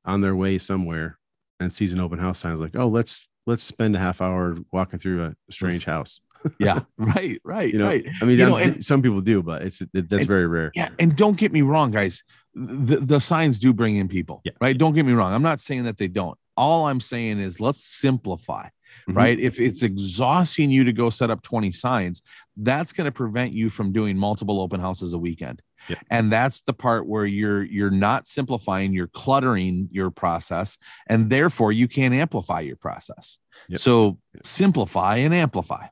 on 0.05 0.21
their 0.21 0.37
way 0.37 0.59
somewhere 0.59 1.19
and 1.61 1.73
sees 1.73 1.93
an 1.93 2.01
open 2.01 2.19
house 2.19 2.41
sign 2.41 2.55
is 2.55 2.61
like, 2.61 2.77
oh, 2.77 2.89
let's 2.89 3.29
let's 3.47 3.63
spend 3.63 3.97
a 3.97 3.99
half 3.99 4.21
hour 4.21 4.57
walking 4.73 4.99
through 4.99 5.25
a 5.25 5.35
strange 5.51 5.85
house 5.85 6.21
yeah, 6.59 6.81
right, 6.99 7.41
right, 7.45 7.73
you 7.73 7.79
know, 7.79 7.87
right. 7.87 8.07
I 8.21 8.25
mean, 8.25 8.39
you 8.39 8.47
know, 8.47 8.57
and, 8.57 8.85
some 8.85 9.03
people 9.03 9.21
do, 9.21 9.43
but 9.43 9.63
it's 9.63 9.81
it, 9.81 9.91
that's 9.93 10.13
and, 10.13 10.27
very 10.27 10.47
rare. 10.47 10.71
Yeah, 10.75 10.91
and 10.99 11.17
don't 11.17 11.37
get 11.37 11.53
me 11.53 11.63
wrong, 11.63 11.91
guys. 11.91 12.23
The, 12.55 12.97
the 12.97 13.21
signs 13.21 13.59
do 13.59 13.73
bring 13.73 13.97
in 13.97 14.09
people, 14.09 14.41
yeah. 14.45 14.53
right? 14.61 14.77
Don't 14.77 14.95
get 14.95 15.05
me 15.05 15.13
wrong. 15.13 15.33
I'm 15.33 15.43
not 15.43 15.61
saying 15.61 15.85
that 15.85 15.97
they 15.97 16.09
don't. 16.09 16.37
All 16.59 16.87
I'm 16.87 17.01
saying 17.01 17.39
is 17.39 17.61
let's 17.61 17.85
simplify, 17.85 18.65
mm-hmm. 18.65 19.17
right? 19.17 19.39
If 19.39 19.61
it's 19.61 19.85
exhausting 19.85 20.71
you 20.71 20.83
to 20.85 20.93
go 20.93 21.09
set 21.09 21.31
up 21.31 21.43
20 21.43 21.71
signs, 21.71 22.23
that's 22.57 22.93
going 22.93 23.05
to 23.05 23.13
prevent 23.13 23.53
you 23.53 23.71
from 23.71 23.93
doing 23.93 24.19
multiple 24.19 24.61
open 24.61 24.81
houses 24.81 25.15
a 25.15 25.19
weekend. 25.19 25.63
Yeah. 25.89 25.97
And 26.11 26.33
that's 26.33 26.61
the 26.63 26.73
part 26.73 27.07
where 27.07 27.25
you're 27.25 27.63
you're 27.63 27.93
not 27.93 28.27
simplifying, 28.27 28.93
you're 28.93 29.07
cluttering 29.07 29.89
your 29.93 30.11
process, 30.11 30.77
and 31.07 31.31
therefore 31.31 31.71
you 31.71 31.87
can't 31.87 32.13
amplify 32.13 32.61
your 32.61 32.77
process. 32.77 33.39
Yep. 33.69 33.81
So 33.81 34.19
simplify 34.45 35.19
and 35.19 35.33
amplify. 35.33 35.87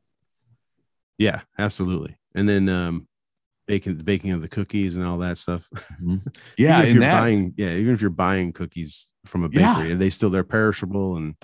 Yeah, 1.18 1.42
absolutely. 1.58 2.16
And 2.34 2.48
then 2.48 2.68
um 2.68 3.06
baking 3.66 3.96
the 3.96 4.04
baking 4.04 4.30
of 4.32 4.42
the 4.42 4.48
cookies 4.48 4.96
and 4.96 5.04
all 5.04 5.18
that 5.18 5.38
stuff. 5.38 5.68
Mm-hmm. 6.02 6.16
Yeah, 6.56 6.82
if 6.82 6.92
you're 6.92 7.00
that, 7.00 7.20
buying, 7.20 7.54
yeah, 7.56 7.72
even 7.72 7.92
if 7.92 8.00
you're 8.00 8.10
buying 8.10 8.52
cookies 8.52 9.12
from 9.26 9.44
a 9.44 9.48
bakery, 9.48 9.90
yeah. 9.90 9.94
they 9.94 10.10
still 10.10 10.30
they're 10.30 10.44
perishable 10.44 11.16
and 11.16 11.34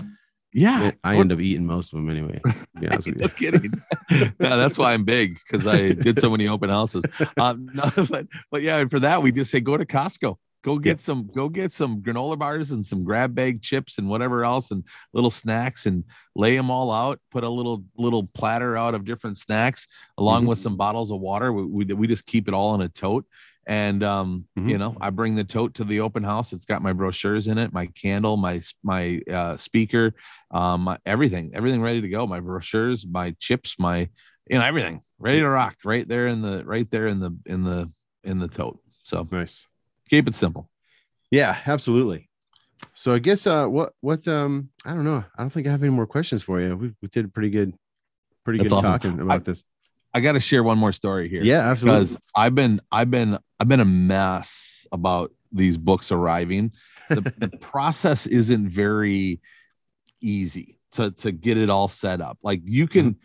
yeah, 0.55 0.93
I 1.03 1.17
end 1.17 1.33
up 1.33 1.41
eating 1.41 1.67
most 1.67 1.93
of 1.93 1.99
them 1.99 2.11
anyway. 2.11 2.41
Yeah, 2.81 2.99
no 3.07 3.29
kidding. 3.29 3.73
yeah, 4.11 4.29
that's 4.39 4.77
why 4.77 4.93
I'm 4.93 5.05
big 5.05 5.39
because 5.47 5.67
I 5.67 5.93
did 5.93 6.21
so 6.21 6.29
many 6.29 6.47
open 6.47 6.69
houses. 6.69 7.05
Um, 7.39 7.71
no, 7.73 7.91
but 8.09 8.27
but 8.51 8.63
yeah, 8.63 8.77
and 8.79 8.91
for 8.91 9.01
that 9.01 9.23
we 9.23 9.33
just 9.33 9.51
say 9.51 9.61
go 9.61 9.77
to 9.77 9.87
Costco. 9.87 10.37
Go 10.63 10.79
get 10.79 11.01
some, 11.01 11.29
go 11.35 11.49
get 11.49 11.73
some 11.73 12.01
granola 12.03 12.39
bars 12.39 12.71
and 12.71 12.87
some 12.87 13.03
grab 13.03 13.35
bag 13.35 13.63
chips 13.63 13.99
and 13.99 14.09
whatever 14.09 14.45
else 14.45 14.71
and 14.71 14.85
little 15.13 15.31
snacks 15.31 15.87
and 15.87 16.05
lay 16.37 16.57
them 16.57 16.71
all 16.71 16.91
out. 16.93 17.19
Put 17.33 17.43
a 17.43 17.49
little 17.49 17.85
little 17.97 18.29
platter 18.29 18.77
out 18.77 18.95
of 18.95 19.05
different 19.05 19.39
snacks 19.39 19.89
along 20.19 20.45
Mhm. 20.45 20.49
with 20.49 20.59
some 20.61 20.77
bottles 20.77 21.11
of 21.11 21.19
water. 21.21 21.53
We, 21.53 21.65
we 21.65 21.85
we 21.95 22.07
just 22.07 22.27
keep 22.27 22.47
it 22.47 22.55
all 22.55 22.75
in 22.77 22.81
a 22.81 22.89
tote. 22.89 23.27
And 23.67 24.03
um, 24.05 24.47
Mhm. 24.59 24.69
you 24.71 24.79
know, 24.79 24.97
I 25.01 25.11
bring 25.11 25.35
the 25.35 25.45
tote 25.45 25.75
to 25.75 25.85
the 25.85 26.01
open 26.01 26.23
house. 26.23 26.53
It's 26.53 26.65
got 26.65 26.81
my 26.83 26.93
brochures 26.93 27.49
in 27.49 27.59
it, 27.59 27.73
my 27.73 27.87
candle, 27.87 28.37
my 28.37 28.63
my 28.85 29.21
uh, 29.31 29.57
speaker, 29.57 30.15
um, 30.53 30.83
my, 30.83 30.99
everything, 31.07 31.51
everything 31.55 31.81
ready 31.83 32.01
to 32.01 32.09
go. 32.09 32.27
My 32.27 32.41
brochures, 32.41 33.05
my 33.07 33.35
chips, 33.41 33.77
my 33.79 34.09
you 34.49 34.59
know 34.59 34.65
everything 34.65 35.03
ready 35.19 35.41
to 35.41 35.49
rock 35.49 35.77
right 35.85 36.07
there 36.07 36.27
in 36.29 36.43
the 36.43 36.65
right 36.65 36.89
there 36.91 37.07
in 37.09 37.19
the 37.21 37.37
in 37.47 37.65
the 37.65 37.91
in 38.25 38.39
the 38.39 38.49
tote. 38.49 38.79
So 39.05 39.27
Nice. 39.31 39.67
Keep 40.13 40.29
it 40.29 40.35
simple. 40.35 40.69
Yeah, 41.31 41.59
absolutely. 41.67 42.29
So 42.95 43.15
I 43.15 43.19
guess 43.19 43.47
uh 43.47 43.67
what 43.67 43.95
what 44.01 44.27
um 44.29 44.69
I 44.85 44.93
don't 44.93 45.05
know. 45.05 45.25
I 45.37 45.43
don't 45.43 45.51
think 45.51 45.67
I 45.67 45.71
have 45.71 45.83
any 45.83 45.93
more 45.93 46.07
questions 46.07 46.43
for 46.43 46.61
you. 46.61 46.77
We, 46.77 46.93
we 47.01 47.09
did 47.09 47.33
pretty 47.33 47.51
good 47.51 47.75
pretty 48.45 48.59
That's 48.59 48.71
good 48.73 48.79
awesome. 48.79 48.93
talking 48.93 49.21
about 49.21 49.45
this. 49.45 49.65
I 50.15 50.21
got 50.21 50.33
to 50.33 50.41
share 50.41 50.63
one 50.63 50.77
more 50.77 50.93
story 50.93 51.29
here. 51.31 51.43
Yeah, 51.43 51.61
absolutely. 51.71 52.05
because 52.05 52.19
I've 52.35 52.55
been 52.55 52.81
I've 52.91 53.11
been 53.11 53.39
I've 53.59 53.69
been 53.69 53.81
a 53.81 53.87
mess 53.87 54.87
about 54.93 55.33
these 55.51 55.79
books 55.79 56.13
arriving. 56.13 56.73
The, 57.09 57.21
the 57.39 57.49
process 57.49 58.27
isn't 58.27 58.69
very 58.69 59.41
easy 60.21 60.79
to 60.93 61.13
to 61.13 61.33
get 61.33 61.57
it 61.57 61.71
all 61.71 61.89
set 61.89 62.21
up. 62.21 62.37
Like 62.43 62.61
you 62.65 62.87
can 62.87 63.17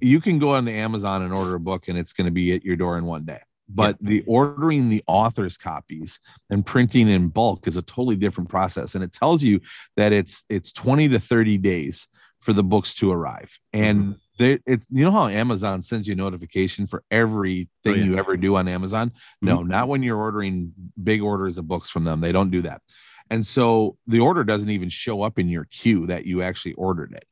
you 0.00 0.20
can 0.20 0.38
go 0.38 0.50
on 0.50 0.66
to 0.66 0.72
Amazon 0.72 1.22
and 1.22 1.32
order 1.32 1.54
a 1.54 1.60
book 1.60 1.88
and 1.88 1.96
it's 1.96 2.12
going 2.12 2.26
to 2.26 2.30
be 2.32 2.52
at 2.52 2.64
your 2.64 2.76
door 2.76 2.98
in 2.98 3.06
one 3.06 3.24
day. 3.24 3.40
But 3.68 3.96
the 4.00 4.22
ordering 4.26 4.88
the 4.88 5.02
author's 5.06 5.56
copies 5.56 6.20
and 6.50 6.64
printing 6.64 7.08
in 7.08 7.28
bulk 7.28 7.66
is 7.66 7.76
a 7.76 7.82
totally 7.82 8.16
different 8.16 8.48
process. 8.48 8.94
And 8.94 9.02
it 9.02 9.12
tells 9.12 9.42
you 9.42 9.60
that 9.96 10.12
it's 10.12 10.44
it's 10.48 10.72
20 10.72 11.08
to 11.08 11.20
30 11.20 11.58
days 11.58 12.06
for 12.40 12.52
the 12.52 12.62
books 12.62 12.94
to 12.94 13.10
arrive. 13.10 13.58
And 13.72 14.00
mm-hmm. 14.00 14.12
they, 14.38 14.58
it's 14.66 14.86
you 14.88 15.04
know 15.04 15.10
how 15.10 15.26
Amazon 15.26 15.82
sends 15.82 16.06
you 16.06 16.12
a 16.12 16.16
notification 16.16 16.86
for 16.86 17.02
everything 17.10 17.68
Oh, 17.86 17.90
yeah. 17.90 18.04
you 18.04 18.18
ever 18.18 18.36
do 18.36 18.56
on 18.56 18.68
Amazon? 18.68 19.12
No, 19.42 19.58
mm-hmm. 19.58 19.68
not 19.68 19.88
when 19.88 20.02
you're 20.02 20.18
ordering 20.18 20.72
big 21.02 21.22
orders 21.22 21.58
of 21.58 21.66
books 21.66 21.90
from 21.90 22.04
them. 22.04 22.20
They 22.20 22.32
don't 22.32 22.50
do 22.50 22.62
that. 22.62 22.82
And 23.30 23.44
so 23.44 23.96
the 24.06 24.20
order 24.20 24.44
doesn't 24.44 24.70
even 24.70 24.88
show 24.88 25.22
up 25.22 25.38
in 25.38 25.48
your 25.48 25.64
queue 25.64 26.06
that 26.06 26.26
you 26.26 26.42
actually 26.42 26.74
ordered 26.74 27.12
it. 27.12 27.26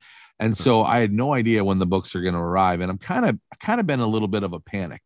And 0.45 0.57
so 0.57 0.83
I 0.83 1.01
had 1.01 1.13
no 1.13 1.33
idea 1.35 1.65
when 1.65 1.79
the 1.79 1.87
books 1.87 2.15
are 2.15 2.21
going 2.21 2.35
to 2.35 2.41
arrive. 2.41 2.81
And 2.81 2.91
I'm 2.91 2.99
kind 2.99 3.25
of 3.27 3.39
kind 3.61 3.81
of 3.81 3.87
been 3.87 4.01
a 4.01 4.07
little 4.07 4.29
bit 4.29 4.43
of 4.43 4.53
a 4.53 4.61
panic. 4.61 5.03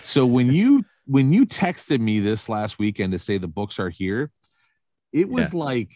So 0.00 0.26
when 0.26 0.52
you 0.52 0.84
when 1.06 1.32
you 1.32 1.46
texted 1.46 2.00
me 2.00 2.20
this 2.20 2.48
last 2.48 2.78
weekend 2.78 3.12
to 3.12 3.18
say 3.18 3.38
the 3.38 3.48
books 3.48 3.78
are 3.78 3.90
here, 3.90 4.30
it 5.12 5.28
was 5.28 5.54
like 5.54 5.90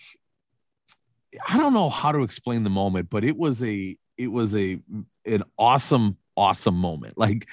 I 1.46 1.56
don't 1.58 1.74
know 1.74 1.90
how 1.90 2.12
to 2.12 2.22
explain 2.22 2.64
the 2.64 2.70
moment, 2.70 3.10
but 3.10 3.24
it 3.24 3.36
was 3.36 3.62
a 3.62 3.96
it 4.16 4.28
was 4.28 4.54
a 4.54 4.80
an 5.24 5.42
awesome 5.58 6.16
awesome 6.36 6.76
moment. 6.76 7.16
Like, 7.18 7.46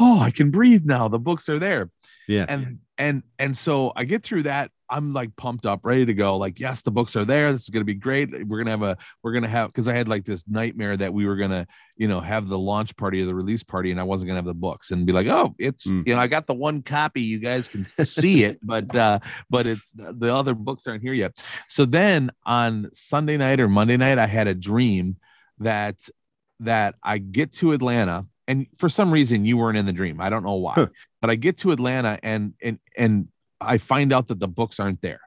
oh, 0.00 0.20
I 0.20 0.30
can 0.30 0.50
breathe 0.50 0.84
now. 0.84 1.08
The 1.08 1.18
books 1.18 1.48
are 1.48 1.58
there 1.58 1.90
Yeah. 2.28 2.46
and 2.48 2.78
and 2.98 3.22
and 3.38 3.56
so 3.56 3.92
i 3.96 4.04
get 4.04 4.22
through 4.22 4.42
that 4.42 4.70
i'm 4.88 5.12
like 5.12 5.34
pumped 5.36 5.66
up 5.66 5.80
ready 5.82 6.06
to 6.06 6.14
go 6.14 6.36
like 6.36 6.58
yes 6.60 6.82
the 6.82 6.90
books 6.90 7.14
are 7.16 7.24
there 7.24 7.52
this 7.52 7.64
is 7.64 7.68
going 7.68 7.80
to 7.80 7.84
be 7.84 7.94
great 7.94 8.30
we're 8.46 8.56
going 8.62 8.64
to 8.66 8.70
have 8.70 8.82
a 8.82 8.96
we're 9.22 9.32
going 9.32 9.42
to 9.42 9.48
have 9.48 9.68
because 9.68 9.88
i 9.88 9.92
had 9.92 10.08
like 10.08 10.24
this 10.24 10.44
nightmare 10.48 10.96
that 10.96 11.12
we 11.12 11.26
were 11.26 11.36
going 11.36 11.50
to 11.50 11.66
you 11.96 12.08
know 12.08 12.20
have 12.20 12.48
the 12.48 12.58
launch 12.58 12.96
party 12.96 13.20
or 13.20 13.26
the 13.26 13.34
release 13.34 13.62
party 13.64 13.90
and 13.90 13.98
i 14.00 14.02
wasn't 14.02 14.26
going 14.26 14.34
to 14.34 14.38
have 14.38 14.46
the 14.46 14.54
books 14.54 14.90
and 14.92 15.04
be 15.06 15.12
like 15.12 15.26
oh 15.26 15.54
it's 15.58 15.86
Mm. 15.86 16.06
you 16.06 16.14
know 16.14 16.20
i 16.20 16.26
got 16.26 16.46
the 16.46 16.54
one 16.54 16.82
copy 16.82 17.20
you 17.22 17.38
guys 17.40 17.68
can 17.68 17.84
see 18.04 18.44
it 18.44 18.58
but 18.62 18.94
uh 18.94 19.18
but 19.50 19.66
it's 19.66 19.92
the 19.94 20.32
other 20.32 20.54
books 20.54 20.86
aren't 20.86 21.02
here 21.02 21.12
yet 21.14 21.36
so 21.66 21.84
then 21.84 22.30
on 22.44 22.88
sunday 22.92 23.36
night 23.36 23.60
or 23.60 23.68
monday 23.68 23.96
night 23.96 24.18
i 24.18 24.26
had 24.26 24.46
a 24.46 24.54
dream 24.54 25.16
that 25.58 26.08
that 26.60 26.94
i 27.02 27.18
get 27.18 27.52
to 27.54 27.72
atlanta 27.72 28.24
and 28.48 28.66
for 28.78 28.88
some 28.88 29.10
reason 29.12 29.44
you 29.44 29.56
weren't 29.56 29.76
in 29.76 29.86
the 29.86 29.92
dream 29.92 30.20
i 30.20 30.30
don't 30.30 30.44
know 30.44 30.54
why. 30.54 30.86
But 31.20 31.30
I 31.30 31.34
get 31.34 31.58
to 31.58 31.72
Atlanta 31.72 32.18
and 32.22 32.54
and 32.62 32.78
and 32.96 33.28
I 33.60 33.78
find 33.78 34.12
out 34.12 34.28
that 34.28 34.38
the 34.38 34.48
books 34.48 34.78
aren't 34.80 35.00
there. 35.00 35.20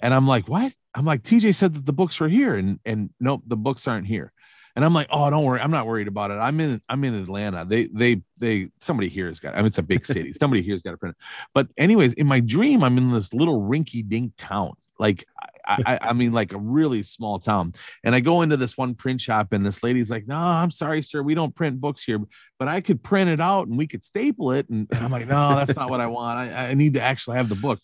And 0.00 0.12
I'm 0.12 0.26
like, 0.26 0.46
what? 0.48 0.74
I'm 0.94 1.04
like, 1.04 1.22
TJ 1.22 1.54
said 1.54 1.74
that 1.74 1.86
the 1.86 1.92
books 1.92 2.20
were 2.20 2.28
here, 2.28 2.54
and 2.54 2.78
and 2.84 3.10
nope, 3.20 3.42
the 3.46 3.56
books 3.56 3.86
aren't 3.86 4.06
here. 4.06 4.32
And 4.74 4.84
I'm 4.84 4.92
like, 4.92 5.06
oh, 5.10 5.30
don't 5.30 5.42
worry, 5.42 5.60
I'm 5.60 5.70
not 5.70 5.86
worried 5.86 6.06
about 6.06 6.30
it. 6.30 6.34
I'm 6.34 6.60
in 6.60 6.82
I'm 6.88 7.02
in 7.04 7.14
Atlanta. 7.14 7.64
They 7.64 7.86
they 7.86 8.22
they 8.36 8.68
somebody 8.80 9.08
here 9.08 9.28
has 9.28 9.40
got. 9.40 9.54
I 9.54 9.58
mean, 9.58 9.66
it's 9.66 9.78
a 9.78 9.82
big 9.82 10.04
city. 10.04 10.34
somebody 10.34 10.62
here's 10.62 10.82
got 10.82 10.90
to 10.90 10.98
print. 10.98 11.16
But 11.54 11.68
anyways, 11.78 12.12
in 12.14 12.26
my 12.26 12.40
dream, 12.40 12.84
I'm 12.84 12.98
in 12.98 13.10
this 13.10 13.32
little 13.32 13.62
rinky 13.62 14.06
dink 14.06 14.34
town. 14.36 14.74
Like 14.98 15.26
I, 15.66 15.98
I 16.00 16.12
mean, 16.12 16.32
like 16.32 16.52
a 16.52 16.58
really 16.58 17.02
small 17.02 17.38
town. 17.38 17.72
And 18.04 18.14
I 18.14 18.20
go 18.20 18.42
into 18.42 18.56
this 18.56 18.76
one 18.76 18.94
print 18.94 19.20
shop, 19.20 19.52
and 19.52 19.64
this 19.64 19.82
lady's 19.82 20.10
like, 20.10 20.26
no, 20.26 20.36
I'm 20.36 20.70
sorry, 20.70 21.02
sir, 21.02 21.22
we 21.22 21.34
don't 21.34 21.54
print 21.54 21.80
books 21.80 22.04
here 22.04 22.20
but 22.58 22.68
I 22.68 22.80
could 22.80 23.02
print 23.02 23.30
it 23.30 23.40
out 23.40 23.68
and 23.68 23.76
we 23.76 23.86
could 23.86 24.04
staple 24.04 24.52
it. 24.52 24.68
And, 24.68 24.86
and 24.90 25.04
I'm 25.04 25.10
like, 25.10 25.26
no, 25.26 25.54
that's 25.56 25.76
not 25.76 25.90
what 25.90 26.00
I 26.00 26.06
want. 26.06 26.38
I, 26.38 26.70
I 26.70 26.74
need 26.74 26.94
to 26.94 27.02
actually 27.02 27.36
have 27.36 27.48
the 27.48 27.54
book. 27.54 27.80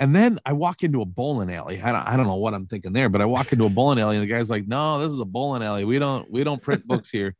And 0.00 0.14
then 0.14 0.40
I 0.44 0.54
walk 0.54 0.82
into 0.82 1.02
a 1.02 1.04
bowling 1.04 1.52
alley. 1.52 1.80
I 1.80 1.92
don't, 1.92 2.02
I 2.02 2.16
don't 2.16 2.26
know 2.26 2.36
what 2.36 2.54
I'm 2.54 2.66
thinking 2.66 2.92
there, 2.92 3.08
but 3.08 3.20
I 3.20 3.26
walk 3.26 3.52
into 3.52 3.64
a 3.64 3.70
bowling 3.70 4.00
alley 4.00 4.16
and 4.16 4.22
the 4.22 4.32
guy's 4.32 4.50
like, 4.50 4.66
no, 4.66 4.98
this 4.98 5.12
is 5.12 5.20
a 5.20 5.24
bowling 5.24 5.62
alley. 5.62 5.84
We 5.84 5.98
don't, 5.98 6.30
we 6.30 6.42
don't 6.42 6.60
print 6.60 6.86
books 6.86 7.10
here. 7.10 7.36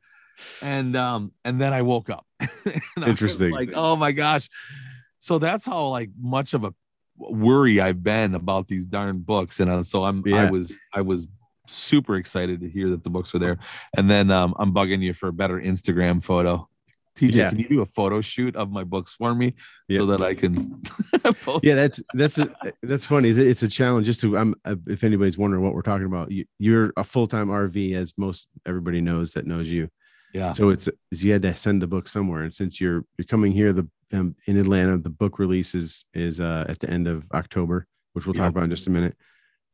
And, 0.62 0.94
um, 0.94 1.32
and 1.44 1.60
then 1.60 1.72
I 1.72 1.82
woke 1.82 2.10
up. 2.10 2.26
And 2.66 2.82
I 2.96 3.00
was 3.00 3.08
Interesting. 3.10 3.50
Like, 3.50 3.70
oh 3.74 3.96
my 3.96 4.12
gosh. 4.12 4.48
So 5.20 5.38
that's 5.38 5.64
how 5.64 5.88
like 5.88 6.10
much 6.20 6.54
of 6.54 6.64
a 6.64 6.74
worry 7.16 7.80
I've 7.80 8.02
been 8.02 8.34
about 8.34 8.68
these 8.68 8.86
darn 8.86 9.18
books. 9.20 9.60
And 9.60 9.70
uh, 9.70 9.82
so 9.82 10.04
I'm, 10.04 10.22
I 10.32 10.50
was, 10.50 10.74
I 10.92 11.00
was 11.00 11.26
super 11.66 12.16
excited 12.16 12.60
to 12.60 12.68
hear 12.68 12.90
that 12.90 13.04
the 13.04 13.10
books 13.10 13.32
were 13.32 13.38
there. 13.38 13.58
And 13.96 14.10
then 14.10 14.30
um, 14.30 14.54
I'm 14.58 14.72
bugging 14.74 15.00
you 15.00 15.14
for 15.14 15.28
a 15.28 15.32
better 15.32 15.60
Instagram 15.60 16.22
photo. 16.22 16.68
TJ, 17.16 17.34
Yeah. 17.34 17.48
can 17.50 17.60
you 17.60 17.68
do 17.68 17.80
a 17.80 17.86
photo 17.86 18.20
shoot 18.20 18.56
of 18.56 18.72
my 18.72 18.82
books 18.82 19.14
for 19.14 19.32
me 19.36 19.54
so 19.88 20.04
that 20.06 20.20
I 20.20 20.34
can 20.34 20.82
post? 21.44 21.64
yeah 21.64 21.76
that's 21.76 22.02
that's 22.14 22.38
a, 22.38 22.52
that's 22.82 23.06
funny 23.06 23.28
it's 23.28 23.38
a, 23.38 23.48
it's 23.48 23.62
a 23.62 23.68
challenge 23.68 24.04
just 24.06 24.20
to 24.22 24.36
i'm 24.36 24.52
uh, 24.64 24.74
if 24.88 25.04
anybody's 25.04 25.38
wondering 25.38 25.62
what 25.62 25.74
we're 25.74 25.82
talking 25.82 26.06
about 26.06 26.32
you, 26.32 26.44
you're 26.58 26.92
a 26.96 27.04
full-time 27.04 27.46
rv 27.50 27.94
as 27.94 28.12
most 28.18 28.48
everybody 28.66 29.00
knows 29.00 29.30
that 29.30 29.46
knows 29.46 29.68
you 29.68 29.88
Yeah. 30.34 30.50
so 30.52 30.70
it's 30.70 30.88
is 31.12 31.22
you 31.22 31.32
had 31.32 31.42
to 31.42 31.54
send 31.54 31.80
the 31.80 31.86
book 31.86 32.08
somewhere. 32.08 32.42
And 32.42 32.52
since 32.52 32.80
you're 32.80 33.04
you're 33.16 33.24
coming 33.26 33.52
here 33.52 33.72
the 33.72 33.88
um, 34.12 34.34
in 34.46 34.58
atlanta 34.58 34.98
the 34.98 35.08
book 35.10 35.38
release 35.38 35.74
is 35.74 36.04
is 36.12 36.40
uh 36.40 36.64
at 36.68 36.80
the 36.80 36.90
end 36.90 37.06
of 37.06 37.24
october 37.32 37.86
which 38.12 38.26
we'll 38.26 38.34
talk 38.34 38.50
about 38.50 38.64
in 38.64 38.70
just 38.70 38.86
a 38.88 38.90
minute. 38.90 39.16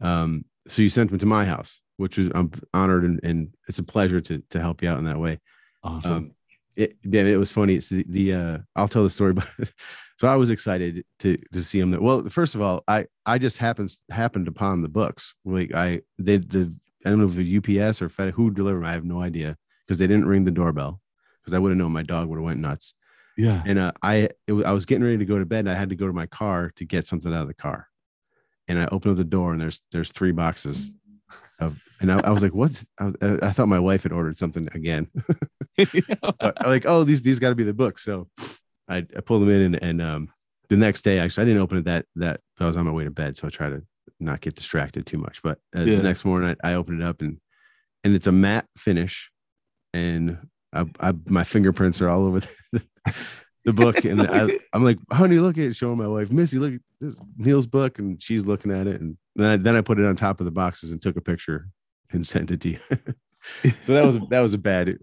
Um 0.00 0.44
so 0.68 0.82
you 0.82 0.90
sent 0.90 1.10
them 1.10 1.18
to 1.18 1.26
my 1.26 1.44
house 1.46 1.80
which 1.96 2.18
was 2.18 2.28
i'm 2.34 2.50
honored 2.74 3.04
and, 3.04 3.20
and 3.22 3.54
it's 3.68 3.78
a 3.78 3.82
pleasure 3.82 4.20
to 4.20 4.42
to 4.50 4.60
help 4.60 4.82
you 4.82 4.88
out 4.90 4.98
in 4.98 5.04
that 5.06 5.18
way. 5.18 5.40
Awesome. 5.82 6.12
um 6.12 6.30
it 6.76 6.96
yeah 7.04 7.22
it 7.22 7.38
was 7.38 7.50
funny. 7.50 7.74
It's 7.74 7.88
the, 7.88 8.04
the 8.08 8.34
uh 8.34 8.58
i'll 8.76 8.88
tell 8.88 9.02
the 9.02 9.10
story 9.10 9.32
but 9.40 9.48
so 10.18 10.28
i 10.28 10.36
was 10.36 10.50
excited 10.50 11.04
to 11.20 11.38
to 11.52 11.62
see 11.62 11.80
him 11.80 11.90
that 11.92 12.02
well 12.02 12.28
first 12.28 12.54
of 12.54 12.60
all 12.60 12.84
i 12.86 13.06
i 13.24 13.38
just 13.38 13.56
happens 13.56 14.02
happened 14.10 14.46
upon 14.46 14.82
the 14.82 14.90
books. 14.90 15.34
Like 15.46 15.72
i 15.74 16.02
they 16.18 16.36
the 16.36 16.74
i 17.06 17.08
don't 17.08 17.18
know 17.18 17.24
if 17.24 17.38
it 17.38 17.66
was 17.66 17.78
ups 17.80 18.02
or 18.02 18.10
fed 18.10 18.34
who 18.34 18.50
delivered 18.50 18.80
them 18.80 18.86
i 18.90 18.92
have 18.92 19.04
no 19.06 19.20
idea 19.22 19.56
because 19.90 19.98
they 19.98 20.07
didn't 20.07 20.29
ring 20.29 20.44
the 20.44 20.50
doorbell 20.50 21.00
because 21.40 21.53
i 21.53 21.59
would 21.59 21.70
have 21.70 21.79
known 21.79 21.92
my 21.92 22.03
dog 22.03 22.29
would 22.29 22.37
have 22.37 22.44
went 22.44 22.61
nuts 22.61 22.94
yeah. 23.37 23.62
and 23.66 23.79
uh, 23.79 23.92
i 24.03 24.29
it, 24.46 24.53
i 24.64 24.72
was 24.72 24.87
getting 24.87 25.05
ready 25.05 25.18
to 25.18 25.24
go 25.24 25.38
to 25.38 25.46
bed 25.46 25.61
and 25.61 25.70
i 25.70 25.74
had 25.74 25.88
to 25.88 25.96
go 25.96 26.07
to 26.07 26.12
my 26.12 26.26
car 26.26 26.70
to 26.76 26.85
get 26.85 27.07
something 27.07 27.33
out 27.33 27.42
of 27.42 27.48
the 27.48 27.55
car 27.55 27.88
and 28.68 28.79
i 28.79 28.87
opened 28.87 29.12
up 29.12 29.16
the 29.16 29.24
door 29.24 29.53
and 29.53 29.61
there's 29.61 29.83
there's 29.92 30.12
three 30.12 30.33
boxes 30.33 30.94
of 31.59 31.83
and 32.00 32.12
i, 32.12 32.20
I 32.20 32.31
was 32.31 32.42
like 32.42 32.55
what 32.55 32.83
I, 32.98 33.11
I 33.42 33.50
thought 33.50 33.68
my 33.68 33.79
wife 33.79 34.05
had 34.05 34.12
ordered 34.12 34.38
something 34.38 34.68
again 34.72 35.09
like, 36.64 36.87
oh, 36.87 37.05
these 37.05 37.22
these 37.22 37.38
got 37.38 37.50
to 37.50 37.55
be 37.55 37.64
the 37.64 37.74
books. 37.74 38.05
So 38.05 38.29
I, 38.88 38.98
I 38.98 39.20
pulled 39.24 39.42
them 39.42 39.50
in, 39.50 39.62
and, 39.62 39.83
and 39.83 40.03
um, 40.03 40.29
the 40.68 40.76
next 40.76 41.03
day, 41.03 41.18
actually, 41.18 41.42
I 41.42 41.46
didn't 41.46 41.62
open 41.62 41.79
it 41.79 41.85
that 41.85 42.07
that 42.16 42.40
I 42.59 42.66
was 42.66 42.76
on 42.76 42.87
my 42.87 42.92
way 42.92 43.05
to 43.05 43.11
bed, 43.11 43.37
so 43.37 43.46
I 43.46 43.50
try 43.50 43.70
to 43.70 43.83
not 44.18 44.40
get 44.40 44.55
distracted 44.55 45.07
too 45.07 45.18
much. 45.18 45.42
But 45.42 45.59
uh, 45.76 45.81
Yeah. 45.81 45.96
the 45.96 46.03
next 46.03 46.24
morning, 46.24 46.55
I, 46.62 46.72
I 46.72 46.74
opened 46.74 47.00
it 47.03 47.05
up, 47.05 47.20
and 47.20 47.38
and 48.05 48.14
it's 48.14 48.26
a 48.26 48.33
matte 48.33 48.66
finish, 48.76 49.31
and 49.92 50.38
I, 50.72 50.85
I 51.00 51.12
my 51.26 51.44
fingerprints 51.44 52.00
are 52.00 52.09
all 52.09 52.26
over 52.26 52.40
the, 52.40 52.83
the 53.64 53.72
book, 53.72 54.05
and 54.05 54.22
I, 54.22 54.59
I'm 54.72 54.85
like, 54.85 54.98
honey, 55.11 55.38
look 55.38 55.59
at 55.59 55.64
it, 55.64 55.76
showing 55.76 55.98
my 55.98 56.09
wife, 56.09 56.31
Missy, 56.31 56.59
look 56.59 56.74
at 56.74 56.81
this 57.00 57.16
Neil's 57.37 57.66
book, 57.66 57.98
and 57.98 58.22
she's 58.22 58.46
looking 58.46 58.72
at 58.72 58.87
it, 58.87 59.00
and 59.00 59.16
then 59.37 59.50
I, 59.50 59.57
then 59.57 59.76
I 59.76 59.81
put 59.81 59.98
it 59.98 60.07
on 60.07 60.16
top 60.16 60.40
of 60.40 60.44
the 60.44 60.53
boxes 60.53 60.92
and 60.92 61.03
took 61.03 61.16
a 61.16 61.20
picture 61.20 61.68
and 62.12 62.26
sent 62.26 62.50
it 62.50 62.61
to 62.62 62.70
you. 62.70 62.79
so 63.85 63.94
that 63.94 64.05
was 64.05 64.18
that 64.29 64.40
was 64.40 64.55
a 64.55 64.59
bad 64.59 64.98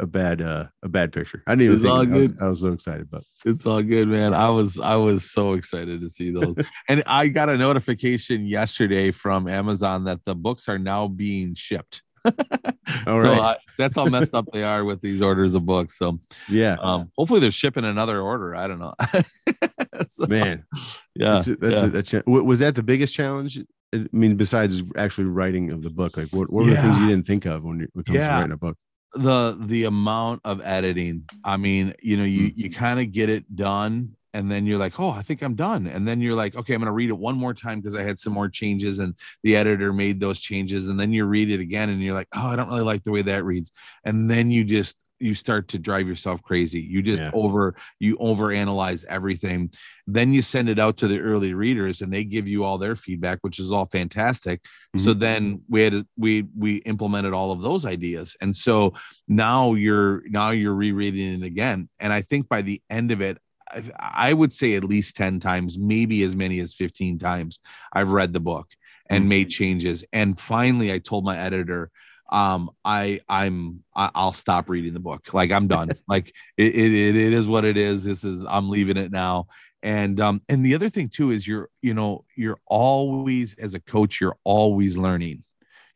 a 0.00 0.06
bad 0.06 0.42
uh 0.42 0.66
a 0.82 0.88
bad 0.88 1.12
picture. 1.12 1.42
I 1.46 1.52
didn't 1.52 1.62
even 1.62 1.74
It's 1.76 1.84
think. 1.84 1.94
I 1.94 1.98
was, 1.98 2.28
good. 2.28 2.38
I 2.42 2.48
was 2.48 2.60
so 2.60 2.72
excited, 2.72 3.10
but 3.10 3.22
It's 3.44 3.66
all 3.66 3.82
good, 3.82 4.08
man. 4.08 4.34
I 4.34 4.50
was 4.50 4.78
I 4.78 4.96
was 4.96 5.30
so 5.30 5.54
excited 5.54 6.00
to 6.02 6.10
see 6.10 6.30
those. 6.30 6.56
and 6.88 7.02
I 7.06 7.28
got 7.28 7.48
a 7.48 7.56
notification 7.56 8.44
yesterday 8.44 9.10
from 9.10 9.48
Amazon 9.48 10.04
that 10.04 10.24
the 10.24 10.34
books 10.34 10.68
are 10.68 10.78
now 10.78 11.08
being 11.08 11.54
shipped. 11.54 12.02
All 13.06 13.20
so 13.20 13.28
right. 13.30 13.40
uh, 13.40 13.54
that's 13.78 13.96
how 13.96 14.04
messed 14.06 14.34
up 14.34 14.46
they 14.52 14.62
are 14.62 14.84
with 14.84 15.00
these 15.00 15.22
orders 15.22 15.54
of 15.54 15.64
books. 15.64 15.96
So 15.98 16.18
yeah, 16.48 16.76
um, 16.80 17.10
hopefully 17.16 17.40
they're 17.40 17.50
shipping 17.50 17.84
another 17.84 18.20
order. 18.20 18.54
I 18.54 18.66
don't 18.66 18.78
know. 18.78 18.94
So, 20.06 20.26
man. 20.28 20.64
yeah, 21.14 21.34
That's, 21.34 21.48
a, 21.48 21.56
that's 21.56 21.74
yeah. 21.74 21.84
a, 21.84 21.90
that's 21.90 22.14
a- 22.14 22.22
wa- 22.26 22.40
was 22.40 22.60
that 22.60 22.74
the 22.74 22.82
biggest 22.82 23.14
challenge? 23.14 23.58
I 23.94 24.06
mean, 24.12 24.36
besides 24.36 24.82
actually 24.96 25.24
writing 25.26 25.70
of 25.72 25.82
the 25.82 25.90
book, 25.90 26.16
like 26.16 26.28
what, 26.28 26.50
what 26.50 26.64
were 26.64 26.70
the 26.70 26.76
things 26.80 26.98
you 26.98 27.08
didn't 27.08 27.26
think 27.26 27.44
of 27.44 27.62
when 27.64 27.82
it 27.82 27.90
comes 28.06 28.18
to 28.18 28.26
writing 28.26 28.52
a 28.52 28.56
book? 28.56 28.78
the 29.14 29.58
the 29.62 29.84
amount 29.84 30.40
of 30.44 30.60
editing 30.62 31.24
i 31.44 31.56
mean 31.56 31.92
you 32.00 32.16
know 32.16 32.22
you 32.22 32.52
you 32.54 32.70
kind 32.70 33.00
of 33.00 33.10
get 33.10 33.28
it 33.28 33.56
done 33.56 34.14
and 34.32 34.50
then 34.50 34.66
you're 34.66 34.78
like 34.78 34.98
oh 35.00 35.10
i 35.10 35.22
think 35.22 35.42
i'm 35.42 35.54
done. 35.54 35.86
And 35.86 36.06
then 36.06 36.20
you're 36.20 36.34
like 36.34 36.56
okay 36.56 36.74
i'm 36.74 36.80
going 36.80 36.86
to 36.86 36.92
read 36.92 37.10
it 37.10 37.18
one 37.18 37.36
more 37.36 37.54
time 37.54 37.80
because 37.80 37.96
i 37.96 38.02
had 38.02 38.18
some 38.18 38.32
more 38.32 38.48
changes 38.48 38.98
and 38.98 39.14
the 39.42 39.56
editor 39.56 39.92
made 39.92 40.20
those 40.20 40.40
changes. 40.40 40.88
And 40.88 40.98
then 40.98 41.12
you 41.12 41.24
read 41.24 41.50
it 41.50 41.60
again 41.60 41.88
and 41.88 42.02
you're 42.02 42.14
like 42.14 42.28
oh 42.34 42.48
i 42.48 42.56
don't 42.56 42.68
really 42.68 42.82
like 42.82 43.02
the 43.02 43.10
way 43.10 43.22
that 43.22 43.44
reads. 43.44 43.72
And 44.04 44.30
then 44.30 44.50
you 44.50 44.64
just 44.64 44.96
you 45.20 45.34
start 45.34 45.68
to 45.68 45.78
drive 45.78 46.08
yourself 46.08 46.42
crazy. 46.42 46.80
You 46.80 47.02
just 47.02 47.22
Yeah. 47.22 47.30
over 47.34 47.76
you 48.00 48.16
over 48.18 48.50
analyze 48.50 49.04
everything. 49.04 49.70
Then 50.06 50.32
you 50.32 50.42
send 50.42 50.68
it 50.68 50.78
out 50.78 50.96
to 50.98 51.08
the 51.08 51.20
early 51.20 51.52
readers 51.52 52.00
and 52.00 52.12
they 52.12 52.24
give 52.24 52.48
you 52.48 52.64
all 52.64 52.78
their 52.78 52.96
feedback 52.96 53.38
which 53.42 53.58
is 53.58 53.70
all 53.70 53.86
fantastic. 53.86 54.64
So 54.96 55.10
mm-hmm. 55.10 55.20
then 55.20 55.62
we 55.68 55.82
had 55.82 56.06
we 56.16 56.46
we 56.56 56.76
implemented 56.76 57.34
all 57.34 57.52
of 57.52 57.60
those 57.60 57.84
ideas. 57.84 58.34
And 58.40 58.56
so 58.56 58.94
now 59.28 59.74
you're 59.74 60.22
now 60.28 60.50
you're 60.50 60.74
rereading 60.74 61.42
it 61.42 61.46
again. 61.46 61.88
And 62.00 62.12
i 62.12 62.22
think 62.22 62.48
by 62.48 62.62
the 62.62 62.80
end 62.88 63.10
of 63.12 63.20
it 63.20 63.38
I, 63.72 64.30
I 64.30 64.32
would 64.32 64.52
say 64.52 64.74
at 64.74 64.84
least 64.84 65.16
10 65.16 65.40
times 65.40 65.78
maybe 65.78 66.22
as 66.22 66.34
many 66.36 66.60
as 66.60 66.74
15 66.74 67.18
times 67.18 67.58
i've 67.92 68.10
read 68.10 68.32
the 68.32 68.40
book 68.40 68.68
and 69.08 69.24
Mhm. 69.24 69.28
made 69.28 69.50
changes. 69.50 70.04
And 70.12 70.38
finally 70.38 70.92
i 70.92 70.98
told 70.98 71.24
my 71.24 71.38
editor 71.38 71.90
um 72.32 72.70
i 72.84 73.20
i'm 73.28 73.82
i'll 73.96 74.32
stop 74.32 74.68
reading 74.68 74.94
the 74.94 75.00
book. 75.00 75.32
Like 75.34 75.50
i'm 75.50 75.66
done. 75.66 75.88
Like 76.08 76.32
it, 76.56 76.74
it 76.74 76.92
it 76.92 77.16
it 77.16 77.32
is 77.32 77.46
what 77.46 77.64
it 77.64 77.76
is. 77.76 78.04
This 78.04 78.22
is 78.24 78.44
i'm 78.48 78.70
leaving 78.70 78.96
it 78.96 79.10
now. 79.10 79.46
And 79.82 80.20
um 80.20 80.42
and 80.48 80.64
the 80.64 80.74
other 80.74 80.88
thing 80.90 81.08
too 81.08 81.30
is 81.30 81.46
you're 81.46 81.68
you 81.82 81.94
know 81.94 82.24
you're 82.36 82.60
always 82.66 83.54
as 83.54 83.74
a 83.74 83.80
coach 83.80 84.20
you're 84.20 84.36
always 84.44 84.96
learning. 84.96 85.42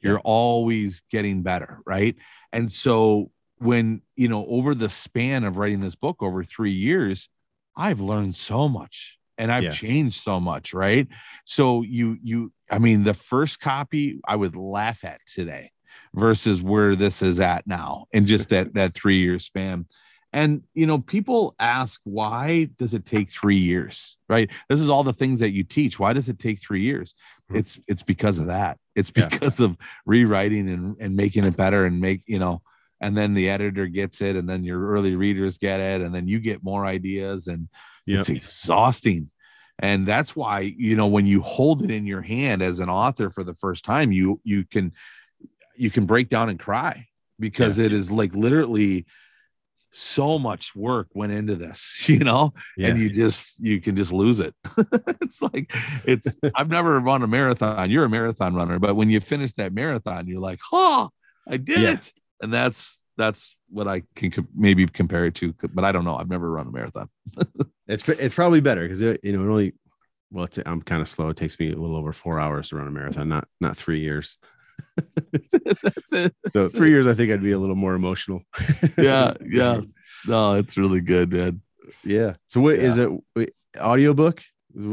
You're 0.01 0.21
always 0.21 1.03
getting 1.11 1.43
better 1.43 1.81
right? 1.87 2.17
And 2.53 2.71
so 2.71 3.31
when 3.59 4.03
you 4.17 4.29
know 4.29 4.45
over 4.47 4.75
the 4.75 4.89
span 4.91 5.45
of 5.45 5.57
writing 5.57 5.81
this 5.81 5.95
book 5.95 6.23
over 6.23 6.43
three 6.45 6.73
years 6.73 7.29
i've 7.77 8.01
learned 8.01 8.35
so 8.35 8.69
much 8.69 9.17
and 9.39 9.51
i've 9.51 9.65
Yeah. 9.65 9.71
changed 9.71 10.21
so 10.23 10.41
much 10.41 10.73
right? 10.75 11.09
So 11.45 11.83
you 11.83 12.19
you 12.23 12.53
i 12.71 12.79
mean 12.79 13.05
the 13.05 13.15
first 13.15 13.61
copy 13.61 14.21
i 14.27 14.37
would 14.37 14.57
laugh 14.57 15.05
at 15.05 15.21
today 15.27 15.71
versus 16.15 16.63
where 16.63 16.95
this 16.95 17.23
is 17.23 17.41
at 17.41 17.67
now 17.67 18.07
in 18.13 18.27
just 18.27 18.49
that 18.51 18.75
that 18.75 18.95
three 18.95 19.19
year 19.19 19.39
span. 19.39 19.87
And 20.33 20.63
you 20.75 20.87
know 20.87 20.99
people 20.99 21.55
ask 21.61 22.01
why 22.05 22.69
does 22.79 22.93
it 22.95 23.05
take 23.05 23.31
three 23.31 23.57
years? 23.59 24.17
Right? 24.29 24.51
This 24.69 24.81
is 24.81 24.91
all 24.91 25.05
the 25.05 25.13
things 25.13 25.39
that 25.41 25.51
you 25.51 25.63
teach. 25.63 25.99
Why 25.99 26.13
does 26.13 26.29
it 26.29 26.39
take 26.41 26.61
three 26.61 26.83
years? 26.83 27.15
Mhm. 27.51 27.59
it's 27.59 27.79
it's 27.87 28.03
because 28.03 28.39
of 28.41 28.47
that. 28.47 28.79
It's 28.97 29.13
Yeah. 29.17 29.29
because 29.29 29.61
of 29.61 29.77
rewriting 30.07 30.69
and, 30.69 30.97
and 31.01 31.15
making 31.15 31.45
it 31.45 31.57
better 31.57 31.85
and 31.87 32.01
make 32.01 32.23
you 32.27 32.39
know 32.41 32.63
and 33.01 33.17
then 33.17 33.35
the 33.35 33.51
editor 33.51 33.87
gets 33.87 34.21
it 34.21 34.37
and 34.37 34.49
then 34.49 34.65
your 34.65 34.89
early 34.89 35.17
readers 35.17 35.59
get 35.59 35.81
it 35.81 36.01
and 36.01 36.15
then 36.15 36.27
you 36.29 36.39
get 36.41 36.63
more 36.65 36.87
ideas 36.87 37.47
and 37.47 37.69
Yep. 38.07 38.21
it's 38.21 38.29
exhausting 38.29 39.31
and 39.79 40.07
that's 40.07 40.37
why 40.37 40.61
you 40.61 40.95
know 40.95 41.07
when 41.07 41.27
you 41.27 41.41
hold 41.41 41.83
it 41.83 41.91
in 41.91 42.05
your 42.07 42.21
hand 42.21 42.61
as 42.63 42.81
an 42.81 42.91
author 42.91 43.31
for 43.31 43.43
the 43.43 43.55
first 43.55 43.83
time 43.85 44.13
you 44.13 44.41
you 44.45 44.65
can 44.65 44.93
you 45.77 45.91
can 45.91 46.05
break 46.05 46.29
down 46.29 46.51
and 46.51 46.59
cry 46.61 47.07
because 47.41 47.79
it 47.79 47.93
is 47.95 48.11
like 48.11 48.35
literally 48.35 49.07
so 49.97 50.39
much 50.39 50.75
work 50.77 51.09
went 51.15 51.33
into 51.33 51.55
this 51.55 52.05
you 52.09 52.19
know 52.19 52.53
Yeah. 52.77 52.89
and 52.89 52.99
you 53.01 53.09
just 53.09 53.59
you 53.59 53.81
can 53.81 53.97
just 53.97 54.13
lose 54.13 54.39
it 54.41 54.55
it's 55.23 55.41
like 55.41 55.73
it's 56.05 56.37
i've 56.57 56.69
never 56.69 56.99
run 57.01 57.23
a 57.23 57.27
marathon 57.27 57.91
you're 57.91 58.05
a 58.05 58.09
marathon 58.11 58.55
runner 58.55 58.79
but 58.79 58.97
when 58.97 59.09
you 59.09 59.21
finish 59.21 59.53
that 59.55 59.73
marathon 59.73 60.27
you're 60.27 60.41
like 60.41 60.61
oh 60.73 61.09
i 61.49 61.57
did 61.57 61.81
Yeah. 61.81 61.93
it 61.93 62.13
and 62.45 62.53
that's 62.53 63.03
that's 63.17 63.57
what 63.71 63.89
i 63.89 64.03
can 64.15 64.31
co- 64.31 64.47
maybe 64.55 64.87
compare 64.87 65.25
it 65.27 65.35
to 65.35 65.53
but 65.75 65.85
i 65.85 65.91
don't 65.91 66.05
know 66.05 66.17
i've 66.17 66.29
never 66.31 66.51
run 66.51 66.67
a 66.69 66.71
marathon 66.71 67.09
It's 67.87 68.09
it's 68.09 68.35
probably 68.35 68.61
better 68.63 68.83
because 68.83 69.03
it 69.03 69.21
you 69.23 69.33
know 69.33 69.45
it 69.45 69.49
only 69.49 69.73
well 70.31 70.45
it's, 70.45 70.59
I'm 70.65 70.81
kind 70.81 71.03
of 71.03 71.09
slow. 71.09 71.29
It 71.29 71.37
takes 71.37 71.59
me 71.61 71.71
a 71.71 71.77
little 71.77 71.97
over 71.97 72.13
four 72.15 72.41
hours 72.41 72.71
to 72.71 72.77
run 72.77 72.89
a 72.89 72.91
marathon, 72.91 73.29
not 73.29 73.47
not 73.61 73.77
three 73.77 74.01
years. 74.01 74.39
that's 75.33 76.13
it 76.13 76.35
So 76.51 76.69
three 76.69 76.89
years, 76.89 77.07
I 77.07 77.13
think 77.13 77.31
I'd 77.31 77.43
be 77.43 77.53
a 77.53 77.59
little 77.59 77.77
more 77.77 77.95
emotional. 77.95 78.41
yeah 78.97 79.35
yeah 79.47 79.81
no 80.27 80.55
it's 80.55 80.79
really 80.79 81.03
good 81.03 81.31
man 81.31 81.61
yeah. 82.05 82.35
So 82.47 82.61
what 82.61 82.77
is 82.77 82.99
it? 82.99 83.11
Wait, 83.37 83.53
audiobook? 83.79 84.43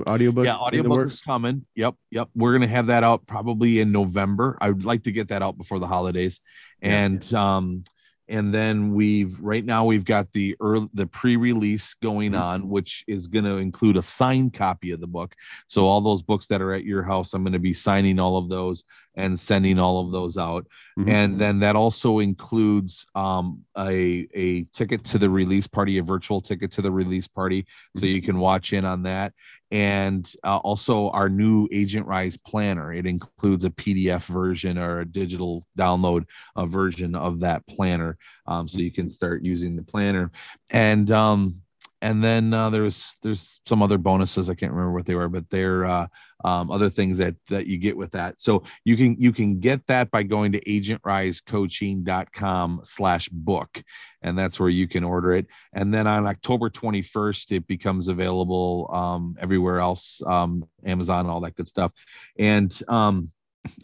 Audiobook? 0.09 0.45
yeah 0.45 0.55
audiobook 0.57 1.07
is 1.07 1.21
coming 1.21 1.65
yep 1.75 1.95
yep 2.11 2.29
we're 2.35 2.53
gonna 2.53 2.67
have 2.67 2.87
that 2.87 3.03
out 3.03 3.25
probably 3.25 3.79
in 3.79 3.91
november 3.91 4.57
i 4.61 4.69
would 4.69 4.85
like 4.85 5.03
to 5.03 5.11
get 5.11 5.29
that 5.29 5.41
out 5.41 5.57
before 5.57 5.79
the 5.79 5.87
holidays 5.87 6.39
Yeah. 6.81 7.03
and 7.05 7.33
um 7.33 7.83
and 8.27 8.53
then 8.53 8.93
we've 8.93 9.37
right 9.41 9.65
now 9.65 9.83
we've 9.85 10.05
got 10.05 10.31
the 10.31 10.55
early 10.61 10.87
the 10.93 11.07
pre-release 11.07 11.95
going 11.95 12.31
Mhm. 12.33 12.39
on 12.41 12.69
which 12.69 13.03
is 13.07 13.27
going 13.27 13.45
to 13.45 13.57
include 13.57 13.97
a 13.97 14.01
signed 14.01 14.53
copy 14.53 14.91
of 14.91 15.01
the 15.01 15.07
book 15.07 15.35
so 15.67 15.85
all 15.87 15.99
those 16.01 16.21
books 16.21 16.47
that 16.47 16.61
are 16.61 16.73
at 16.73 16.83
your 16.85 17.03
house 17.03 17.33
i'm 17.33 17.43
going 17.43 17.53
to 17.53 17.59
be 17.59 17.73
signing 17.73 18.19
all 18.19 18.37
of 18.37 18.47
those 18.49 18.83
and 19.15 19.39
sending 19.39 19.77
all 19.79 19.99
of 20.05 20.11
those 20.11 20.37
out. 20.37 20.65
Mhm. 20.99 21.07
and 21.09 21.39
then 21.39 21.59
that 21.59 21.75
also 21.75 22.19
includes 22.19 23.05
um, 23.15 23.63
a 23.77 24.27
a 24.35 24.63
ticket 24.73 25.03
to 25.05 25.17
the 25.17 25.29
release 25.29 25.67
party 25.67 25.97
a 25.97 26.03
virtual 26.03 26.41
ticket 26.41 26.71
to 26.73 26.81
the 26.81 26.91
release 26.91 27.27
party. 27.27 27.65
So 27.95 28.03
Mhm. 28.03 28.13
you 28.15 28.21
can 28.21 28.39
watch 28.39 28.73
in 28.73 28.83
on 28.85 29.03
that. 29.03 29.33
And 29.71 30.29
uh, 30.43 30.57
also 30.57 31.09
our 31.11 31.29
new 31.29 31.67
agent 31.71 32.05
rise 32.05 32.35
planner. 32.35 32.91
It 32.91 33.05
includes 33.05 33.63
a 33.63 33.69
pdf 33.69 34.25
version 34.25 34.77
or 34.77 34.99
a 34.99 35.05
digital 35.05 35.65
download 35.77 36.25
version 36.57 37.15
of 37.15 37.39
that 37.39 37.65
planner. 37.67 38.17
Um, 38.45 38.67
so 38.67 38.79
you 38.79 38.91
can 38.91 39.09
start 39.09 39.43
using 39.43 39.77
the 39.77 39.83
planner. 39.83 40.29
And 40.69 41.09
um, 41.11 41.60
and 42.01 42.23
then 42.23 42.53
uh, 42.53 42.69
there's 42.69 43.17
there's 43.21 43.59
some 43.65 43.81
other 43.81 43.97
bonuses 43.97 44.49
i 44.49 44.55
can't 44.55 44.71
remember 44.71 44.93
what 44.93 45.05
they 45.05 45.15
were 45.15 45.29
but 45.29 45.49
they're 45.49 45.85
uh, 45.85 46.07
um, 46.43 46.71
other 46.71 46.89
things 46.89 47.19
that 47.19 47.35
that 47.49 47.67
you 47.67 47.77
get 47.77 47.95
with 47.95 48.09
that. 48.11 48.39
So 48.39 48.63
you 48.83 48.97
can 48.97 49.15
you 49.19 49.31
can 49.31 49.59
get 49.59 49.85
that 49.87 50.09
by 50.11 50.23
going 50.23 50.51
to 50.53 50.59
agentrisecoaching.com 50.61 52.81
slash 52.83 53.29
book 53.29 53.83
and 54.21 54.37
that's 54.37 54.59
where 54.59 54.69
you 54.69 54.87
can 54.87 55.03
order 55.03 55.33
it. 55.33 55.47
And 55.73 55.93
then 55.93 56.07
on 56.07 56.25
october 56.27 56.69
21st 56.69 57.57
it 57.57 57.67
becomes 57.67 58.07
available 58.07 58.89
um, 58.93 59.35
everywhere 59.39 59.79
else 59.79 60.21
um, 60.25 60.63
amazon 60.85 61.27
all 61.27 61.41
that 61.41 61.55
good 61.55 61.67
stuff. 61.67 61.91
And 62.37 62.71
um, 62.87 63.31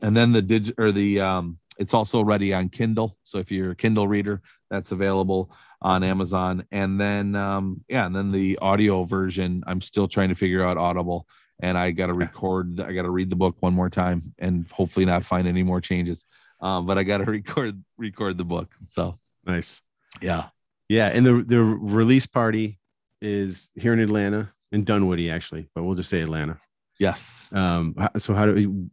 and 0.02 0.18
then 0.18 0.32
the 0.32 0.42
dig 0.42 0.74
or 0.78 0.92
the 0.92 1.20
um, 1.20 1.60
it's 1.78 1.94
also 1.94 2.24
ready 2.24 2.56
on 2.56 2.70
kindle. 2.70 3.16
So 3.24 3.38
if 3.38 3.52
you're 3.52 3.70
a 3.72 3.76
kindle 3.76 4.08
reader 4.08 4.42
that's 4.70 4.92
available 4.92 5.52
on 5.82 6.04
amazon. 6.04 6.66
And 6.72 7.00
then 7.00 7.36
um, 7.36 7.84
yeah 7.88 8.06
and 8.06 8.16
then 8.16 8.32
the 8.32 8.58
audio 8.62 9.04
version 9.04 9.64
i'm 9.68 9.82
still 9.82 10.08
trying 10.08 10.30
to 10.30 10.36
figure 10.36 10.64
out 10.64 10.78
audible 10.78 11.28
and 11.62 11.78
i 11.78 11.92
got 11.92 12.08
to 12.08 12.14
record 12.14 12.80
i 12.82 12.92
got 12.94 13.04
to 13.04 13.10
read 13.10 13.30
the 13.30 13.36
book 13.36 13.56
one 13.60 13.74
more 13.74 13.90
time 13.90 14.34
and 14.40 14.68
hopefully 14.72 15.06
not 15.06 15.24
find 15.24 15.48
any 15.48 15.64
more 15.64 15.82
changes. 15.82 16.26
Um, 16.62 16.86
but 16.86 16.98
i 16.98 17.04
got 17.04 17.20
to 17.20 17.26
record 17.32 17.84
record 17.98 18.38
the 18.38 18.46
book 18.46 18.74
so. 18.86 19.20
Nice. 19.46 19.82
yeah. 20.22 20.50
Yeah, 20.90 21.08
and 21.08 21.26
the 21.26 21.44
the 21.46 21.62
release 21.62 22.26
party 22.26 22.80
is 23.22 23.70
here 23.76 23.92
in 23.92 24.00
Atlanta, 24.00 24.54
in 24.72 24.86
Dunwoody, 24.86 25.30
actually, 25.30 25.68
but 25.76 25.84
we'll 25.84 25.96
just 25.96 26.10
say 26.10 26.22
Atlanta. 26.22 26.60
yes. 27.00 27.48
Um, 27.52 27.94
so 28.18 28.34
how 28.34 28.46
do 28.46 28.90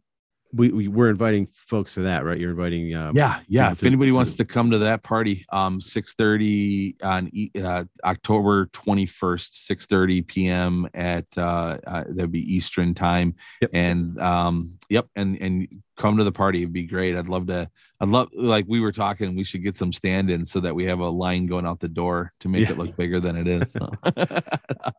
we? 0.55 0.69
We, 0.69 0.71
we 0.71 0.87
we're 0.87 1.09
inviting 1.09 1.47
folks 1.53 1.93
to 1.95 2.01
that, 2.01 2.23
right? 2.25 2.37
You're 2.39 2.51
inviting. 2.51 2.93
Uh, 2.93 3.11
yeah 3.15 3.39
yeah 3.47 3.71
if 3.71 3.79
to- 3.79 3.85
anybody 3.87 4.11
to- 4.11 4.15
wants 4.15 4.33
to 4.35 4.45
come 4.45 4.71
to 4.71 4.77
that 4.79 5.03
party 5.03 5.45
um 5.51 5.79
6:30 5.79 7.03
on 7.03 7.29
E- 7.33 7.51
uh, 7.61 7.83
october 8.03 8.67
21st 8.67 9.67
6:30 9.69 10.27
p.m 10.27 10.87
at 10.93 11.25
uh, 11.37 11.77
uh 11.85 12.03
that'd 12.09 12.31
be 12.31 12.41
eastern 12.55 12.93
time 12.93 13.35
Yep. 13.61 13.69
and 13.73 14.19
um 14.21 14.71
yep 14.89 15.07
and 15.15 15.37
and 15.41 15.67
come 15.97 16.17
to 16.17 16.23
the 16.23 16.31
party 16.31 16.59
it'd 16.61 16.73
be 16.73 16.83
great 16.83 17.15
i'd 17.15 17.29
love 17.29 17.47
to 17.47 17.69
i'd 18.01 18.09
love 18.09 18.29
like 18.33 18.65
we 18.67 18.79
were 18.81 18.91
talking 18.91 19.35
we 19.35 19.43
should 19.43 19.63
get 19.63 19.75
some 19.75 19.93
stand-ins 19.93 20.51
so 20.51 20.59
that 20.59 20.75
we 20.75 20.85
have 20.85 20.99
a 20.99 21.09
line 21.09 21.45
going 21.45 21.65
out 21.65 21.79
the 21.79 21.87
door 21.87 22.33
to 22.41 22.49
make 22.49 22.63
Yeah. 22.63 22.71
it 22.71 22.77
look 22.77 22.95
bigger 22.97 23.19
than 23.19 23.35
it 23.37 23.47
is 23.47 23.71
so. 23.71 23.89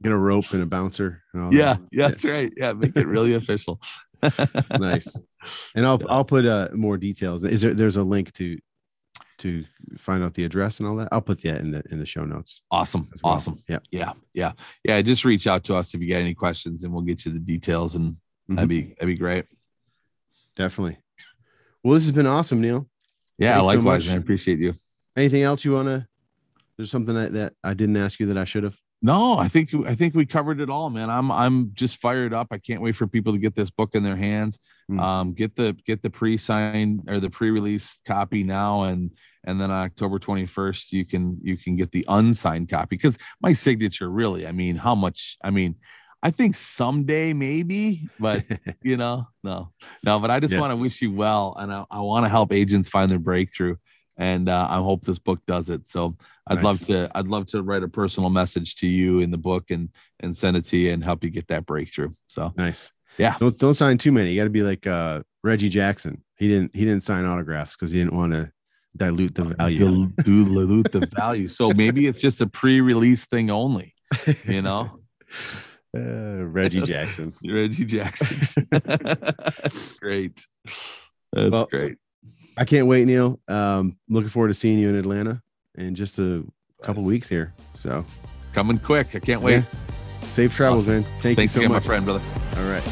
Get 0.03 0.13
a 0.13 0.17
rope 0.17 0.53
and 0.53 0.63
a 0.63 0.67
bouncer. 0.67 1.23
And 1.35 1.43
all 1.45 1.55
yeah 1.55 1.77
yeah 1.93 2.09
that's 2.09 2.25
right 2.25 2.53
yeah 2.57 2.73
make 2.73 2.97
it 2.97 3.07
really 3.07 3.35
official 3.35 3.81
nice. 4.79 5.15
And 5.75 5.87
I'll 5.87 6.01
I'll 6.09 6.25
put 6.25 6.45
uh 6.45 6.69
more 6.73 6.97
details. 6.99 7.45
Is 7.45 7.61
there 7.63 7.75
there's 7.75 7.97
a 7.97 8.03
link 8.03 8.33
to 8.35 8.59
to 9.39 9.65
find 9.99 10.23
out 10.25 10.33
the 10.35 10.45
address 10.45 10.81
and 10.81 10.89
all 10.89 10.97
that? 10.97 11.09
I'll 11.13 11.21
put 11.21 11.43
that 11.43 11.61
in 11.61 11.71
the 11.71 11.83
in 11.91 11.99
the 11.99 12.07
show 12.07 12.25
notes. 12.25 12.63
awesome 12.71 13.09
well. 13.23 13.35
awesome 13.35 13.63
Yeah. 13.69 13.81
yeah 13.91 14.13
yeah 14.33 14.53
yeah 14.85 15.03
just 15.03 15.25
reach 15.25 15.47
out 15.47 15.65
to 15.65 15.75
us 15.75 15.93
if 15.95 16.01
you 16.01 16.09
got 16.09 16.21
any 16.21 16.35
questions 16.35 16.85
and 16.85 16.93
we'll 16.93 17.03
get 17.03 17.25
you 17.27 17.33
the 17.33 17.39
details 17.39 17.95
and 17.97 18.17
Mhm. 18.51 18.55
that'd 18.57 18.69
be 18.69 18.83
that'd 18.99 19.07
be 19.07 19.17
great 19.17 19.45
Definitely. 20.57 20.97
Well, 21.85 21.95
this 21.95 22.05
has 22.05 22.13
been 22.13 22.27
awesome, 22.27 22.61
Neil. 22.63 22.89
Yeah, 23.39 23.57
Thanks 23.57 23.67
likewise, 23.67 24.07
man. 24.07 24.17
I 24.17 24.19
appreciate 24.21 24.59
you. 24.59 24.73
Anything 25.15 25.43
else 25.43 25.65
you 25.67 25.73
want 25.73 25.89
to? 25.89 26.07
There's 26.77 26.91
something 26.91 27.15
that, 27.15 27.33
that 27.35 27.53
I 27.63 27.75
didn't 27.75 27.99
ask 27.99 28.19
you 28.19 28.27
that 28.27 28.39
I 28.39 28.45
should 28.45 28.63
have. 28.65 28.77
No, 29.03 29.39
I 29.39 29.49
think 29.49 29.71
I 29.87 29.95
think 29.95 30.15
we 30.15 30.25
covered 30.25 30.61
it 30.61 30.71
all, 30.71 30.89
man. 30.91 31.11
I'm 31.11 31.31
I'm 31.31 31.73
just 31.75 31.99
fired 31.99 32.33
up. 32.33 32.49
I 32.51 32.59
can't 32.59 32.81
wait 32.81 32.97
for 32.97 33.07
people 33.07 33.33
to 33.35 33.39
get 33.39 33.55
this 33.55 33.71
book 33.71 33.91
in 33.95 34.03
their 34.03 34.17
hands. 34.17 34.59
Mm. 34.91 35.01
Um, 35.01 35.33
get 35.35 35.55
the 35.55 35.77
get 35.87 36.01
the 36.03 36.11
pre-signed 36.11 37.03
or 37.09 37.21
the 37.21 37.29
pre-release 37.31 38.01
copy 38.07 38.43
now, 38.43 38.85
and 38.85 39.11
and 39.45 39.61
then 39.61 39.71
on 39.71 39.85
October 39.85 40.19
21st, 40.19 40.93
you 40.93 41.05
can 41.05 41.39
you 41.43 41.57
can 41.59 41.77
get 41.77 41.93
the 41.93 42.05
unsigned 42.09 42.71
copy 42.71 42.97
because 42.97 43.19
my 43.41 43.53
signature 43.53 44.09
really. 44.11 44.47
I 44.47 44.53
mean, 44.53 44.77
how 44.77 44.95
much? 44.95 45.37
I 45.45 45.51
mean, 45.51 45.77
I 46.23 46.31
think 46.31 46.55
someday 46.55 47.35
maybe, 47.35 48.09
but 48.19 48.45
you 48.83 48.97
know, 48.97 49.29
no, 49.45 49.73
no. 50.05 50.19
But 50.21 50.31
I 50.31 50.41
just 50.41 50.55
Yeah. 50.55 50.61
want 50.61 50.73
to 50.73 50.77
wish 50.77 51.03
you 51.03 51.13
well, 51.13 51.55
and 51.59 51.71
I, 51.73 51.85
I 51.91 52.01
want 52.01 52.25
to 52.25 52.31
help 52.31 52.53
agents 52.53 52.89
find 52.89 53.11
their 53.11 53.19
breakthrough, 53.19 53.77
and 54.17 54.49
uh, 54.49 54.67
I 54.71 54.77
hope 54.77 55.05
this 55.05 55.19
book 55.19 55.41
does 55.47 55.71
it. 55.71 55.87
So 55.87 56.17
I'd 56.47 56.63
love 56.63 56.85
to 56.87 57.11
I'd 57.15 57.29
love 57.29 57.47
to 57.49 57.63
write 57.63 57.83
a 57.83 57.89
personal 57.89 58.31
message 58.31 58.77
to 58.77 58.87
you 58.87 59.21
in 59.21 59.31
the 59.31 59.39
book 59.39 59.71
and 59.71 59.91
and 60.21 60.37
send 60.37 60.57
it 60.57 60.65
to 60.67 60.77
you 60.77 60.93
and 60.93 61.05
help 61.05 61.25
you 61.25 61.31
get 61.31 61.49
that 61.49 61.67
breakthrough. 61.67 62.11
So 62.29 62.53
Nice. 62.57 62.93
Yeah. 63.19 63.37
Don't 63.39 63.59
don't 63.59 63.75
sign 63.75 63.99
too 63.99 64.13
many. 64.13 64.31
You 64.31 64.41
got 64.41 64.45
to 64.45 64.51
be 64.51 64.63
like 64.63 64.87
uh, 64.87 65.23
Reggie 65.43 65.69
Jackson. 65.69 66.23
He 66.39 66.49
didn't 66.49 66.75
he 66.75 66.85
didn't 66.85 67.03
sign 67.05 67.25
autographs 67.25 67.75
because 67.77 67.91
he 67.91 67.99
didn't 67.99 68.17
want 68.17 68.33
to 68.33 68.51
dilute 68.97 69.35
the 69.35 69.45
value. 69.45 69.79
Dil- 69.79 70.13
dilute 70.23 70.93
the 70.93 71.07
value. 71.15 71.49
So 71.49 71.71
maybe 71.77 72.07
it's 72.07 72.19
just 72.19 72.41
a 72.41 72.47
pre-release 72.47 73.27
thing 73.27 73.51
only. 73.51 73.95
You 74.47 74.63
know, 74.63 75.01
Uh, 75.97 76.45
Reggie 76.45 76.83
Jackson. 76.83 77.33
Reggie 77.45 77.85
Jackson. 77.87 78.67
That's 78.71 79.99
great. 79.99 80.47
That's 81.33 81.51
Well, 81.51 81.67
great. 81.67 81.97
I 82.57 82.65
can't 82.65 82.87
wait, 82.87 83.07
Neil. 83.07 83.39
Um, 83.49 83.99
looking 84.09 84.31
forward 84.31 84.49
to 84.49 84.55
seeing 84.55 84.79
you 84.79 84.89
in 84.89 84.97
Atlanta 84.97 85.43
in 85.77 85.95
just 85.95 86.19
a 86.19 86.45
couple 86.83 87.03
Nice. 87.03 87.09
weeks 87.13 87.29
here. 87.29 87.55
So 87.75 88.05
Coming 88.53 88.79
quick. 88.79 89.15
I 89.15 89.19
can't 89.19 89.43
wait. 89.43 89.63
safe 90.29 90.55
travels, 90.55 90.87
man. 90.87 91.05
Thank 91.21 91.37
Thanks 91.37 91.41
you 91.41 91.49
so 91.49 91.61
again, 91.61 91.73
much. 91.73 91.83
my 91.83 91.87
friend, 91.87 92.05
brother. 92.05 92.25
All 92.57 92.71
right. 92.71 92.83